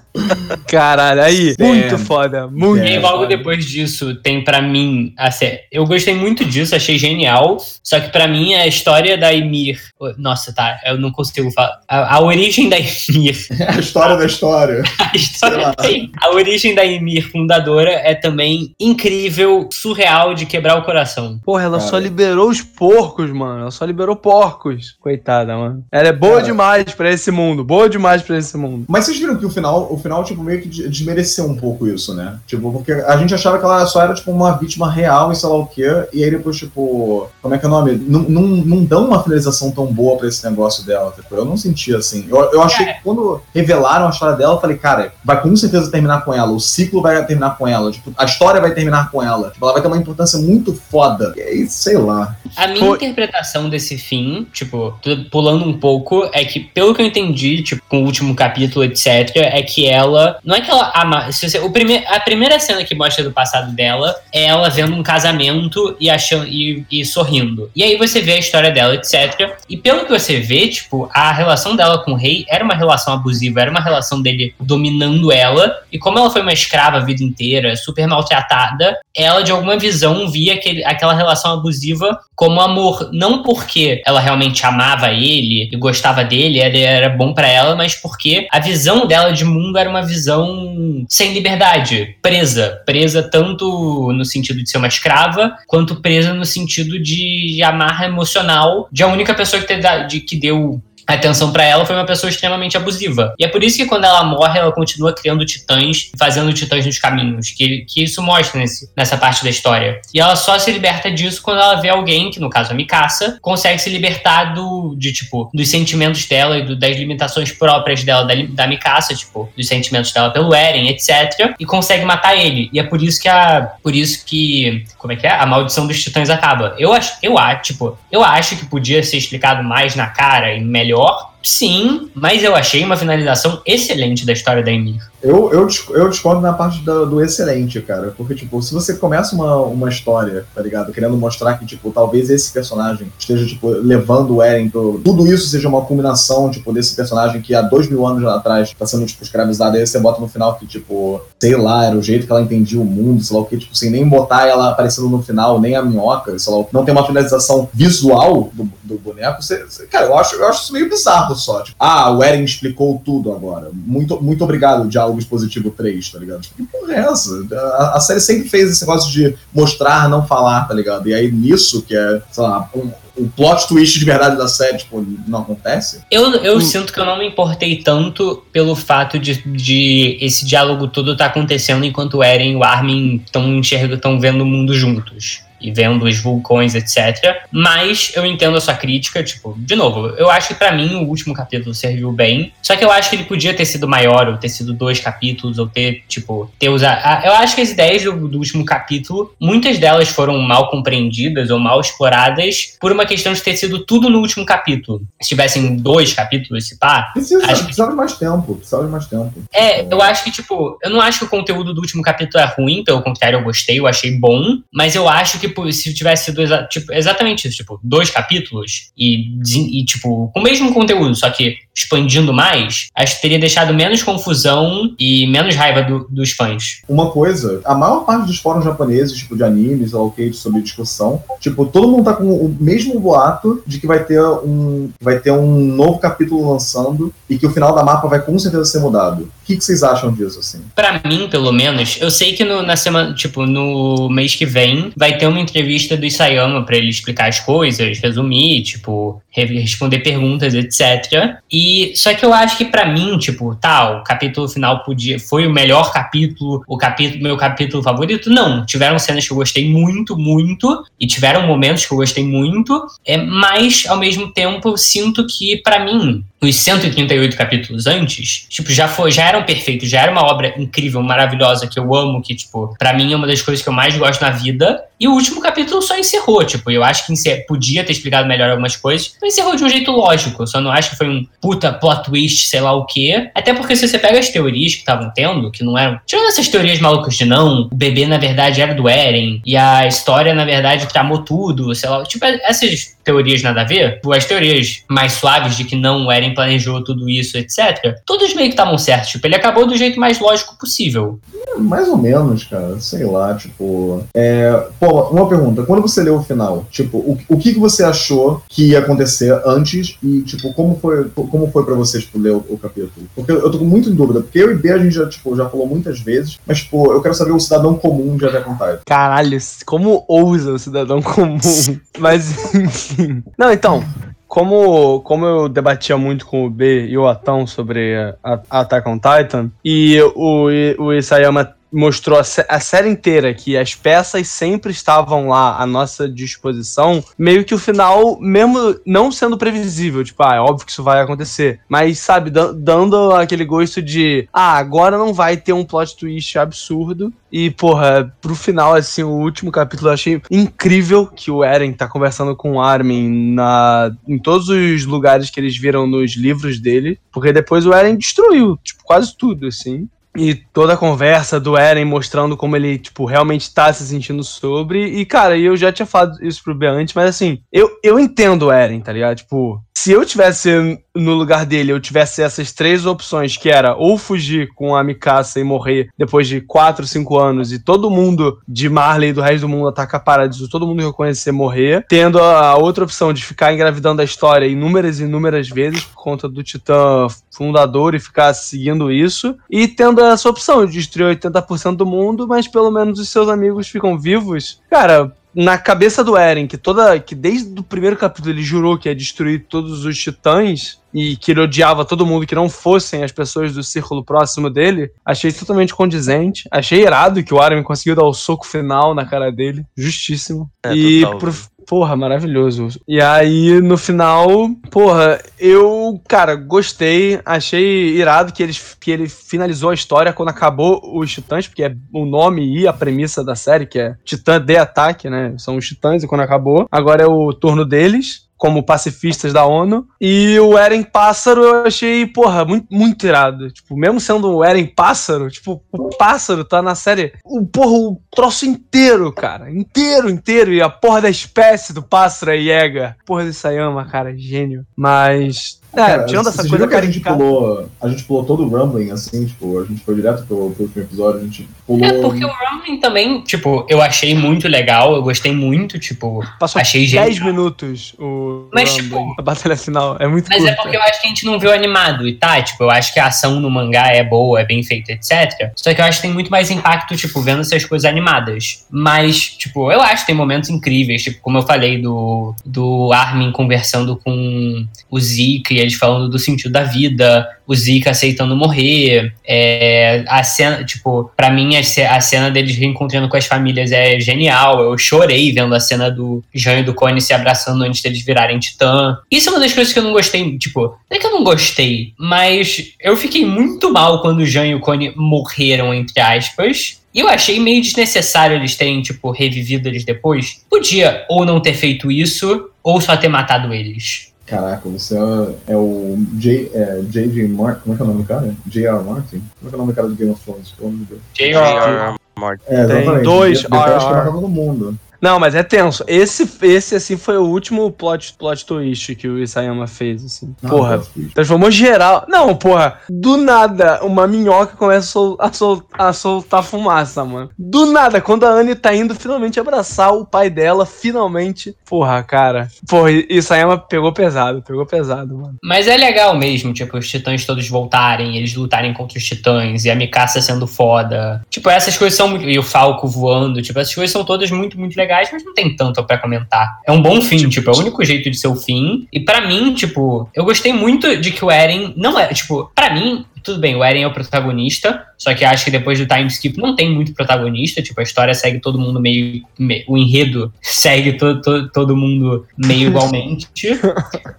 Caralho, 0.67 1.21
aí, 1.21 1.55
Damn. 1.57 1.67
muito 1.69 1.97
foda, 1.99 2.47
muito 2.47 2.83
E 2.83 2.87
aí, 2.91 2.99
logo 2.99 3.17
foda. 3.19 3.27
depois 3.27 3.65
disso, 3.65 4.15
tem 4.15 4.43
pra 4.43 4.61
mim 4.61 5.13
a 5.17 5.31
série. 5.31 5.61
Eu 5.71 5.85
gostei 5.85 6.13
muito 6.13 6.43
disso, 6.45 6.75
achei 6.75 6.97
genial. 6.97 7.57
Só 7.83 7.99
que 7.99 8.09
pra 8.09 8.27
mim 8.27 8.53
a 8.53 8.67
história 8.67 9.17
da 9.17 9.31
Ymir. 9.31 9.79
Nossa, 10.17 10.53
tá, 10.53 10.79
eu 10.85 10.97
não 10.99 11.11
consigo 11.11 11.51
falar. 11.51 11.79
A, 11.87 12.15
a 12.15 12.21
origem 12.21 12.69
da 12.69 12.77
Ymir. 13.09 13.35
A 13.67 13.79
história 13.79 14.15
da 14.17 14.25
história. 14.25 14.83
A, 14.99 15.15
história, 15.15 15.73
Sei 15.81 16.09
a 16.21 16.29
origem 16.31 16.73
da 16.73 16.83
Ymir 16.83 17.29
fundadora 17.31 17.91
é 17.91 18.15
também 18.15 18.73
incrível, 18.79 19.67
surreal 19.73 20.33
de 20.33 20.45
quebrar 20.45 20.77
o 20.77 20.83
coração. 20.83 21.39
Porra, 21.43 21.63
ela 21.63 21.77
Cara. 21.79 21.89
só 21.89 21.97
liberou 21.97 22.49
os 22.49 22.61
porcos, 22.61 23.29
mano. 23.31 23.61
Ela 23.61 23.71
só 23.71 23.83
liberou 23.85 24.15
porcos. 24.15 24.95
Coitada, 24.99 25.55
mano. 25.57 25.83
Ela 25.91 26.09
é 26.09 26.13
boa 26.13 26.35
Cara. 26.35 26.45
demais 26.45 26.93
pra 26.93 27.11
esse 27.11 27.29
mundo. 27.31 27.63
Boa 27.63 27.89
demais 27.89 28.21
pra 28.21 28.37
esse 28.37 28.55
mundo. 28.57 28.85
Mas 28.87 29.05
vocês 29.05 29.17
viram 29.19 29.35
que 29.37 29.45
o 29.45 29.49
final, 29.49 29.87
o 29.91 29.97
final, 30.01 30.23
tipo, 30.23 30.43
meio 30.43 30.61
que 30.61 30.67
de- 30.67 30.89
desmereceu 30.89 31.45
um 31.45 31.55
pouco 31.55 31.87
isso, 31.87 32.13
né? 32.13 32.37
Tipo, 32.47 32.71
porque 32.71 32.91
a 32.91 33.15
gente 33.17 33.33
achava 33.33 33.57
que 33.59 33.65
ela 33.65 33.85
só 33.85 34.01
era, 34.01 34.13
tipo, 34.13 34.31
uma 34.31 34.51
vítima 34.57 34.89
real 34.91 35.31
e 35.31 35.35
sei 35.35 35.47
lá 35.49 35.55
o 35.55 35.65
quê. 35.67 35.87
E 36.13 36.23
aí 36.23 36.31
depois, 36.31 36.57
tipo, 36.57 37.27
como 37.41 37.53
é 37.53 37.57
que 37.57 37.65
é 37.65 37.67
o 37.67 37.71
nome? 37.71 37.95
Não, 37.95 38.21
não, 38.21 38.41
não 38.41 38.83
dão 38.83 39.05
uma 39.07 39.21
finalização 39.23 39.71
tão 39.71 39.85
boa 39.87 40.17
pra 40.17 40.27
esse 40.27 40.43
negócio 40.49 40.85
dela. 40.85 41.13
Tipo, 41.15 41.35
eu 41.35 41.45
não 41.45 41.55
senti 41.57 41.93
assim. 41.95 42.25
Eu, 42.29 42.37
eu 42.51 42.61
achei 42.61 42.85
que 42.85 42.95
quando 43.03 43.41
revelaram 43.53 44.07
a 44.07 44.09
história 44.09 44.35
dela, 44.35 44.55
eu 44.55 44.59
falei, 44.61 44.77
cara, 44.77 45.13
vai 45.23 45.41
com 45.41 45.55
certeza 45.55 45.89
terminar 45.91 46.23
com 46.25 46.33
ela. 46.33 46.51
O 46.51 46.59
ciclo 46.59 47.01
vai 47.01 47.25
terminar 47.25 47.57
com 47.57 47.67
ela. 47.67 47.91
Tipo, 47.91 48.11
a 48.17 48.25
história 48.25 48.59
vai 48.59 48.73
terminar 48.73 49.11
com 49.11 49.21
ela. 49.21 49.51
Tipo, 49.51 49.65
ela 49.65 49.73
vai 49.73 49.81
ter 49.81 49.87
uma 49.87 49.97
importância 49.97 50.39
muito 50.39 50.73
foda. 50.73 51.33
E 51.37 51.41
aí, 51.41 51.67
sei 51.67 51.97
lá. 51.97 52.35
A 52.55 52.67
minha 52.67 52.79
Foi- 52.79 52.95
interpretação 52.97 53.69
desse 53.69 53.97
fim, 53.97 54.47
tipo, 54.51 54.93
pulando 55.31 55.65
um 55.65 55.77
pouco, 55.77 56.29
é 56.33 56.43
que, 56.45 56.59
pelo 56.59 56.93
que 56.95 57.01
eu 57.01 57.05
entendi, 57.05 57.61
tipo, 57.63 57.81
com 57.89 58.01
o 58.01 58.05
último 58.05 58.35
capítulo, 58.35 58.83
etc., 58.85 59.31
é 59.35 59.61
que 59.61 59.87
ela. 59.91 60.39
Não 60.43 60.55
é 60.55 60.61
que 60.61 60.69
ela 60.69 60.91
ama. 60.95 61.31
Se 61.31 61.49
você, 61.49 61.59
o 61.59 61.69
prime, 61.71 62.03
a 62.07 62.19
primeira 62.19 62.59
cena 62.59 62.83
que 62.83 62.95
mostra 62.95 63.23
do 63.23 63.31
passado 63.31 63.71
dela 63.73 64.15
é 64.33 64.45
ela 64.45 64.69
vendo 64.69 64.95
um 64.95 65.03
casamento 65.03 65.95
e 65.99 66.09
achando 66.09 66.47
e, 66.47 66.85
e 66.91 67.05
sorrindo. 67.05 67.69
E 67.75 67.83
aí 67.83 67.97
você 67.97 68.21
vê 68.21 68.33
a 68.33 68.39
história 68.39 68.71
dela, 68.71 68.95
etc. 68.95 69.57
E 69.69 69.77
pelo 69.77 70.05
que 70.05 70.11
você 70.11 70.39
vê, 70.39 70.67
tipo, 70.67 71.09
a 71.13 71.31
relação 71.31 71.75
dela 71.75 71.99
com 72.03 72.11
o 72.11 72.15
rei 72.15 72.45
era 72.49 72.63
uma 72.63 72.75
relação 72.75 73.13
abusiva, 73.13 73.61
era 73.61 73.71
uma 73.71 73.81
relação 73.81 74.21
dele 74.21 74.53
dominando 74.59 75.31
ela. 75.31 75.81
E 75.91 75.99
como 75.99 76.17
ela 76.17 76.29
foi 76.29 76.41
uma 76.41 76.53
escrava 76.53 76.97
a 76.97 77.01
vida 77.01 77.23
inteira, 77.23 77.75
super 77.75 78.07
maltratada, 78.07 78.97
ela, 79.15 79.41
de 79.41 79.51
alguma 79.51 79.77
visão, 79.77 80.29
via 80.29 80.53
aquele, 80.53 80.83
aquela 80.83 81.13
relação 81.13 81.53
abusiva 81.53 82.19
como 82.35 82.61
amor. 82.61 83.09
Não 83.11 83.43
porque 83.43 84.01
ela 84.05 84.19
realmente 84.19 84.65
amava 84.65 85.11
ele 85.11 85.69
e 85.71 85.75
gostava 85.77 86.23
dele, 86.23 86.59
ele 86.59 86.79
era 86.79 87.09
bom 87.09 87.33
pra 87.33 87.47
ela, 87.47 87.75
mas 87.75 87.95
porque 87.95 88.47
a 88.51 88.59
visão 88.59 89.05
dela 89.05 89.31
de 89.31 89.45
mundo 89.45 89.77
era 89.81 89.89
uma 89.89 90.03
visão 90.03 91.05
sem 91.09 91.33
liberdade, 91.33 92.15
presa. 92.21 92.81
Presa 92.85 93.23
tanto 93.23 94.11
no 94.13 94.23
sentido 94.23 94.63
de 94.63 94.69
ser 94.69 94.77
uma 94.77 94.87
escrava, 94.87 95.57
quanto 95.67 96.01
presa 96.01 96.33
no 96.33 96.45
sentido 96.45 96.99
de 96.99 97.61
amarra 97.63 98.05
emocional 98.05 98.87
de 98.91 99.03
a 99.03 99.07
única 99.07 99.33
pessoa 99.33 99.61
que, 99.61 99.67
te 99.67 100.07
de, 100.07 100.21
que 100.21 100.35
deu 100.35 100.81
atenção 101.07 101.51
pra 101.51 101.63
ela 101.63 101.85
foi 101.85 101.95
uma 101.95 102.05
pessoa 102.05 102.29
extremamente 102.29 102.77
abusiva. 102.77 103.33
E 103.39 103.45
é 103.45 103.47
por 103.47 103.63
isso 103.63 103.77
que 103.77 103.85
quando 103.85 104.05
ela 104.05 104.23
morre, 104.23 104.59
ela 104.59 104.71
continua 104.71 105.13
criando 105.13 105.45
titãs, 105.45 106.09
fazendo 106.17 106.53
titãs 106.53 106.85
nos 106.85 106.97
caminhos, 106.99 107.49
que, 107.51 107.85
que 107.87 108.03
isso 108.03 108.21
mostra 108.21 108.59
nesse, 108.59 108.89
nessa 108.95 109.17
parte 109.17 109.43
da 109.43 109.49
história. 109.49 109.99
E 110.13 110.19
ela 110.19 110.35
só 110.35 110.57
se 110.59 110.71
liberta 110.71 111.11
disso 111.11 111.41
quando 111.41 111.59
ela 111.59 111.75
vê 111.75 111.89
alguém, 111.89 112.29
que 112.31 112.39
no 112.39 112.49
caso 112.49 112.71
a 112.71 112.75
Mikasa, 112.75 113.37
consegue 113.41 113.79
se 113.79 113.89
libertar 113.89 114.53
do, 114.53 114.95
de, 114.97 115.11
tipo, 115.11 115.49
dos 115.53 115.69
sentimentos 115.69 116.25
dela 116.27 116.57
e 116.57 116.65
do- 116.65 116.75
das 116.75 116.95
limitações 116.97 117.51
próprias 117.51 118.03
dela, 118.03 118.23
da, 118.25 118.33
da 118.49 118.67
Mikasa, 118.67 119.13
tipo, 119.15 119.49
dos 119.55 119.67
sentimentos 119.67 120.11
dela 120.11 120.29
pelo 120.31 120.53
Eren, 120.53 120.87
etc. 120.89 121.53
E 121.59 121.65
consegue 121.65 122.05
matar 122.05 122.35
ele. 122.37 122.69
E 122.73 122.79
é 122.79 122.83
por 122.83 123.01
isso 123.01 123.21
que 123.21 123.27
a. 123.27 123.71
Por 123.83 123.95
isso 123.95 124.25
que. 124.25 124.85
Como 124.97 125.13
é 125.13 125.15
que 125.15 125.25
é? 125.27 125.31
A 125.31 125.45
maldição 125.45 125.87
dos 125.87 126.01
titãs 126.01 126.29
acaba. 126.29 126.75
Eu 126.77 126.93
acho, 126.93 127.13
eu 127.21 127.37
acho, 127.37 127.61
tipo, 127.63 127.97
eu 128.11 128.23
acho 128.23 128.55
que 128.57 128.65
podia 128.65 129.01
ser 129.03 129.17
explicado 129.17 129.63
mais 129.63 129.95
na 129.95 130.07
cara 130.07 130.53
e 130.53 130.61
melhor 130.61 130.90
melhor 130.91 131.30
Sim, 131.43 132.09
mas 132.13 132.43
eu 132.43 132.55
achei 132.55 132.83
uma 132.85 132.95
finalização 132.95 133.61
excelente 133.65 134.25
da 134.25 134.33
história 134.33 134.63
da 134.63 134.71
Emir. 134.71 135.01
Eu, 135.23 135.51
eu, 135.53 135.67
eu 135.91 136.09
discordo 136.09 136.41
na 136.41 136.51
parte 136.53 136.79
do, 136.81 137.05
do 137.05 137.21
excelente, 137.23 137.79
cara. 137.81 138.13
Porque, 138.17 138.33
tipo, 138.33 138.59
se 138.61 138.73
você 138.73 138.95
começa 138.95 139.35
uma, 139.35 139.55
uma 139.57 139.89
história, 139.89 140.45
tá 140.53 140.61
ligado? 140.61 140.91
Querendo 140.91 141.15
mostrar 141.15 141.55
que, 141.59 141.65
tipo, 141.65 141.91
talvez 141.91 142.29
esse 142.29 142.51
personagem 142.51 143.11
esteja, 143.19 143.45
tipo, 143.45 143.69
levando 143.69 144.35
o 144.35 144.41
Eren 144.41 144.69
pro. 144.69 144.99
Tudo 145.03 145.31
isso 145.31 145.47
seja 145.47 145.67
uma 145.67 145.81
combinação, 145.83 146.49
tipo, 146.49 146.73
desse 146.73 146.95
personagem 146.95 147.39
que 147.41 147.53
há 147.53 147.61
dois 147.61 147.87
mil 147.87 148.05
anos 148.05 148.23
atrás 148.27 148.73
tá 148.77 148.85
sendo, 148.87 149.05
tipo, 149.05 149.23
escravizado. 149.23 149.77
Aí 149.77 149.85
você 149.85 149.99
bota 149.99 150.19
no 150.21 150.27
final 150.27 150.55
que, 150.55 150.65
tipo, 150.65 151.21
sei 151.39 151.55
lá, 151.55 151.85
era 151.85 151.95
o 151.95 152.01
jeito 152.01 152.25
que 152.25 152.31
ela 152.31 152.41
entendia 152.41 152.81
o 152.81 152.85
mundo, 152.85 153.23
sei 153.23 153.35
lá 153.35 153.43
o 153.43 153.45
que, 153.45 153.57
tipo, 153.57 153.75
sem 153.75 153.91
nem 153.91 154.07
botar 154.07 154.47
ela 154.47 154.69
aparecendo 154.71 155.07
no 155.09 155.21
final, 155.21 155.59
nem 155.61 155.75
a 155.75 155.83
minhoca, 155.83 156.37
sei 156.39 156.51
lá. 156.53 156.65
Não 156.71 156.83
tem 156.83 156.93
uma 156.93 157.05
finalização 157.05 157.69
visual 157.73 158.49
do, 158.53 158.67
do 158.83 158.97
boneco. 158.97 159.41
Você, 159.43 159.63
você- 159.65 159.85
cara, 159.85 160.05
eu 160.07 160.17
acho, 160.17 160.35
eu 160.35 160.47
acho 160.47 160.63
isso 160.63 160.73
meio 160.73 160.89
bizarro 160.89 161.30
só. 161.35 161.61
Tipo, 161.63 161.75
ah, 161.79 162.11
o 162.11 162.23
Eren 162.23 162.43
explicou 162.43 163.01
tudo 163.03 163.31
agora. 163.33 163.69
Muito, 163.73 164.21
muito 164.21 164.43
obrigado, 164.43 164.87
Diálogo 164.87 165.19
Expositivo 165.19 165.69
3, 165.71 166.09
tá 166.09 166.19
ligado? 166.19 166.41
Tipo, 166.41 166.55
que 166.55 166.63
porra 166.63 166.93
é 166.93 166.99
essa? 166.99 167.29
A, 167.53 167.97
a 167.97 167.99
série 167.99 168.19
sempre 168.21 168.49
fez 168.49 168.69
esse 168.71 168.81
negócio 168.81 169.11
de 169.11 169.35
mostrar, 169.53 170.09
não 170.09 170.25
falar, 170.25 170.67
tá 170.67 170.73
ligado? 170.73 171.07
E 171.09 171.13
aí 171.13 171.31
nisso, 171.31 171.81
que 171.83 171.95
é, 171.95 172.21
sei 172.31 172.43
lá, 172.43 172.69
um, 172.75 172.89
um 173.17 173.27
plot 173.27 173.67
twist 173.67 173.99
de 173.99 174.05
verdade 174.05 174.37
da 174.37 174.47
série, 174.47 174.77
tipo, 174.77 175.05
não 175.27 175.41
acontece. 175.41 176.01
Eu, 176.09 176.31
eu 176.35 176.57
Hum. 176.57 176.61
sinto 176.61 176.93
que 176.93 176.99
eu 176.99 177.05
não 177.05 177.17
me 177.17 177.27
importei 177.27 177.77
tanto 177.83 178.43
pelo 178.51 178.75
fato 178.75 179.19
de, 179.19 179.41
de 179.43 180.17
esse 180.21 180.45
diálogo 180.45 180.87
todo 180.87 181.15
tá 181.17 181.25
acontecendo 181.25 181.83
enquanto 181.85 182.15
o 182.17 182.23
Eren 182.23 182.53
e 182.53 182.55
o 182.55 182.63
Armin 182.63 183.21
estão 183.25 183.47
enxergando, 183.55 183.95
estão 183.95 184.19
vendo 184.19 184.41
o 184.41 184.45
mundo 184.45 184.73
juntos. 184.73 185.41
E 185.61 185.71
vendo 185.71 186.05
os 186.05 186.17
vulcões, 186.19 186.73
etc. 186.75 187.43
Mas 187.51 188.11
eu 188.15 188.25
entendo 188.25 188.57
a 188.57 188.61
sua 188.61 188.73
crítica, 188.73 189.23
tipo, 189.23 189.53
de 189.57 189.75
novo, 189.75 190.07
eu 190.17 190.29
acho 190.29 190.49
que 190.49 190.53
pra 190.55 190.71
mim 190.71 190.95
o 190.95 191.07
último 191.07 191.33
capítulo 191.33 191.73
serviu 191.73 192.11
bem. 192.11 192.51
Só 192.61 192.75
que 192.75 192.83
eu 192.83 192.91
acho 192.91 193.09
que 193.09 193.15
ele 193.15 193.23
podia 193.25 193.53
ter 193.53 193.65
sido 193.65 193.87
maior, 193.87 194.27
ou 194.27 194.37
ter 194.37 194.49
sido 194.49 194.73
dois 194.73 194.99
capítulos, 194.99 195.59
ou 195.59 195.67
ter, 195.67 196.03
tipo, 196.07 196.51
ter 196.57 196.69
usado. 196.69 196.99
ah, 197.03 197.21
Eu 197.25 197.33
acho 197.33 197.55
que 197.55 197.61
as 197.61 197.69
ideias 197.71 198.03
do, 198.03 198.27
do 198.27 198.37
último 198.37 198.65
capítulo, 198.65 199.33
muitas 199.39 199.77
delas 199.77 200.09
foram 200.09 200.37
mal 200.39 200.69
compreendidas 200.69 201.49
ou 201.49 201.59
mal 201.59 201.79
exploradas 201.79 202.75
por 202.79 202.91
uma 202.91 203.05
questão 203.05 203.33
de 203.33 203.41
ter 203.41 203.55
sido 203.55 203.85
tudo 203.85 204.09
no 204.09 204.19
último 204.19 204.45
capítulo. 204.45 205.01
Se 205.21 205.29
tivessem 205.29 205.75
dois 205.77 206.13
capítulos, 206.13 206.67
se 206.67 206.77
pá. 206.77 207.09
Precisa, 207.13 207.45
Acho 207.51 207.65
que- 207.67 207.73
de 207.73 207.81
mais 207.95 208.17
tempo, 208.17 208.55
precisava 208.55 208.85
de 208.85 208.91
mais 208.91 209.05
tempo. 209.07 209.33
É, 209.53 209.81
eu 209.91 210.01
acho 210.01 210.23
que, 210.23 210.31
tipo, 210.31 210.77
eu 210.83 210.89
não 210.89 211.01
acho 211.01 211.19
que 211.19 211.25
o 211.25 211.29
conteúdo 211.29 211.73
do 211.73 211.81
último 211.81 212.01
capítulo 212.01 212.43
é 212.43 212.47
ruim, 212.57 212.83
pelo 212.83 213.01
contrário, 213.01 213.39
eu 213.39 213.43
gostei, 213.43 213.79
eu 213.79 213.87
achei 213.87 214.11
bom, 214.17 214.57
mas 214.73 214.95
eu 214.95 215.07
acho 215.09 215.39
que 215.39 215.47
pô, 215.51 215.71
se 215.71 215.93
tivesse 215.93 216.31
exa- 216.39 216.63
tipo, 216.67 216.91
exatamente 216.93 217.47
isso, 217.47 217.57
tipo, 217.57 217.79
dois 217.83 218.09
capítulos 218.09 218.91
e, 218.97 219.37
e, 219.81 219.85
tipo, 219.85 220.29
com 220.33 220.39
o 220.39 220.43
mesmo 220.43 220.73
conteúdo, 220.73 221.15
só 221.15 221.29
que 221.29 221.57
expandindo 221.75 222.33
mais, 222.33 222.87
acho 222.95 223.15
que 223.15 223.21
teria 223.21 223.39
deixado 223.39 223.73
menos 223.73 224.03
confusão 224.03 224.93
e 224.99 225.25
menos 225.27 225.55
raiva 225.55 225.81
do- 225.83 226.05
dos 226.09 226.31
fãs. 226.31 226.81
Uma 226.87 227.09
coisa, 227.11 227.61
a 227.65 227.73
maior 227.75 228.01
parte 228.05 228.27
dos 228.27 228.37
fóruns 228.39 228.65
japoneses, 228.65 229.17
tipo, 229.17 229.35
de 229.35 229.43
animes, 229.43 229.93
ou 229.93 230.07
ok, 230.07 230.31
sobre 230.33 230.61
discussão, 230.61 231.23
tipo, 231.39 231.65
todo 231.65 231.87
mundo 231.87 232.03
tá 232.05 232.13
com 232.13 232.25
o 232.25 232.55
mesmo 232.59 232.99
boato 232.99 233.63
de 233.65 233.79
que 233.79 233.87
vai 233.87 234.03
ter 234.03 234.21
um, 234.21 234.89
vai 235.01 235.19
ter 235.19 235.31
um 235.31 235.59
novo 235.59 235.97
capítulo 235.99 236.51
lançando 236.51 237.13
e 237.29 237.37
que 237.37 237.45
o 237.47 237.51
final 237.51 237.73
da 237.73 237.83
mapa 237.83 238.07
vai 238.07 238.21
com 238.21 238.37
certeza 238.37 238.65
ser 238.65 238.79
mudado. 238.79 239.23
O 239.23 239.45
que, 239.45 239.57
que 239.57 239.63
vocês 239.63 239.83
acham 239.83 240.11
disso, 240.13 240.39
assim? 240.39 240.61
Pra 240.75 241.01
mim, 241.05 241.27
pelo 241.29 241.51
menos, 241.51 241.97
eu 242.01 242.11
sei 242.11 242.33
que 242.33 242.43
no, 242.43 242.61
na 242.61 242.75
semana, 242.75 243.13
tipo, 243.13 243.45
no 243.45 244.09
mês 244.09 244.35
que 244.35 244.45
vem 244.45 244.91
vai 244.95 245.17
ter 245.17 245.27
uma 245.27 245.39
entrevista 245.39 245.97
do 245.97 246.05
Isayama 246.05 246.63
pra 246.65 246.77
ele 246.77 246.89
explicar 246.89 247.27
as 247.29 247.39
coisas, 247.39 247.97
resumir, 247.99 248.61
tipo, 248.63 249.21
re- 249.29 249.59
responder 249.59 249.99
perguntas, 249.99 250.53
etc. 250.53 251.35
E 251.51 251.60
só 251.95 252.13
que 252.13 252.25
eu 252.25 252.33
acho 252.33 252.57
que 252.57 252.65
pra 252.65 252.85
mim, 252.85 253.17
tipo, 253.17 253.55
tá, 253.55 253.97
o 253.97 254.03
capítulo 254.03 254.47
final 254.47 254.83
podia 254.83 255.19
foi 255.19 255.47
o 255.47 255.51
melhor 255.51 255.91
capítulo, 255.91 256.63
o 256.67 256.77
capítulo 256.77 257.21
meu 257.21 257.37
capítulo 257.37 257.83
favorito. 257.83 258.29
Não, 258.29 258.65
tiveram 258.65 258.97
cenas 258.99 259.25
que 259.25 259.33
eu 259.33 259.37
gostei 259.37 259.69
muito, 259.69 260.17
muito 260.17 260.83
e 260.99 261.07
tiveram 261.07 261.45
momentos 261.47 261.85
que 261.85 261.93
eu 261.93 261.97
gostei 261.97 262.23
muito, 262.23 262.85
é, 263.05 263.17
mas 263.17 263.85
ao 263.87 263.97
mesmo 263.97 264.31
tempo 264.31 264.69
eu 264.69 264.77
sinto 264.77 265.25
que 265.27 265.57
pra 265.57 265.83
mim 265.83 266.23
os 266.41 266.55
138 266.55 267.37
capítulos 267.37 267.85
antes, 267.85 268.47
tipo, 268.49 268.71
já 268.71 268.87
foi, 268.87 269.11
já 269.11 269.25
eram 269.27 269.43
perfeitos, 269.43 269.87
já 269.87 270.01
era 270.01 270.11
uma 270.11 270.23
obra 270.23 270.55
incrível, 270.57 271.01
maravilhosa, 271.03 271.67
que 271.67 271.79
eu 271.79 271.93
amo, 271.93 272.19
que, 272.19 272.33
tipo, 272.33 272.75
pra 272.79 272.93
mim 272.93 273.13
é 273.13 273.15
uma 273.15 273.27
das 273.27 273.43
coisas 273.43 273.63
que 273.63 273.69
eu 273.69 273.73
mais 273.73 273.95
gosto 273.95 274.21
na 274.21 274.31
vida. 274.31 274.83
E 274.99 275.07
o 275.07 275.13
último 275.13 275.39
capítulo 275.39 275.83
só 275.83 275.95
encerrou, 275.95 276.43
tipo, 276.43 276.71
eu 276.71 276.83
acho 276.83 277.05
que 277.05 277.13
podia 277.47 277.83
ter 277.83 277.91
explicado 277.91 278.27
melhor 278.27 278.49
algumas 278.49 278.75
coisas, 278.75 279.15
mas 279.21 279.33
encerrou 279.33 279.55
de 279.55 279.63
um 279.63 279.69
jeito 279.69 279.91
lógico. 279.91 280.41
Eu 280.41 280.47
só 280.47 280.59
não 280.59 280.71
acho 280.71 280.89
que 280.89 280.95
foi 280.95 281.07
um 281.07 281.27
puta 281.51 281.73
plot 281.73 282.03
twist, 282.05 282.47
sei 282.47 282.61
lá 282.61 282.73
o 282.73 282.85
quê. 282.85 283.29
Até 283.35 283.53
porque 283.53 283.75
se 283.75 283.85
você 283.85 283.99
pega 283.99 284.17
as 284.17 284.29
teorias 284.29 284.73
que 284.73 284.79
estavam 284.79 285.11
tendo, 285.13 285.51
que 285.51 285.63
não 285.65 285.77
eram. 285.77 285.99
Tirando 286.05 286.27
essas 286.27 286.47
teorias 286.47 286.79
malucas 286.79 287.15
de 287.15 287.25
não, 287.25 287.63
o 287.63 287.75
bebê 287.75 288.05
na 288.05 288.17
verdade 288.17 288.61
era 288.61 288.73
do 288.73 288.87
Eren, 288.87 289.41
e 289.45 289.57
a 289.57 289.85
história 289.85 290.33
na 290.33 290.45
verdade 290.45 290.87
tramou 290.87 291.19
tudo, 291.23 291.75
sei 291.75 291.89
lá. 291.89 292.03
Tipo, 292.03 292.25
essas 292.25 292.95
teorias 293.03 293.41
nada 293.43 293.61
a 293.61 293.65
ver, 293.65 293.99
as 294.15 294.25
teorias 294.25 294.83
mais 294.89 295.13
suaves 295.13 295.57
de 295.57 295.65
que 295.65 295.75
não 295.75 296.05
o 296.05 296.11
Eren 296.11 296.33
planejou 296.33 296.81
tudo 296.83 297.09
isso, 297.09 297.37
etc., 297.37 297.95
todos 298.05 298.33
meio 298.33 298.47
que 298.47 298.53
estavam 298.53 298.77
certos. 298.77 299.09
Tipo, 299.11 299.27
ele 299.27 299.35
acabou 299.35 299.67
do 299.67 299.75
jeito 299.75 299.99
mais 299.99 300.19
lógico 300.19 300.57
possível. 300.57 301.19
Mais 301.57 301.87
ou 301.89 301.97
menos, 301.97 302.45
cara. 302.45 302.79
Sei 302.79 303.03
lá, 303.03 303.35
tipo. 303.35 304.03
É... 304.13 304.51
Pô, 304.79 305.09
uma 305.09 305.27
pergunta. 305.27 305.63
Quando 305.63 305.81
você 305.81 306.01
leu 306.01 306.15
o 306.15 306.23
final, 306.23 306.65
tipo, 306.71 306.97
o, 306.97 307.17
o 307.27 307.37
que, 307.37 307.53
que 307.53 307.59
você 307.59 307.83
achou 307.83 308.41
que 308.47 308.69
ia 308.69 308.79
acontecer 308.79 309.37
antes 309.45 309.97
e, 310.01 310.21
tipo, 310.21 310.53
como 310.53 310.77
foi, 310.79 311.09
como 311.09 311.40
foi 311.49 311.63
pra 311.65 311.75
você, 311.75 311.99
tipo, 311.99 312.19
ler 312.19 312.31
o, 312.31 312.45
o 312.49 312.57
capítulo? 312.57 312.91
Porque 313.15 313.31
eu 313.31 313.49
tô 313.49 313.59
com 313.59 313.65
muito 313.65 313.89
em 313.89 313.95
dúvida, 313.95 314.21
porque 314.21 314.39
eu 314.39 314.51
e 314.51 314.55
B 314.55 314.71
a 314.71 314.77
gente 314.77 314.93
já, 314.93 315.07
tipo, 315.07 315.35
já 315.35 315.49
falou 315.49 315.67
muitas 315.67 315.99
vezes, 315.99 316.39
mas, 316.45 316.59
tipo, 316.59 316.91
eu 316.91 317.01
quero 317.01 317.15
saber 317.15 317.31
o 317.31 317.39
cidadão 317.39 317.75
comum 317.75 318.17
de 318.17 318.25
Attack 318.25 318.49
on 318.49 318.53
Titan. 318.53 318.79
Caralho, 318.85 319.37
como 319.65 320.03
ousa 320.07 320.53
o 320.53 320.59
cidadão 320.59 321.01
comum? 321.01 321.37
Mas, 321.97 322.53
enfim. 322.53 323.23
Não, 323.37 323.51
então. 323.51 323.83
Como, 324.27 325.01
como 325.01 325.25
eu 325.25 325.49
debatia 325.49 325.97
muito 325.97 326.25
com 326.25 326.45
o 326.45 326.49
B 326.49 326.87
e 326.87 326.97
o 326.97 327.05
Atão 327.05 327.45
sobre 327.45 327.97
a, 328.23 328.39
a 328.49 328.61
Attack 328.61 328.87
on 328.87 328.97
Titan, 328.97 329.51
e 329.63 330.01
o, 330.15 330.47
o 330.79 330.93
Isayama 330.93 331.53
mostrou 331.71 332.19
a, 332.19 332.23
a 332.49 332.59
série 332.59 332.89
inteira 332.89 333.33
que 333.33 333.57
as 333.57 333.75
peças 333.75 334.27
sempre 334.27 334.71
estavam 334.71 335.29
lá 335.29 335.57
à 335.61 335.65
nossa 335.65 336.07
disposição, 336.07 337.03
meio 337.17 337.45
que 337.45 337.55
o 337.55 337.59
final, 337.59 338.19
mesmo 338.19 338.75
não 338.85 339.11
sendo 339.11 339.37
previsível, 339.37 340.03
tipo, 340.03 340.21
ah, 340.23 340.35
é 340.35 340.39
óbvio 340.39 340.65
que 340.65 340.71
isso 340.71 340.83
vai 340.83 341.01
acontecer, 341.01 341.59
mas, 341.69 341.99
sabe, 341.99 342.29
dan- 342.29 342.53
dando 342.53 343.11
aquele 343.13 343.45
gosto 343.45 343.81
de, 343.81 344.27
ah, 344.33 344.57
agora 344.57 344.97
não 344.97 345.13
vai 345.13 345.37
ter 345.37 345.53
um 345.53 345.63
plot 345.65 345.95
twist 345.95 346.37
absurdo, 346.37 347.13
e, 347.31 347.49
porra, 347.49 348.13
pro 348.21 348.35
final, 348.35 348.73
assim, 348.73 349.03
o 349.03 349.09
último 349.09 349.51
capítulo 349.51 349.89
eu 349.89 349.93
achei 349.93 350.21
incrível 350.29 351.07
que 351.07 351.31
o 351.31 351.43
Eren 351.43 351.71
tá 351.71 351.87
conversando 351.87 352.35
com 352.35 352.53
o 352.53 352.61
Armin 352.61 353.33
na, 353.33 353.95
em 354.05 354.19
todos 354.19 354.49
os 354.49 354.85
lugares 354.85 355.29
que 355.29 355.39
eles 355.39 355.57
viram 355.57 355.87
nos 355.87 356.15
livros 356.17 356.59
dele, 356.59 356.99
porque 357.11 357.31
depois 357.31 357.65
o 357.65 357.73
Eren 357.73 357.95
destruiu, 357.95 358.57
tipo, 358.61 358.83
quase 358.83 359.15
tudo, 359.15 359.47
assim. 359.47 359.87
E 360.15 360.35
toda 360.35 360.73
a 360.73 360.77
conversa 360.77 361.39
do 361.39 361.57
Eren 361.57 361.85
mostrando 361.85 362.35
como 362.35 362.55
ele, 362.57 362.77
tipo, 362.77 363.05
realmente 363.05 363.53
tá 363.53 363.71
se 363.71 363.85
sentindo 363.85 364.23
sobre. 364.23 364.85
E, 364.85 365.05
cara, 365.05 365.37
eu 365.37 365.55
já 365.55 365.71
tinha 365.71 365.85
falado 365.85 366.21
isso 366.21 366.43
pro 366.43 366.53
B 366.53 366.67
antes, 366.67 366.93
mas 366.93 367.09
assim, 367.09 367.41
eu, 367.51 367.69
eu 367.81 367.97
entendo 367.97 368.47
o 368.47 368.51
Eren, 368.51 368.81
tá 368.81 368.91
ligado? 368.91 369.17
Tipo, 369.17 369.63
se 369.81 369.91
eu 369.91 370.05
tivesse 370.05 370.79
no 370.93 371.15
lugar 371.15 371.43
dele, 371.43 371.71
eu 371.71 371.79
tivesse 371.79 372.21
essas 372.21 372.51
três 372.51 372.85
opções, 372.85 373.35
que 373.35 373.49
era 373.49 373.75
ou 373.75 373.97
fugir 373.97 374.49
com 374.53 374.75
a 374.75 374.83
Mikasa 374.83 375.39
e 375.39 375.43
morrer 375.43 375.89
depois 375.97 376.27
de 376.27 376.39
4, 376.39 376.85
5 376.85 377.17
anos, 377.17 377.51
e 377.51 377.57
todo 377.57 377.89
mundo 377.89 378.39
de 378.47 378.69
Marley 378.69 379.09
e 379.09 379.13
do 379.13 379.21
resto 379.21 379.41
do 379.41 379.49
mundo 379.49 379.69
atacar 379.69 380.03
Paradiso, 380.03 380.47
todo 380.47 380.67
mundo 380.67 380.81
que 380.81 380.85
eu 380.85 380.93
conhecer 380.93 381.31
morrer, 381.31 381.83
tendo 381.89 382.19
a 382.19 382.55
outra 382.57 382.83
opção 382.83 383.11
de 383.11 383.25
ficar 383.25 383.53
engravidando 383.53 384.03
a 384.03 384.05
história 384.05 384.45
inúmeras 384.45 384.99
e 384.99 385.03
inúmeras 385.03 385.49
vezes 385.49 385.83
por 385.83 385.95
conta 385.95 386.29
do 386.29 386.43
Titã 386.43 387.07
fundador 387.31 387.95
e 387.95 387.99
ficar 387.99 388.35
seguindo 388.35 388.91
isso, 388.91 389.35
e 389.49 389.67
tendo 389.67 389.99
essa 389.99 390.29
opção 390.29 390.63
de 390.63 390.73
destruir 390.73 391.17
80% 391.17 391.75
do 391.75 391.87
mundo, 391.87 392.27
mas 392.27 392.47
pelo 392.47 392.69
menos 392.69 392.99
os 392.99 393.09
seus 393.09 393.27
amigos 393.27 393.67
ficam 393.67 393.97
vivos. 393.97 394.61
Cara, 394.69 395.11
na 395.33 395.57
cabeça 395.57 396.03
do 396.03 396.17
Eren, 396.17 396.47
que 396.47 396.57
toda 396.57 396.99
que 396.99 397.15
desde 397.15 397.59
o 397.59 397.63
primeiro 397.63 397.95
capítulo 397.95 398.33
ele 398.33 398.43
jurou 398.43 398.77
que 398.77 398.89
ia 398.89 398.95
destruir 398.95 399.45
todos 399.47 399.85
os 399.85 399.97
titãs 399.97 400.80
e 400.93 401.15
que 401.15 401.31
ele 401.31 401.41
odiava 401.41 401.85
todo 401.85 402.05
mundo 402.05 402.25
que 402.27 402.35
não 402.35 402.49
fossem 402.49 403.03
as 403.03 403.11
pessoas 403.11 403.53
do 403.53 403.63
círculo 403.63 404.03
próximo 404.03 404.49
dele, 404.49 404.91
achei 405.05 405.31
totalmente 405.31 405.73
condizente. 405.75 406.47
Achei 406.51 406.81
irado 406.81 407.23
que 407.23 407.33
o 407.33 407.41
Eren 407.41 407.63
conseguiu 407.63 407.95
dar 407.95 408.03
o 408.05 408.13
soco 408.13 408.45
final 408.45 408.93
na 408.93 409.05
cara 409.05 409.31
dele, 409.31 409.65
justíssimo. 409.77 410.49
É, 410.65 410.73
e 410.73 411.01
total. 411.01 411.17
pro- 411.19 411.51
Porra, 411.67 411.95
maravilhoso. 411.95 412.67
E 412.87 412.99
aí, 412.99 413.61
no 413.61 413.77
final, 413.77 414.49
porra, 414.69 415.21
eu, 415.39 416.01
cara, 416.07 416.35
gostei. 416.35 417.21
Achei 417.23 417.95
irado 417.95 418.33
que 418.33 418.43
ele, 418.43 418.51
que 418.79 418.91
ele 418.91 419.07
finalizou 419.07 419.69
a 419.69 419.73
história 419.73 420.11
quando 420.11 420.29
acabou 420.29 420.81
os 420.99 421.09
Titãs, 421.11 421.47
porque 421.47 421.63
é 421.63 421.73
o 421.93 422.05
nome 422.05 422.45
e 422.59 422.67
a 422.67 422.73
premissa 422.73 423.23
da 423.23 423.35
série, 423.35 423.67
que 423.67 423.79
é 423.79 423.95
Titã 424.03 424.41
de 424.41 424.57
ataque, 424.57 425.09
né? 425.09 425.33
São 425.37 425.55
os 425.55 425.65
Titãs, 425.65 426.03
e 426.03 426.07
quando 426.07 426.21
acabou, 426.21 426.67
agora 426.69 427.03
é 427.03 427.07
o 427.07 427.31
turno 427.31 427.63
deles. 427.63 428.29
Como 428.41 428.63
pacifistas 428.63 429.31
da 429.31 429.45
ONU. 429.45 429.87
E 430.01 430.39
o 430.39 430.57
Eren 430.57 430.81
Pássaro 430.81 431.43
eu 431.43 431.65
achei, 431.67 432.07
porra, 432.07 432.43
muito, 432.43 432.65
muito 432.71 433.05
irado. 433.05 433.51
Tipo, 433.51 433.77
mesmo 433.77 433.99
sendo 433.99 434.35
o 434.35 434.43
Eren 434.43 434.65
Pássaro, 434.65 435.29
tipo, 435.29 435.63
o 435.71 435.89
pássaro 435.95 436.43
tá 436.43 436.59
na 436.59 436.73
série. 436.73 437.13
O, 437.23 437.45
porra, 437.45 437.71
o 437.71 438.01
troço 438.09 438.47
inteiro, 438.47 439.13
cara. 439.13 439.51
Inteiro, 439.51 440.09
inteiro. 440.09 440.51
E 440.51 440.59
a 440.59 440.69
porra 440.69 441.01
da 441.01 441.09
espécie 441.11 441.71
do 441.71 441.83
pássaro 441.83 442.31
é 442.31 442.37
Yega. 442.37 442.97
Porra 443.05 443.25
do 443.25 443.31
Sayama, 443.31 443.85
cara, 443.85 444.17
gênio. 444.17 444.65
Mas. 444.75 445.60
É, 445.73 445.77
Cara, 445.77 446.05
tirando 446.05 446.27
essa 446.27 446.47
coisa 446.47 446.67
que 446.67 446.75
a 446.75 446.81
gente 446.81 446.99
pulou. 446.99 447.69
A 447.81 447.87
gente 447.87 448.03
pulou 448.03 448.25
todo 448.25 448.43
o 448.43 448.49
Rumbling, 448.49 448.91
assim, 448.91 449.25
tipo, 449.25 449.59
a 449.59 449.65
gente 449.65 449.81
foi 449.83 449.95
direto 449.95 450.25
pro, 450.25 450.51
pro 450.51 450.63
último 450.65 450.83
episódio, 450.83 451.21
a 451.21 451.23
gente 451.23 451.47
pulou. 451.65 451.85
É, 451.85 452.01
porque 452.01 452.25
o 452.25 452.29
Rumbling 452.29 452.79
também, 452.79 453.21
tipo, 453.21 453.65
eu 453.69 453.81
achei 453.81 454.13
muito 454.13 454.47
legal, 454.49 454.93
eu 454.95 455.01
gostei 455.01 455.33
muito, 455.33 455.79
tipo, 455.79 456.21
Passou 456.39 456.59
achei 456.61 456.85
10 456.85 457.15
genial. 457.15 457.33
minutos 457.33 457.95
o 457.97 458.49
Mas, 458.53 458.69
Rumbling, 458.71 458.83
tipo, 458.83 459.15
a 459.17 459.21
batalha 459.21 459.55
final. 459.55 459.95
É 459.99 460.07
muito 460.07 460.27
Mas 460.29 460.43
é 460.43 460.47
curta. 460.47 460.61
porque 460.63 460.77
eu 460.77 460.81
acho 460.81 461.01
que 461.01 461.07
a 461.07 461.09
gente 461.09 461.25
não 461.25 461.39
viu 461.39 461.53
animado 461.53 462.05
e 462.07 462.13
tá, 462.15 462.41
tipo, 462.41 462.63
eu 462.63 462.69
acho 462.69 462.93
que 462.93 462.99
a 462.99 463.07
ação 463.07 463.39
no 463.39 463.49
mangá 463.49 463.87
é 463.87 464.03
boa, 464.03 464.41
é 464.41 464.45
bem 464.45 464.61
feita, 464.63 464.91
etc. 464.91 465.51
Só 465.55 465.73
que 465.73 465.79
eu 465.79 465.85
acho 465.85 465.99
que 465.99 466.07
tem 466.07 466.13
muito 466.13 466.29
mais 466.29 466.51
impacto, 466.51 466.95
tipo, 466.97 467.21
vendo 467.21 467.41
essas 467.41 467.63
coisas 467.63 467.89
animadas. 467.89 468.65
Mas, 468.69 469.21
tipo, 469.29 469.71
eu 469.71 469.81
acho 469.81 470.01
que 470.01 470.07
tem 470.07 470.15
momentos 470.15 470.49
incríveis, 470.49 471.01
tipo, 471.01 471.21
como 471.21 471.37
eu 471.37 471.43
falei 471.43 471.81
do, 471.81 472.35
do 472.45 472.91
Armin 472.91 473.31
conversando 473.31 473.95
com 473.95 474.65
o 474.89 474.99
Zeke 474.99 475.53
e 475.55 475.60
eles 475.61 475.75
falando 475.75 476.09
do 476.09 476.19
sentido 476.19 476.51
da 476.51 476.63
vida, 476.63 477.27
o 477.47 477.55
Zeke 477.55 477.89
aceitando 477.89 478.35
morrer, 478.35 479.13
é, 479.25 480.03
a 480.07 480.23
cena, 480.23 480.63
tipo, 480.63 481.11
pra 481.15 481.29
mim 481.29 481.55
a 481.55 482.01
cena 482.01 482.31
deles 482.31 482.55
reencontrando 482.55 483.09
com 483.09 483.17
as 483.17 483.25
famílias 483.25 483.71
é 483.71 483.99
genial, 483.99 484.61
eu 484.61 484.77
chorei 484.77 485.31
vendo 485.31 485.53
a 485.53 485.59
cena 485.59 485.89
do 485.89 486.23
Jean 486.33 486.59
e 486.59 486.63
do 486.63 486.73
Cone 486.73 487.01
se 487.01 487.13
abraçando 487.13 487.63
antes 487.63 487.81
deles 487.81 488.03
virarem 488.03 488.39
titã. 488.39 488.97
Isso 489.09 489.29
é 489.29 489.31
uma 489.31 489.39
das 489.39 489.53
coisas 489.53 489.73
que 489.73 489.79
eu 489.79 489.83
não 489.83 489.93
gostei, 489.93 490.37
tipo, 490.37 490.61
não 490.61 490.97
é 490.97 490.99
que 490.99 491.05
eu 491.05 491.11
não 491.11 491.23
gostei, 491.23 491.93
mas 491.97 492.73
eu 492.79 492.95
fiquei 492.95 493.25
muito 493.25 493.71
mal 493.71 494.01
quando 494.01 494.19
o 494.19 494.25
Jean 494.25 494.47
e 494.47 494.55
o 494.55 494.59
Cone 494.59 494.93
morreram, 494.95 495.73
entre 495.73 495.99
aspas. 495.99 496.81
E 496.93 496.99
eu 496.99 497.07
achei 497.07 497.39
meio 497.39 497.61
desnecessário 497.61 498.35
eles 498.35 498.55
terem, 498.55 498.81
tipo, 498.81 499.11
revivido 499.11 499.67
eles 499.69 499.85
depois. 499.85 500.41
Podia 500.49 501.05
ou 501.09 501.25
não 501.25 501.39
ter 501.39 501.53
feito 501.53 501.89
isso, 501.89 502.49
ou 502.61 502.81
só 502.81 502.97
ter 502.97 503.07
matado 503.07 503.53
eles. 503.53 504.10
Caraca, 504.31 504.69
você 504.69 504.95
é, 504.95 505.51
é 505.51 505.57
o 505.57 505.97
J, 506.13 506.51
é, 506.53 506.81
J.J. 506.83 507.27
Martin. 507.27 507.63
Como 507.63 507.73
é 507.73 507.75
que 507.75 507.81
é 507.81 507.85
o 507.85 507.87
nome 507.89 508.01
do 508.01 508.07
cara? 508.07 508.33
J.R. 508.47 508.81
Martin? 508.81 509.21
Como 509.37 509.47
é 509.47 509.49
que 509.49 509.53
é 509.53 509.55
o 509.55 509.57
nome 509.57 509.73
do 509.73 509.75
cara 509.75 509.87
do 509.89 509.95
Game 509.95 510.11
of 510.13 510.23
Thrones? 510.23 510.51
Pelo 510.51 510.69
amor 510.69 510.79
de 510.79 510.85
Deus. 510.85 511.01
J.R.R. 511.13 511.95
Martin. 512.17 512.43
É, 512.47 512.61
exatamente. 512.61 513.03
dois 513.03 513.41
Depois 513.41 513.61
que 513.61 513.69
R.R.. 513.69 513.83
mata 513.83 514.11
todo 514.13 514.29
mundo. 514.29 514.79
Não, 515.01 515.19
mas 515.19 515.33
é 515.35 515.41
tenso. 515.43 515.83
Esse, 515.87 516.29
esse 516.43 516.75
assim, 516.75 516.95
foi 516.95 517.17
o 517.17 517.23
último 517.25 517.71
plot, 517.71 518.13
plot 518.17 518.45
twist 518.45 518.95
que 518.95 519.07
o 519.07 519.17
Isayama 519.19 519.65
fez, 519.67 520.05
assim. 520.05 520.35
Não, 520.41 520.49
porra, 520.49 520.81
transformou 521.13 521.49
geral. 521.49 522.05
Não, 522.07 522.35
porra, 522.35 522.79
do 522.89 523.17
nada, 523.17 523.83
uma 523.83 524.05
minhoca 524.07 524.55
começa 524.55 524.81
a, 524.87 524.91
sol- 524.91 525.15
a 525.19 525.33
sol- 525.33 525.63
a 525.73 525.93
soltar 525.93 526.43
fumaça, 526.43 527.03
mano. 527.03 527.29
Do 527.37 527.65
nada, 527.65 527.99
quando 527.99 528.25
a 528.25 528.29
Anne 528.29 528.53
tá 528.55 528.73
indo 528.75 528.93
finalmente 528.93 529.39
abraçar 529.39 529.93
o 529.93 530.05
pai 530.05 530.29
dela, 530.29 530.65
finalmente. 530.65 531.55
Porra, 531.65 532.03
cara. 532.03 532.47
Porra, 532.69 532.91
Isayama 532.91 533.57
pegou 533.57 533.91
pesado, 533.91 534.41
pegou 534.43 534.65
pesado, 534.65 535.17
mano. 535.17 535.35
Mas 535.43 535.67
é 535.67 535.77
legal 535.77 536.15
mesmo, 536.15 536.53
tipo, 536.53 536.77
os 536.77 536.87
titãs 536.87 537.25
todos 537.25 537.47
voltarem, 537.49 538.17
eles 538.17 538.35
lutarem 538.35 538.73
contra 538.73 538.97
os 538.97 539.03
titãs, 539.03 539.65
e 539.65 539.71
a 539.71 539.75
Mikasa 539.75 540.21
sendo 540.21 540.45
foda. 540.45 541.25
Tipo, 541.29 541.49
essas 541.49 541.77
coisas 541.77 541.97
são 541.97 542.07
muito. 542.07 542.27
E 542.29 542.37
o 542.37 542.43
Falco 542.43 542.87
voando, 542.87 543.41
tipo, 543.41 543.57
essas 543.59 543.73
coisas 543.73 543.91
são 543.91 544.03
todas 544.03 544.29
muito, 544.29 544.59
muito 544.59 544.75
legais, 544.77 544.90
mas 545.11 545.23
não 545.23 545.33
tem 545.33 545.55
tanto 545.55 545.83
pra 545.83 545.97
comentar. 545.97 546.59
É 546.65 546.71
um 546.71 546.81
bom 546.81 547.01
fim, 547.01 547.29
tipo, 547.29 547.49
é 547.49 547.53
o 547.53 547.59
único 547.59 547.83
jeito 547.83 548.09
de 548.09 548.17
ser 548.17 548.27
o 548.27 548.35
fim. 548.35 548.87
E 548.91 548.99
pra 548.99 549.21
mim, 549.21 549.53
tipo, 549.53 550.09
eu 550.13 550.23
gostei 550.23 550.53
muito 550.53 550.97
de 550.97 551.11
que 551.11 551.23
o 551.23 551.31
Eren 551.31 551.73
não 551.75 551.97
é. 551.97 552.07
Tipo, 552.07 552.51
pra 552.53 552.73
mim, 552.73 553.05
tudo 553.23 553.39
bem, 553.39 553.55
o 553.55 553.63
Eren 553.63 553.83
é 553.83 553.87
o 553.87 553.93
protagonista, 553.93 554.83
só 554.97 555.13
que 555.13 555.25
acho 555.25 555.45
que 555.45 555.51
depois 555.51 555.79
do 555.79 555.85
time 555.87 556.07
skip 556.07 556.37
não 556.37 556.55
tem 556.55 556.69
muito 556.73 556.93
protagonista, 556.93 557.61
tipo, 557.61 557.79
a 557.79 557.83
história 557.83 558.13
segue 558.13 558.39
todo 558.39 558.59
mundo 558.59 558.79
meio. 558.79 559.21
me- 559.37 559.63
o 559.67 559.77
enredo 559.77 560.31
segue 560.41 560.93
to, 560.93 561.21
to- 561.21 561.49
todo 561.49 561.75
mundo 561.75 562.25
meio 562.37 562.67
igualmente. 562.69 563.27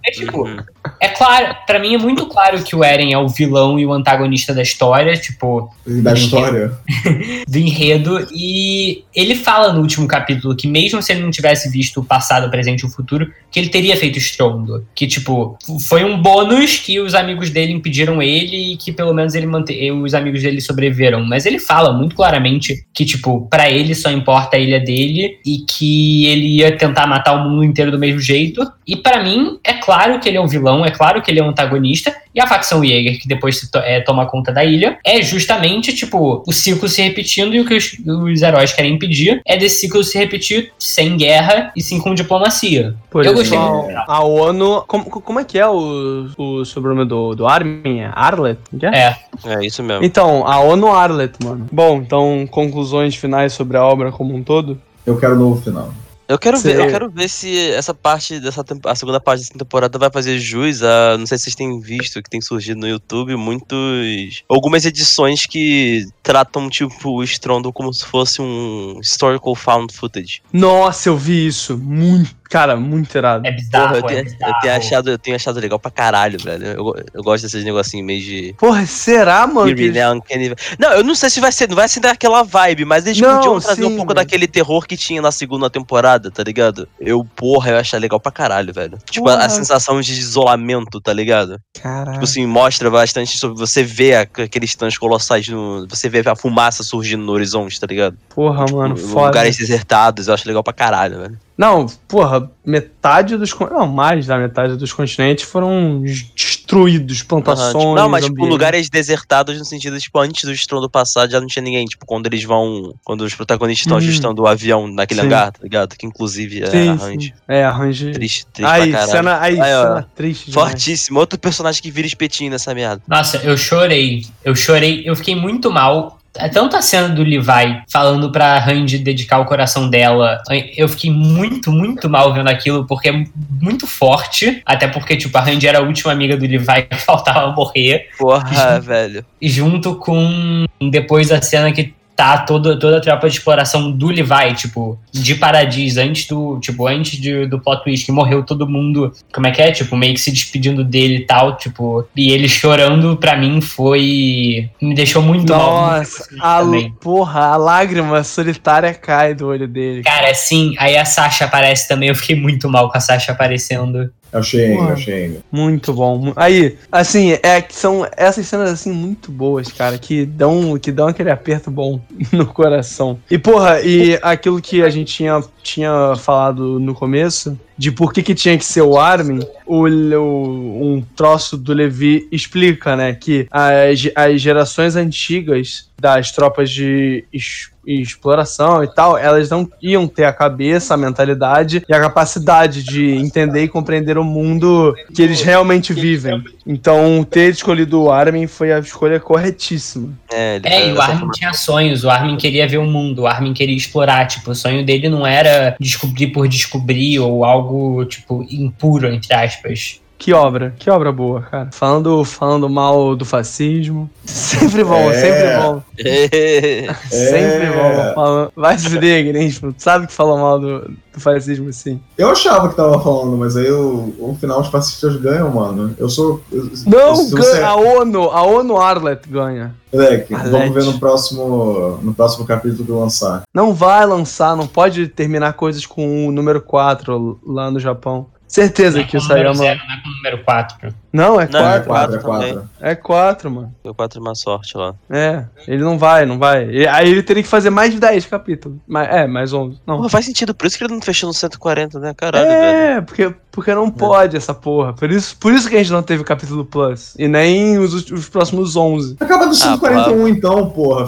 Mas, 0.05 0.15
tipo, 0.17 0.43
Uhum. 0.47 0.57
é 0.99 1.07
claro, 1.09 1.55
pra 1.65 1.79
mim 1.79 1.95
é 1.95 1.97
muito 1.97 2.25
claro 2.27 2.61
que 2.63 2.75
o 2.75 2.83
Eren 2.83 3.13
é 3.13 3.17
o 3.17 3.27
vilão 3.27 3.79
e 3.79 3.85
o 3.85 3.93
antagonista 3.93 4.53
da 4.53 4.61
história, 4.61 5.15
tipo, 5.17 5.69
Da 5.85 6.13
história. 6.13 6.71
do 7.47 7.57
enredo. 7.57 8.27
E 8.33 9.03
ele 9.15 9.35
fala 9.35 9.71
no 9.73 9.81
último 9.81 10.07
capítulo 10.07 10.55
que, 10.55 10.67
mesmo 10.67 11.01
se 11.01 11.11
ele 11.11 11.21
não 11.21 11.31
tivesse 11.31 11.69
visto 11.69 11.99
o 11.99 12.05
passado, 12.05 12.47
o 12.47 12.51
presente 12.51 12.81
e 12.81 12.85
o 12.85 12.89
futuro, 12.89 13.31
que 13.51 13.59
ele 13.59 13.69
teria 13.69 13.95
feito 13.97 14.17
estrondo. 14.17 14.85
Que, 14.95 15.07
tipo, 15.07 15.57
foi 15.87 16.03
um 16.03 16.21
bônus 16.21 16.77
que 16.77 16.99
os 16.99 17.13
amigos 17.13 17.49
dele 17.49 17.71
impediram 17.73 18.21
ele 18.21 18.73
e 18.73 18.77
que 18.77 18.91
pelo 18.93 19.13
menos 19.13 19.35
ele 19.35 19.45
mante... 19.45 19.91
os 19.91 20.13
amigos 20.13 20.41
dele 20.41 20.61
sobreviveram. 20.61 21.23
Mas 21.23 21.45
ele 21.45 21.59
fala 21.59 21.91
muito 21.91 22.15
claramente 22.15 22.85
que, 22.93 23.05
tipo, 23.05 23.47
para 23.49 23.69
ele 23.69 23.93
só 23.93 24.11
importa 24.11 24.57
a 24.57 24.59
ilha 24.59 24.79
dele 24.79 25.37
e 25.45 25.59
que 25.59 26.25
ele 26.27 26.57
ia 26.57 26.77
tentar 26.77 27.07
matar 27.07 27.33
o 27.33 27.49
mundo 27.49 27.63
inteiro 27.63 27.91
do 27.91 27.99
mesmo 27.99 28.19
jeito. 28.19 28.65
E 28.87 28.95
para 28.95 29.23
mim, 29.23 29.59
é 29.63 29.73
claro 29.73 30.19
que 30.19 30.27
ele 30.27 30.37
é 30.37 30.41
um 30.41 30.47
vilão, 30.47 30.85
é 30.85 30.91
claro 30.91 31.21
que 31.21 31.31
ele 31.31 31.39
é 31.39 31.43
um 31.43 31.49
antagonista. 31.49 32.15
E 32.35 32.41
a 32.41 32.47
facção 32.47 32.83
Jäger, 32.83 33.19
que 33.19 33.27
depois 33.27 33.59
to 33.69 33.77
é, 33.77 34.01
toma 34.01 34.25
conta 34.25 34.51
da 34.51 34.65
ilha, 34.65 34.97
é 35.05 35.21
justamente, 35.21 35.93
tipo, 35.93 36.43
o 36.47 36.51
ciclo 36.51 36.89
se 36.89 37.01
repetindo 37.01 37.53
e 37.53 37.59
o 37.59 37.65
que 37.65 37.75
os, 37.75 37.95
os 38.05 38.41
heróis 38.41 38.73
querem 38.73 38.93
impedir 38.93 39.41
é 39.45 39.55
desse 39.55 39.81
ciclo 39.81 40.03
se 40.03 40.17
repetir 40.17 40.71
sem 40.79 41.15
guerra 41.15 41.71
e 41.75 41.81
sim 41.81 41.99
com 41.99 42.15
diplomacia. 42.15 42.95
Por 43.11 43.23
Eu 43.23 43.35
gostei 43.35 43.57
a, 43.57 43.61
muito. 43.61 43.95
a 43.95 44.23
ONU. 44.23 44.83
Como, 44.87 45.05
como 45.05 45.39
é 45.39 45.43
que 45.43 45.59
é 45.59 45.67
o, 45.67 46.27
o 46.37 46.65
sobrenome 46.65 47.05
do, 47.05 47.35
do 47.35 47.47
Armin? 47.47 47.99
É 47.99 48.11
Arlet? 48.13 48.59
É? 48.81 48.97
É. 48.97 49.17
É 49.45 49.65
isso 49.65 49.83
mesmo. 49.83 50.03
Então, 50.03 50.47
a 50.47 50.59
ONU 50.59 50.87
Arlet, 50.87 51.33
mano. 51.43 51.67
Bom, 51.71 51.97
então, 51.97 52.47
conclusões 52.49 53.15
finais 53.15 53.53
sobre 53.53 53.77
a 53.77 53.83
obra 53.83 54.11
como 54.11 54.33
um 54.33 54.43
todo? 54.43 54.79
Eu 55.05 55.17
quero 55.17 55.35
um 55.35 55.39
novo 55.39 55.61
final. 55.61 55.93
Eu 56.33 56.39
quero 56.39 56.57
ver, 56.57 56.79
eu 56.79 56.87
quero 56.87 57.11
ver 57.11 57.29
se 57.29 57.55
essa 57.73 57.93
parte 57.93 58.39
dessa 58.39 58.65
a 58.85 58.95
segunda 58.95 59.19
parte 59.19 59.41
dessa 59.41 59.53
temporada 59.53 59.99
vai 59.99 60.09
fazer 60.09 60.39
jus 60.39 60.81
a, 60.81 61.15
não 61.15 61.27
sei 61.27 61.37
se 61.37 61.43
vocês 61.43 61.55
têm 61.55 61.79
visto 61.79 62.23
que 62.23 62.29
tem 62.29 62.41
surgido 62.41 62.79
no 62.79 62.87
YouTube 62.87 63.35
muitos 63.35 64.43
algumas 64.49 64.83
edições 64.83 65.45
que 65.45 66.07
tratam 66.23 66.71
tipo 66.71 67.11
o 67.11 67.23
Strondo 67.23 67.71
como 67.71 67.93
se 67.93 68.03
fosse 68.03 68.41
um 68.41 68.99
historical 68.99 69.53
found 69.53 69.93
footage. 69.93 70.41
Nossa, 70.51 71.09
eu 71.09 71.15
vi 71.15 71.45
isso. 71.45 71.77
Muito, 71.77 72.35
cara, 72.53 72.75
muito 72.75 73.17
irado. 73.17 73.45
É 73.47 73.51
bizarro, 73.51 73.87
Porra, 73.87 73.97
eu, 73.97 74.05
é 74.05 74.07
tenho, 74.07 74.19
eu 74.19 74.23
bizarro. 74.25 74.61
tenho 74.61 74.73
achado, 74.75 75.09
eu 75.09 75.17
tenho 75.17 75.35
achado 75.35 75.59
legal 75.59 75.79
pra 75.79 75.89
caralho, 75.89 76.37
velho. 76.39 76.65
Eu, 76.67 76.95
eu 77.13 77.23
gosto 77.23 77.43
desses 77.43 77.63
negocinhos 77.65 78.05
meio 78.05 78.21
de 78.21 78.53
Porra, 78.59 78.85
será, 78.85 79.47
mano? 79.47 79.65
que 79.73 79.81
Eerie, 79.81 79.91
né? 79.91 80.09
Uncanny- 80.11 80.53
Não, 80.77 80.91
eu 80.93 81.03
não 81.03 81.15
sei 81.15 81.29
se 81.29 81.39
vai 81.41 81.51
ser, 81.51 81.67
não 81.67 81.75
vai 81.75 81.87
ser 81.87 81.99
daquela 81.99 82.43
vibe, 82.43 82.85
mas 82.85 83.05
eles 83.07 83.19
Não, 83.19 83.35
podiam 83.37 83.59
trazer 83.59 83.81
sim, 83.81 83.87
um 83.87 83.95
pouco 83.95 84.13
mas- 84.15 84.23
daquele 84.23 84.47
terror 84.47 84.85
que 84.85 84.95
tinha 84.95 85.21
na 85.21 85.31
segunda 85.31 85.69
temporada, 85.69 86.29
tá 86.29 86.43
ligado? 86.43 86.87
Eu, 86.99 87.25
porra, 87.35 87.71
eu 87.71 87.77
achei 87.77 87.97
legal 87.99 88.19
pra 88.19 88.31
caralho, 88.31 88.71
velho. 88.71 88.97
Tipo, 89.09 89.29
a, 89.29 89.45
a 89.45 89.49
sensação 89.49 89.99
de 89.99 90.13
isolamento, 90.13 91.01
tá 91.01 91.11
ligado? 91.11 91.59
Caralho. 91.81 92.13
Tipo 92.13 92.23
assim, 92.25 92.45
mostra 92.45 92.89
bastante 92.91 93.37
sobre. 93.37 93.57
Você 93.57 93.83
vê 93.83 94.15
aqueles 94.15 94.75
tãs 94.75 94.97
colossais 94.97 95.47
no. 95.47 95.87
Você 95.89 96.07
vê 96.09 96.21
a 96.27 96.35
fumaça 96.35 96.83
surgindo 96.83 97.23
no 97.23 97.31
horizonte, 97.31 97.79
tá 97.79 97.87
ligado? 97.87 98.17
Porra, 98.33 98.65
mano, 98.71 98.93
Em 98.95 98.97
foda. 98.97 99.27
Lugares 99.27 99.57
desertados, 99.57 100.27
eu 100.27 100.33
acho 100.33 100.47
legal 100.47 100.63
pra 100.63 100.73
caralho, 100.73 101.19
velho. 101.19 101.37
Não, 101.57 101.85
porra, 102.07 102.49
metade 102.65 103.37
dos. 103.37 103.53
Não, 103.59 103.87
mais 103.87 104.25
da 104.25 104.37
metade 104.39 104.75
dos 104.75 104.91
continentes 104.91 105.43
foram 105.45 106.01
destruídos, 106.01 107.21
plantações. 107.21 107.73
tipo, 107.73 107.95
não, 107.95 108.09
mas 108.09 108.25
tipo, 108.25 108.45
lugares 108.45 108.89
desertados 108.89 109.57
no 109.59 109.63
sentido, 109.65 109.99
tipo, 109.99 110.17
antes 110.19 110.43
do 110.43 110.51
estrondo 110.51 110.89
passar 110.89 111.29
já 111.29 111.39
não 111.39 111.47
tinha 111.47 111.61
ninguém. 111.61 111.85
Tipo, 111.85 112.05
quando 112.05 112.25
eles 112.25 112.43
vão. 112.43 112.95
Quando 113.03 113.21
os 113.21 113.35
protagonistas 113.35 113.85
estão 113.85 113.97
Hum. 113.97 113.99
ajustando 113.99 114.41
o 114.41 114.47
avião 114.47 114.87
naquele 114.87 115.21
Sim. 115.21 115.27
hangar, 115.27 115.51
tá 115.51 115.59
ligado? 115.61 115.95
Que 115.95 116.05
inclusive 116.07 116.63
é 116.63 116.67
Sim, 116.71 116.89
arranjo. 116.89 117.33
É, 117.47 117.63
arranjo. 117.63 118.11
Triste, 118.11 118.45
triste 118.47 118.71
Aí, 118.71 118.91
cena, 119.07 119.39
aí, 119.39 119.59
Aí, 119.61 119.73
ó. 119.75 119.83
cena 119.83 120.07
triste. 120.15 120.49
demais. 120.49 120.69
Fortíssimo. 120.71 121.19
Outro 121.19 121.37
personagem 121.37 121.81
que 121.83 121.91
vira 121.91 122.07
espetinho 122.07 122.49
nessa 122.49 122.73
merda. 122.73 123.01
Nossa, 123.07 123.37
eu 123.37 123.55
chorei. 123.57 124.25
Eu 124.43 124.55
chorei. 124.55 125.03
Eu 125.05 125.15
fiquei 125.15 125.35
muito 125.35 125.71
mal. 125.71 126.17
Tanto 126.51 126.75
a 126.75 126.81
cena 126.81 127.09
do 127.09 127.23
Levi 127.23 127.83
falando 127.87 128.31
pra 128.31 128.57
Randy 128.57 128.97
dedicar 128.97 129.39
o 129.39 129.45
coração 129.45 129.89
dela, 129.89 130.41
eu 130.75 130.89
fiquei 130.89 131.11
muito, 131.11 131.71
muito 131.71 132.09
mal 132.09 132.33
vendo 132.33 132.49
aquilo, 132.49 132.85
porque 132.85 133.09
é 133.09 133.23
muito 133.61 133.85
forte. 133.85 134.61
Até 134.65 134.87
porque, 134.87 135.15
tipo, 135.15 135.37
a 135.37 135.41
Randy 135.41 135.67
era 135.67 135.79
a 135.79 135.81
última 135.83 136.11
amiga 136.11 136.35
do 136.35 136.45
Levi 136.45 136.83
que 136.89 136.95
faltava 136.97 137.51
morrer. 137.51 138.09
Porra, 138.17 138.79
velho. 138.79 139.23
E 139.39 139.47
junto 139.47 139.95
com 139.95 140.65
depois 140.81 141.31
a 141.31 141.41
cena 141.41 141.71
que 141.71 141.93
tá 142.15 142.37
toda, 142.37 142.77
toda 142.77 142.97
a 142.97 143.01
tropa 143.01 143.27
de 143.27 143.37
exploração 143.37 143.91
do 143.91 144.07
Levi, 144.07 144.53
tipo, 144.55 144.99
de 145.11 145.33
Paradis, 145.35 145.97
antes 145.97 146.27
do, 146.27 146.59
tipo, 146.59 146.87
antes 146.87 147.19
de- 147.19 147.47
do 147.47 147.59
plot 147.59 147.83
twist, 147.83 148.05
que 148.05 148.11
morreu 148.11 148.43
todo 148.43 148.67
mundo, 148.69 149.11
como 149.33 149.47
é 149.47 149.51
que 149.51 149.61
é? 149.61 149.71
Tipo, 149.71 149.95
meio 149.97 150.13
que 150.13 150.19
se 150.21 150.31
despedindo 150.31 150.83
dele 150.83 151.15
e 151.15 151.25
tal, 151.25 151.57
tipo, 151.57 152.07
e 152.15 152.31
ele 152.31 152.47
chorando, 152.47 153.17
pra 153.17 153.35
mim, 153.35 153.59
foi... 153.61 154.69
me 154.81 154.93
deixou 154.93 155.21
muito 155.21 155.51
mal. 155.53 155.89
muito 155.89 155.97
Nossa, 155.99 156.27
a, 156.39 156.59
também. 156.59 156.91
porra, 157.01 157.39
a 157.47 157.57
lágrima 157.57 158.23
solitária 158.23 158.93
cai 158.93 159.33
do 159.33 159.47
olho 159.47 159.67
dele. 159.67 160.03
Cara, 160.03 160.29
assim, 160.31 160.75
aí 160.77 160.95
a 160.95 161.05
Sasha 161.05 161.45
aparece 161.45 161.87
também, 161.87 162.09
eu 162.09 162.15
fiquei 162.15 162.35
muito 162.35 162.69
mal 162.69 162.89
com 162.89 162.97
a 162.97 163.01
Sasha 163.01 163.31
aparecendo. 163.31 164.11
É 164.33 164.39
o 164.39 164.39
é 164.39 164.93
o 164.93 164.97
Shane. 164.97 165.39
Muito 165.51 165.93
bom. 165.93 166.33
Aí, 166.35 166.75
assim, 166.91 167.37
é 167.43 167.61
que 167.61 167.75
são 167.75 168.05
essas 168.17 168.47
cenas 168.47 168.71
assim 168.71 168.91
muito 168.91 169.31
boas, 169.31 169.71
cara, 169.71 169.97
que 169.99 170.25
dão, 170.25 170.77
que 170.79 170.91
dão 170.91 171.07
aquele 171.07 171.29
aperto 171.29 171.69
bom 171.69 172.01
no 172.33 172.47
coração. 172.47 173.19
E 173.29 173.37
porra, 173.37 173.81
e 173.81 174.17
aquilo 174.23 174.59
que 174.59 174.81
a 174.81 174.89
gente 174.89 175.13
tinha, 175.13 175.39
tinha 175.61 176.15
falado 176.17 176.79
no 176.79 176.95
começo, 176.95 177.57
de 177.77 177.91
por 177.91 178.13
que, 178.13 178.21
que 178.23 178.35
tinha 178.35 178.57
que 178.57 178.65
ser 178.65 178.81
o 178.81 178.97
Armin, 178.97 179.39
o, 179.65 179.87
o- 179.87 180.93
um 180.95 181.03
troço 181.15 181.57
do 181.57 181.73
Levi 181.73 182.27
explica, 182.31 182.95
né, 182.95 183.13
que 183.13 183.47
as, 183.51 184.09
as 184.15 184.41
gerações 184.41 184.95
antigas 184.95 185.87
das 185.99 186.31
tropas 186.31 186.69
de 186.69 187.23
es- 187.33 187.71
exploração 187.85 188.83
e 188.83 188.87
tal, 188.87 189.17
elas 189.17 189.49
não 189.49 189.69
iam 189.81 190.07
ter 190.07 190.23
a 190.25 190.31
cabeça, 190.33 190.93
a 190.93 190.97
mentalidade 190.97 191.83
e 191.87 191.93
a 191.93 191.99
capacidade 191.99 192.83
de 192.83 193.11
entender 193.15 193.63
e 193.63 193.67
compreender 193.67 194.17
o 194.17 194.23
mundo 194.23 194.93
que 195.13 195.21
eles 195.21 195.41
realmente 195.41 195.93
vivem. 195.93 196.41
Então, 196.65 197.25
ter 197.29 197.51
escolhido 197.51 198.01
o 198.03 198.11
Armin 198.11 198.47
foi 198.47 198.71
a 198.71 198.79
escolha 198.79 199.19
corretíssima. 199.19 200.09
É, 200.31 200.61
É, 200.63 200.89
e 200.89 200.93
o 200.93 201.01
Armin 201.01 201.29
tinha 201.31 201.53
sonhos, 201.53 202.03
o 202.05 202.09
Armin 202.09 202.37
queria 202.37 202.67
ver 202.67 202.77
o 202.77 202.85
mundo, 202.85 203.23
o 203.23 203.27
Armin 203.27 203.53
queria 203.53 203.75
explorar, 203.75 204.27
tipo, 204.27 204.51
o 204.51 204.55
sonho 204.55 204.85
dele 204.85 205.09
não 205.09 205.25
era 205.27 205.75
descobrir 205.79 206.27
por 206.27 206.47
descobrir 206.47 207.19
ou 207.19 207.43
algo, 207.43 207.62
tipo, 208.05 208.45
impuro, 208.49 209.11
entre 209.11 209.33
aspas. 209.33 210.02
Que 210.17 210.31
obra, 210.31 210.73
que 210.79 210.89
obra 210.89 211.11
boa, 211.11 211.41
cara. 211.41 211.69
Falando, 211.73 212.23
falando 212.23 212.69
mal 212.69 213.13
do 213.13 213.25
fascismo. 213.25 214.09
Sempre 214.23 214.83
bom, 214.85 215.11
É. 215.11 215.13
sempre 215.13 215.57
bom. 215.61 215.81
É. 215.99 216.93
Sempre 217.09 217.67
bom. 217.71 218.13
Falando- 218.15 218.51
Vai 218.55 218.77
se 218.77 218.89
fuder, 218.89 219.25
Grinch. 219.25 219.59
Tu 219.59 219.75
sabe 219.77 220.07
que 220.07 220.13
falou 220.13 220.37
mal 220.37 220.59
do, 220.59 220.79
do 221.13 221.19
fascismo, 221.19 221.73
sim. 221.73 221.99
Eu 222.17 222.29
achava 222.29 222.69
que 222.69 222.75
tava 222.75 223.01
falando, 223.01 223.35
mas 223.37 223.57
aí 223.57 223.69
o, 223.69 224.13
o 224.17 224.37
final 224.39 224.61
os 224.61 224.67
fascistas 224.69 225.17
ganham, 225.17 225.49
mano. 225.51 225.93
Eu 225.97 226.07
sou. 226.07 226.41
eu- 226.51 226.69
Não, 226.85 227.15
se 227.17 227.35
ganha, 227.35 227.67
a 227.67 227.75
ONU, 227.75 228.29
a 228.31 228.43
ONU 228.43 228.77
Arlet 228.77 229.27
ganha. 229.27 229.75
Moleque, 229.91 230.33
Arlete. 230.33 230.51
vamos 230.51 230.73
ver 230.73 230.83
no 230.85 230.99
próximo, 230.99 231.99
no 232.01 232.13
próximo 232.13 232.45
capítulo 232.45 232.85
que 232.85 232.91
eu 232.91 232.99
lançar. 232.99 233.43
Não 233.53 233.73
vai 233.73 234.05
lançar, 234.05 234.55
não 234.55 234.65
pode 234.67 235.07
terminar 235.07 235.53
coisas 235.53 235.85
com 235.85 236.27
o 236.27 236.31
número 236.31 236.61
4 236.61 237.39
lá 237.45 237.69
no 237.69 237.79
Japão. 237.79 238.27
Certeza 238.53 239.01
é 239.01 239.03
que 239.03 239.17
o 239.17 239.19
Sayama. 239.19 239.55
zero, 239.55 239.79
não 239.79 239.95
é 239.95 240.01
com 240.03 240.09
o 240.09 240.11
número 240.11 240.43
4. 240.43 240.93
Não, 241.13 241.39
é 241.39 241.47
Não, 241.47 241.59
É 241.59 241.79
4. 241.79 241.85
quatro 241.85 241.85
4, 241.85 242.15
é 242.15 242.19
também. 242.19 242.53
4. 242.55 242.69
É 242.81 242.95
4, 242.95 243.51
mano. 243.51 243.75
Deu 243.83 243.93
quatro 243.93 244.19
uma 244.19 244.33
sorte 244.33 244.75
lá. 244.75 244.95
É, 245.09 245.43
ele 245.67 245.83
não 245.83 245.97
vai, 245.97 246.25
não 246.25 246.39
vai. 246.39 246.67
E- 246.69 246.87
Aí 246.87 247.09
ele 247.11 247.21
teria 247.21 247.43
que 247.43 247.47
fazer 247.49 247.69
mais 247.69 247.93
de 247.93 247.99
10 247.99 248.25
capítulos. 248.25 248.79
Mas, 248.87 249.07
é, 249.09 249.27
mais 249.27 249.53
11. 249.53 249.77
Não. 249.85 249.97
Porra, 249.97 250.09
faz 250.09 250.25
sentido, 250.25 250.55
por 250.55 250.65
isso 250.65 250.75
que 250.77 250.83
ele 250.83 250.93
não 250.93 251.01
fechou 251.01 251.27
no 251.27 251.33
140, 251.33 251.99
né? 251.99 252.13
Caralho, 252.17 252.47
velho. 252.47 252.57
É, 252.97 253.01
porque, 253.01 253.33
porque 253.51 253.75
não 253.75 253.91
pode 253.91 254.35
essa 254.35 254.53
porra. 254.55 254.91
Por 254.93 255.11
isso, 255.11 255.37
por 255.37 255.53
isso 255.53 255.69
que 255.69 255.75
a 255.75 255.79
gente 255.79 255.91
não 255.91 256.01
teve 256.01 256.23
capítulo 256.23 256.65
Plus. 256.65 257.13
E 257.17 257.27
nem 257.27 257.77
os, 257.77 257.93
os 258.09 258.27
próximos 258.27 258.75
11. 258.75 259.15
Acaba 259.19 259.45
do 259.45 259.51
Ah, 259.51 259.53
141 259.53 260.27
então, 260.27 260.67
porra. 260.71 261.03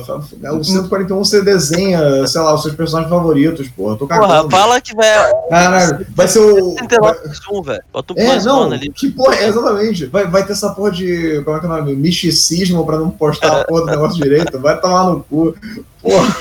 O 0.53 0.63
141 0.63 1.17
você 1.17 1.41
desenha, 1.43 2.27
sei 2.27 2.41
lá, 2.41 2.53
os 2.53 2.61
seus 2.61 2.75
personagens 2.75 3.09
favoritos, 3.11 3.67
porra. 3.69 3.97
Tô 3.97 4.05
cagando. 4.05 4.49
Porra, 4.49 4.61
fala 4.61 4.79
que 4.81 4.95
vai. 4.95 5.07
Caralho, 5.49 6.05
vai 6.15 6.27
ser 6.27 6.39
o. 6.39 6.73
69 6.73 7.19
mais 7.25 7.39
um, 7.51 7.61
velho. 7.63 7.83
Bota 7.91 8.13
um 8.13 8.17
É, 8.19 8.31
plus 8.33 8.45
não, 8.45 8.71
ali. 8.71 8.91
que 8.91 9.09
porra, 9.09 9.35
é, 9.35 9.51
Vai, 10.03 10.27
vai 10.27 10.45
ter 10.45 10.53
essa 10.53 10.69
porra 10.71 10.91
de. 10.91 11.41
Como 11.43 11.57
é 11.57 11.59
que 11.59 11.65
é 11.65 11.69
o 11.69 11.71
nome? 11.71 11.95
Misticismo 11.95 12.85
pra 12.85 12.97
não 12.97 13.09
postar 13.09 13.61
a 13.61 13.65
porra 13.65 13.81
do 13.81 13.91
negócio 13.91 14.21
direito. 14.21 14.59
Vai 14.59 14.79
tomar 14.79 15.05
no 15.05 15.23
cu. 15.23 15.55
Porra. 16.01 16.35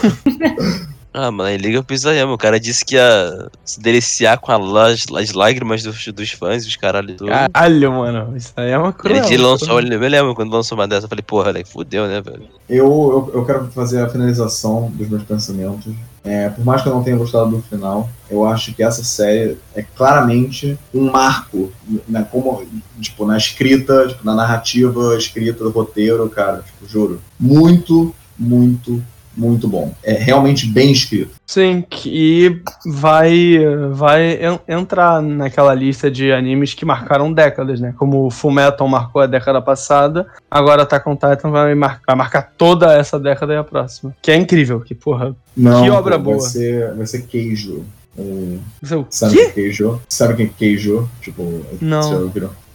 Ah, 1.16 1.30
mano, 1.30 1.48
aí 1.48 1.56
liga 1.56 1.80
pro 1.80 1.94
Isayama. 1.94 2.32
O 2.32 2.38
cara 2.38 2.58
disse 2.58 2.84
que 2.84 2.96
ia 2.96 3.48
se 3.64 3.80
deliciar 3.80 4.36
com 4.38 4.50
a 4.50 4.56
la- 4.56 4.88
as 4.90 5.32
lágrimas 5.32 5.80
dos, 5.84 6.08
dos 6.08 6.30
fãs, 6.32 6.64
dos 6.64 6.74
caralho 6.74 7.14
tudo. 7.16 7.28
Caralho, 7.30 7.92
mano. 7.92 8.36
Isso 8.36 8.52
aí 8.56 8.70
é 8.70 8.76
uma 8.76 8.88
Ele, 8.88 8.94
cruel. 8.94 9.24
ele 9.26 9.36
lançou, 9.36 9.78
ele, 9.78 9.94
eu 9.94 10.00
me 10.00 10.08
lembro 10.08 10.34
quando 10.34 10.52
lançou 10.52 10.76
uma 10.76 10.88
dessa, 10.88 11.04
eu 11.04 11.08
falei, 11.08 11.22
porra, 11.22 11.44
moleque, 11.46 11.70
fudeu, 11.70 12.08
né, 12.08 12.20
velho? 12.20 12.48
Eu, 12.68 12.86
eu, 12.86 13.30
eu 13.32 13.44
quero 13.46 13.64
fazer 13.70 14.02
a 14.02 14.08
finalização 14.08 14.90
dos 14.92 15.08
meus 15.08 15.22
pensamentos. 15.22 15.94
É, 16.24 16.48
por 16.48 16.64
mais 16.64 16.82
que 16.82 16.88
eu 16.88 16.94
não 16.94 17.04
tenha 17.04 17.16
gostado 17.16 17.48
do 17.50 17.62
final, 17.62 18.08
eu 18.28 18.44
acho 18.44 18.74
que 18.74 18.82
essa 18.82 19.04
série 19.04 19.56
é 19.72 19.82
claramente 19.82 20.76
um 20.92 21.12
marco 21.12 21.70
né, 22.08 22.26
como, 22.28 22.66
tipo, 23.00 23.24
na 23.24 23.36
escrita, 23.36 24.08
tipo, 24.08 24.24
na 24.26 24.34
narrativa, 24.34 25.16
escrita 25.16 25.62
do 25.62 25.70
roteiro, 25.70 26.28
cara, 26.28 26.62
tipo, 26.62 26.88
juro. 26.90 27.20
Muito, 27.38 28.12
muito 28.36 29.00
muito 29.36 29.66
bom. 29.68 29.92
É 30.02 30.12
realmente 30.14 30.66
bem 30.66 30.92
escrito. 30.92 31.30
Sim, 31.46 31.84
que 31.88 32.60
vai, 32.86 33.58
vai 33.92 34.38
en- 34.44 34.60
entrar 34.68 35.20
naquela 35.22 35.74
lista 35.74 36.10
de 36.10 36.32
animes 36.32 36.74
que 36.74 36.84
marcaram 36.84 37.32
décadas, 37.32 37.80
né? 37.80 37.94
Como 37.98 38.26
o 38.26 38.30
Fullmetal 38.30 38.88
marcou 38.88 39.22
a 39.22 39.26
década 39.26 39.60
passada, 39.60 40.26
agora 40.50 40.82
Attack 40.82 41.08
on 41.08 41.14
Titan 41.16 41.50
vai, 41.50 41.74
mar- 41.74 42.00
vai 42.06 42.16
marcar 42.16 42.52
toda 42.56 42.94
essa 42.96 43.18
década 43.18 43.54
e 43.54 43.56
a 43.56 43.64
próxima. 43.64 44.14
Que 44.22 44.30
é 44.30 44.36
incrível, 44.36 44.80
que 44.80 44.94
porra. 44.94 45.34
Não, 45.56 45.82
Que 45.82 45.90
obra 45.90 46.18
pô, 46.18 46.24
boa. 46.24 46.38
Vai 46.38 46.48
ser, 46.50 46.94
vai 46.94 47.06
ser 47.06 47.22
Keijo. 47.22 47.84
Um, 48.16 48.60
é 48.88 48.94
o 48.94 49.04
sabe 49.10 49.34
o 49.34 49.52
quê? 49.52 49.70
que 49.70 49.82
é? 49.84 49.90
Sabe 50.08 50.34
quem 50.36 50.46
é 50.46 50.50
Keijo? 50.56 51.08
Tipo, 51.20 51.66
Não. 51.80 52.30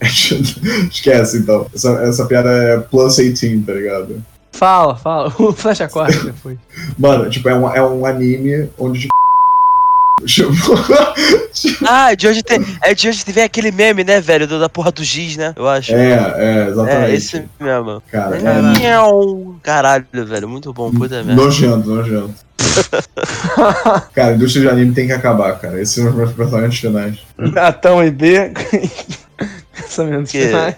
Esquece 0.90 1.38
então. 1.38 1.66
Essa, 1.74 1.90
essa 2.02 2.26
piada 2.26 2.50
é 2.50 2.78
plus 2.78 3.16
18, 3.16 3.64
tá 3.66 3.72
ligado? 3.72 4.22
Fala, 4.52 4.96
fala. 4.96 5.32
O 5.38 5.52
Flash 5.52 5.80
acorda 5.80 6.18
depois. 6.24 6.58
Mano, 6.98 7.30
tipo, 7.30 7.48
é 7.48 7.54
um, 7.54 7.74
é 7.74 7.82
um 7.86 8.04
anime 8.06 8.68
onde. 8.78 9.08
Tipo, 10.26 10.74
Ah, 11.88 12.14
de 12.14 12.28
hoje 12.28 12.42
tem. 12.42 12.60
É 12.82 12.92
de 12.94 13.08
hoje 13.08 13.24
vem 13.28 13.42
aquele 13.42 13.70
meme, 13.72 14.04
né, 14.04 14.20
velho? 14.20 14.46
do- 14.46 14.60
Da 14.60 14.68
porra 14.68 14.92
do 14.92 15.02
giz, 15.02 15.34
né? 15.38 15.54
Eu 15.56 15.66
acho. 15.66 15.94
é, 15.94 16.34
é, 16.36 16.68
exatamente. 16.68 17.10
É, 17.10 17.14
esse 17.14 17.44
mesmo. 17.58 18.02
Cara, 18.10 18.36
é. 18.36 18.40
Caralho, 19.62 20.04
velho, 20.12 20.46
muito 20.46 20.74
bom, 20.74 20.90
puta 20.90 21.22
merda. 21.22 21.34
nojento, 21.42 21.88
nojento. 21.88 22.34
cara, 24.12 24.32
a 24.32 24.34
indústria 24.34 24.62
de 24.64 24.68
anime 24.68 24.92
tem 24.94 25.06
que 25.06 25.12
acabar, 25.14 25.58
cara. 25.58 25.80
Esses 25.80 25.94
são 25.94 26.08
os 26.10 26.14
meus 26.14 26.32
personagens 26.32 26.78
finais. 26.78 27.18
Atão 27.56 28.04
e 28.04 28.10
B. 28.10 28.52
Pensamentos 29.74 30.30
Que- 30.32 30.48
finais. 30.48 30.76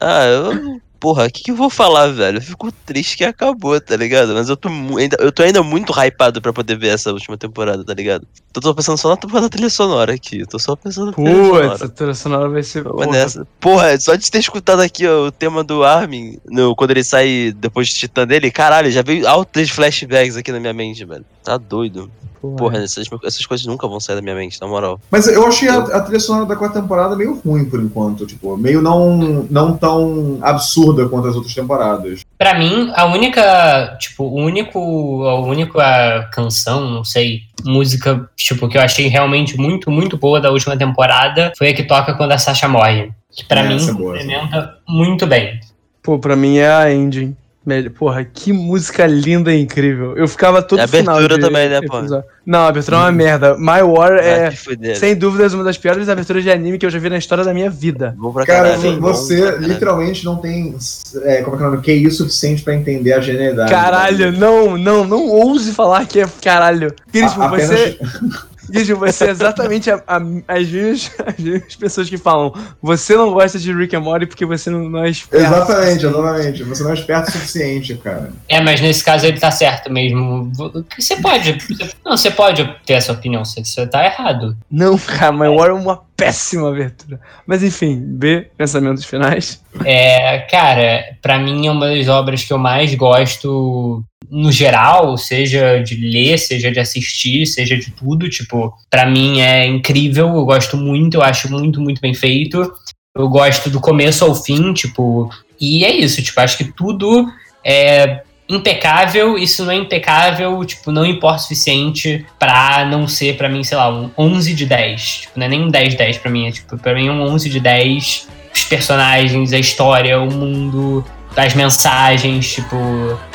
Ah, 0.00 0.24
eu. 0.26 0.80
Porra, 1.02 1.26
o 1.26 1.30
que, 1.32 1.42
que 1.42 1.50
eu 1.50 1.56
vou 1.56 1.68
falar, 1.68 2.06
velho? 2.12 2.38
Eu 2.38 2.42
fico 2.42 2.70
triste 2.70 3.16
que 3.16 3.24
acabou, 3.24 3.80
tá 3.80 3.96
ligado? 3.96 4.34
Mas 4.34 4.48
eu 4.48 4.56
tô, 4.56 4.68
ainda, 4.96 5.16
eu 5.18 5.32
tô 5.32 5.42
ainda 5.42 5.60
muito 5.60 5.92
hypado 5.92 6.40
pra 6.40 6.52
poder 6.52 6.78
ver 6.78 6.94
essa 6.94 7.12
última 7.12 7.36
temporada, 7.36 7.84
tá 7.84 7.92
ligado? 7.92 8.24
Tô, 8.52 8.60
tô 8.60 8.72
pensando 8.72 8.96
só 8.96 9.08
na 9.08 9.16
temporada 9.16 9.48
trilha 9.48 9.68
sonora 9.68 10.14
aqui. 10.14 10.42
Eu 10.42 10.46
tô 10.46 10.60
só 10.60 10.76
pensando 10.76 11.06
na 11.06 11.12
trilha 11.12 11.34
Putz, 11.34 11.48
sonora. 11.48 11.74
a 11.74 11.88
trilha 11.88 12.14
sonora 12.14 12.48
vai 12.48 12.62
ser. 12.62 12.84
Porra. 12.84 13.06
nessa. 13.06 13.44
Porra, 13.58 13.98
só 13.98 14.14
de 14.14 14.30
ter 14.30 14.38
escutado 14.38 14.78
aqui 14.78 15.04
ó, 15.04 15.26
o 15.26 15.32
tema 15.32 15.64
do 15.64 15.82
Armin, 15.82 16.38
no, 16.48 16.76
quando 16.76 16.92
ele 16.92 17.02
sai 17.02 17.52
depois 17.56 17.88
de 17.88 17.94
Titã 17.94 18.24
dele, 18.24 18.52
caralho, 18.52 18.88
já 18.88 19.02
veio 19.02 19.26
altos 19.26 19.70
flashbacks 19.70 20.36
aqui 20.36 20.52
na 20.52 20.60
minha 20.60 20.72
mente, 20.72 21.04
velho. 21.04 21.24
Tá 21.42 21.58
doido. 21.58 22.08
Porra, 22.56 22.78
essas, 22.78 23.06
essas 23.24 23.46
coisas 23.46 23.66
nunca 23.66 23.86
vão 23.86 24.00
sair 24.00 24.16
da 24.16 24.22
minha 24.22 24.34
mente, 24.34 24.60
na 24.60 24.66
moral. 24.66 25.00
Mas 25.10 25.26
eu 25.28 25.46
achei 25.46 25.68
a, 25.68 25.78
a 25.78 26.00
trilha 26.00 26.20
sonora 26.20 26.46
da 26.46 26.56
quarta 26.56 26.80
temporada 26.80 27.14
meio 27.16 27.40
ruim 27.44 27.64
por 27.64 27.80
enquanto, 27.80 28.26
tipo, 28.26 28.56
meio 28.56 28.82
não, 28.82 29.46
não 29.50 29.76
tão 29.76 30.38
absurda 30.42 31.08
quanto 31.08 31.28
as 31.28 31.34
outras 31.36 31.54
temporadas. 31.54 32.20
Pra 32.38 32.58
mim, 32.58 32.90
a 32.94 33.04
única, 33.06 33.96
tipo, 34.00 34.24
o 34.24 34.34
único, 34.34 34.78
a 35.24 35.40
única 35.40 36.28
canção, 36.32 36.90
não 36.90 37.04
sei, 37.04 37.42
música, 37.64 38.28
tipo, 38.36 38.68
que 38.68 38.76
eu 38.76 38.82
achei 38.82 39.06
realmente 39.08 39.56
muito, 39.56 39.90
muito 39.90 40.16
boa 40.16 40.40
da 40.40 40.50
última 40.50 40.76
temporada 40.76 41.52
foi 41.56 41.68
a 41.68 41.74
que 41.74 41.84
toca 41.84 42.14
quando 42.14 42.32
a 42.32 42.38
Sasha 42.38 42.68
morre. 42.68 43.12
Que 43.30 43.44
pra 43.44 43.60
É, 43.60 43.68
mim 43.68 43.76
é 43.82 43.92
complementa 43.92 44.78
muito 44.88 45.26
bem. 45.26 45.58
Pô, 46.02 46.18
pra 46.18 46.34
mim 46.36 46.58
é 46.58 46.70
a 46.70 46.92
ending. 46.92 47.36
Melhor- 47.64 47.90
Porra, 47.92 48.24
que 48.24 48.52
música 48.52 49.06
linda 49.06 49.54
e 49.54 49.60
incrível. 49.60 50.16
Eu 50.16 50.26
ficava 50.26 50.60
todo 50.60 50.80
a 50.80 50.88
final 50.88 51.16
abertura 51.16 51.38
de 51.38 51.46
também, 51.46 51.68
né, 51.68 51.80
pô? 51.80 52.00
Não, 52.44 52.58
a 52.60 52.66
abertura 52.68 52.96
é 52.96 53.00
uma 53.00 53.12
merda. 53.12 53.56
My 53.56 53.82
War 53.82 54.14
Ah, 54.14 54.20
é, 54.20 54.50
sem 54.96 55.14
dúvidas, 55.14 55.54
uma 55.54 55.62
das 55.62 55.78
piores 55.78 56.08
aberturas 56.08 56.42
de 56.42 56.50
anime 56.50 56.76
que 56.76 56.84
eu 56.84 56.90
já 56.90 56.98
vi 56.98 57.08
na 57.08 57.18
história 57.18 57.44
da 57.44 57.54
minha 57.54 57.70
vida. 57.70 58.16
Cara, 58.46 58.76
bom 58.98 59.00
você 59.12 59.58
literalmente 59.58 60.24
não 60.24 60.36
tem, 60.36 60.74
é, 61.22 61.42
como 61.42 61.54
é 61.54 61.58
que 61.58 61.64
é 61.64 61.66
o 61.68 61.70
nome? 61.70 61.82
QI 61.84 62.10
suficiente 62.10 62.62
pra 62.62 62.74
entender 62.74 63.12
a 63.12 63.20
genialidade. 63.20 63.70
Caralho, 63.70 64.32
não, 64.32 64.76
não, 64.76 65.04
não 65.06 65.28
ouse 65.28 65.72
falar 65.72 66.04
que 66.06 66.18
é 66.20 66.26
caralho. 66.42 66.92
Crispo, 67.12 67.42
A- 67.42 67.46
apenas- 67.46 67.68
você. 67.68 67.98
Crispo, 68.70 68.96
você 68.96 69.24
é 69.26 69.30
exatamente 69.30 69.90
a- 69.90 70.02
a- 70.06 70.20
as, 70.48 70.68
mesmas, 70.68 71.10
as 71.26 71.38
mesmas 71.38 71.76
pessoas 71.76 72.08
que 72.08 72.16
falam. 72.16 72.52
Você 72.80 73.16
não 73.16 73.32
gosta 73.32 73.58
de 73.58 73.72
Rick 73.72 73.94
and 73.96 74.00
Morty 74.00 74.26
porque 74.26 74.44
você 74.46 74.70
não, 74.70 74.88
não 74.88 75.04
é 75.04 75.10
esperto. 75.10 75.44
Exatamente, 75.46 76.06
exatamente. 76.06 76.62
Você 76.64 76.82
não 76.84 76.90
é 76.90 76.94
esperto 76.94 77.28
o 77.28 77.32
suficiente, 77.32 77.94
cara. 77.96 78.32
É, 78.48 78.60
mas 78.60 78.80
nesse 78.80 79.02
caso 79.04 79.26
ele 79.26 79.40
tá 79.40 79.50
certo 79.50 79.90
mesmo. 79.92 80.50
Você 80.98 81.16
pode. 81.16 81.58
Não, 82.04 82.16
você 82.16 82.30
pode 82.30 82.64
ter 82.86 82.94
essa 82.94 83.12
opinião, 83.12 83.44
você, 83.44 83.64
você 83.64 83.86
tá 83.86 84.04
errado. 84.04 84.56
Não, 84.70 84.96
cara, 84.98 85.32
My 85.32 85.48
War 85.48 85.70
é 85.70 85.72
uma 85.72 86.00
péssima 86.16 86.68
abertura. 86.68 87.20
Mas 87.46 87.62
enfim, 87.62 88.00
B, 88.00 88.48
pensamentos 88.56 89.04
finais. 89.04 89.62
É, 89.84 90.40
cara, 90.50 91.16
pra 91.20 91.38
mim 91.38 91.66
é 91.66 91.70
uma 91.70 91.88
das 91.88 92.08
obras 92.08 92.44
que 92.44 92.52
eu 92.52 92.58
mais 92.58 92.94
gosto 92.94 94.04
no 94.30 94.50
geral, 94.50 95.16
seja 95.18 95.82
de 95.82 95.96
ler, 95.96 96.38
seja 96.38 96.70
de 96.70 96.80
assistir, 96.80 97.46
seja 97.46 97.76
de 97.76 97.90
tudo. 97.90 98.28
Tipo, 98.28 98.72
pra 98.90 99.06
mim 99.06 99.40
é 99.40 99.66
incrível, 99.66 100.28
eu 100.28 100.44
gosto 100.44 100.76
muito, 100.76 101.16
eu 101.16 101.22
acho 101.22 101.50
muito, 101.50 101.80
muito 101.80 102.00
bem 102.00 102.14
feito. 102.14 102.72
Eu 103.14 103.28
gosto 103.28 103.68
do 103.68 103.80
começo 103.80 104.24
ao 104.24 104.34
fim, 104.34 104.72
tipo, 104.72 105.28
e 105.60 105.84
é 105.84 105.94
isso, 105.94 106.22
tipo, 106.22 106.40
acho 106.40 106.56
que 106.56 106.72
tudo 106.72 107.30
é 107.64 108.22
impecável, 108.56 109.36
se 109.46 109.62
não 109.62 109.70
é 109.70 109.76
impecável, 109.76 110.64
tipo, 110.64 110.90
não 110.92 111.04
importa 111.06 111.38
o 111.38 111.42
suficiente 111.42 112.24
pra 112.38 112.84
não 112.84 113.06
ser, 113.08 113.36
pra 113.36 113.48
mim, 113.48 113.62
sei 113.64 113.76
lá, 113.76 113.88
um 113.90 114.10
11 114.16 114.54
de 114.54 114.66
10. 114.66 115.02
Tipo, 115.22 115.38
não 115.38 115.46
é 115.46 115.48
nem 115.48 115.62
um 115.62 115.68
10 115.68 115.90
de 115.90 115.96
10 115.96 116.18
pra 116.18 116.30
mim, 116.30 116.46
é 116.48 116.52
tipo, 116.52 116.76
pra 116.78 116.94
mim 116.94 117.08
é 117.08 117.10
um 117.12 117.22
11 117.22 117.48
de 117.48 117.60
10 117.60 118.28
os 118.54 118.64
personagens, 118.64 119.52
a 119.52 119.58
história, 119.58 120.20
o 120.20 120.30
mundo, 120.30 121.04
as 121.36 121.54
mensagens, 121.54 122.52
tipo, 122.54 122.76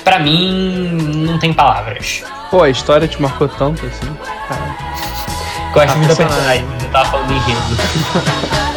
pra 0.04 0.20
mim 0.20 1.24
não 1.28 1.40
tem 1.40 1.52
palavras. 1.52 2.24
Pô, 2.52 2.62
a 2.64 2.70
história 2.70 3.08
te 3.08 3.20
marcou 3.22 3.48
tanto 3.50 3.86
assim. 3.86 4.14
Cara. 4.48 4.78
Gosto 5.74 5.92
Ah, 5.92 5.96
muito 5.98 6.10
da 6.10 6.16
personagem. 6.16 6.66
eu 6.84 6.90
tava 6.92 7.10
falando 7.10 7.32
enredo. 7.34 8.77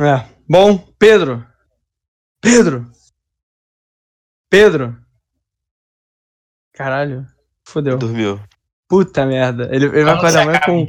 É. 0.00 0.24
Bom, 0.48 0.78
Pedro. 0.98 1.46
Pedro. 2.40 2.90
Pedro. 4.48 4.96
Caralho. 6.72 7.26
Fodeu. 7.64 7.98
Dormiu. 7.98 8.40
Puta 8.88 9.24
merda. 9.24 9.68
Ele, 9.72 9.86
ele 9.86 10.04
vai 10.04 10.16
você 10.16 10.38
acordar 10.38 10.42
amanhã 10.42 10.60
com. 10.64 10.86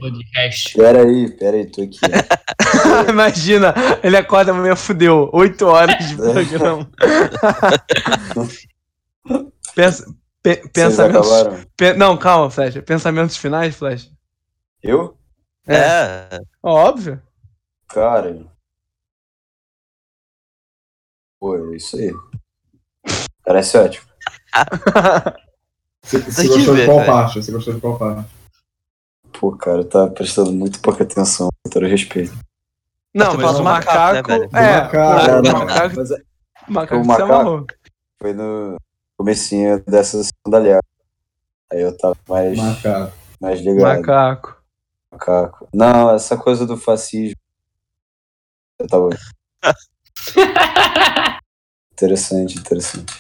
Pera 0.75 1.01
aí, 1.03 1.29
pera 1.37 1.57
aí, 1.57 1.65
tô 1.69 1.83
aqui. 1.83 1.99
Imagina, 3.09 3.73
ele 4.01 4.17
acorda 4.17 4.51
amanhã, 4.51 4.75
fudeu. 4.75 5.29
Oito 5.33 5.67
horas 5.67 5.97
de 6.07 6.15
programa. 6.15 6.89
Pensa, 9.75 10.05
pe- 10.41 10.67
pensamentos. 10.69 11.29
pe- 11.77 11.93
não, 11.93 12.17
calma, 12.17 12.49
Flash. 12.49 12.79
Pensamentos 12.85 13.37
finais, 13.37 13.75
Flash? 13.75 14.09
Eu? 14.81 15.15
É. 15.67 16.39
Óbvio. 16.63 17.21
Cara. 17.87 18.45
Pô, 21.41 21.55
é 21.57 21.75
isso 21.75 21.97
aí. 21.97 22.13
Parece 23.43 23.75
ótimo. 23.77 24.05
Você, 26.03 26.17
você 26.19 26.47
gostou 26.47 26.73
de 26.75 26.81
ver, 26.81 26.85
qual 26.87 26.97
velho. 26.97 27.11
parte? 27.11 27.43
Você 27.43 27.51
gostou 27.51 27.73
de 27.75 27.79
qual 27.79 27.97
parte? 27.97 28.27
Pô, 29.39 29.55
cara, 29.55 29.85
tá 29.85 30.07
prestando 30.07 30.51
muito 30.51 30.81
pouca 30.81 31.03
atenção, 31.03 31.47
com 31.63 31.69
todo 31.69 31.85
respeito. 31.85 32.33
Não, 33.13 33.35
mas 33.37 33.59
o 33.59 33.63
macaco, 33.63 34.13
né, 34.13 34.21
macaco. 34.39 34.57
é, 34.57 34.81
macaco, 34.81 35.47
o 35.47 35.53
macaco, 35.53 35.95
Mas 35.95 36.11
é- 36.11 36.23
o 36.67 36.71
macaco 36.73 37.01
o 37.03 37.05
macaco- 37.05 37.65
foi 38.19 38.33
no 38.33 38.77
comecinho 39.15 39.83
dessa 39.85 40.21
sandália. 40.43 40.79
Aí 41.71 41.81
eu 41.81 41.95
tava 41.95 42.15
mais, 42.27 42.57
Macaco. 42.57 43.13
mais 43.39 43.61
ligado. 43.61 43.97
Macaco. 43.99 44.57
Macaco. 45.11 45.67
Não, 45.71 46.15
essa 46.15 46.35
coisa 46.35 46.65
do 46.65 46.77
fascismo. 46.77 47.35
Eu 48.79 48.87
tava. 48.87 49.09
interessante, 51.93 52.57
interessante. 52.57 53.13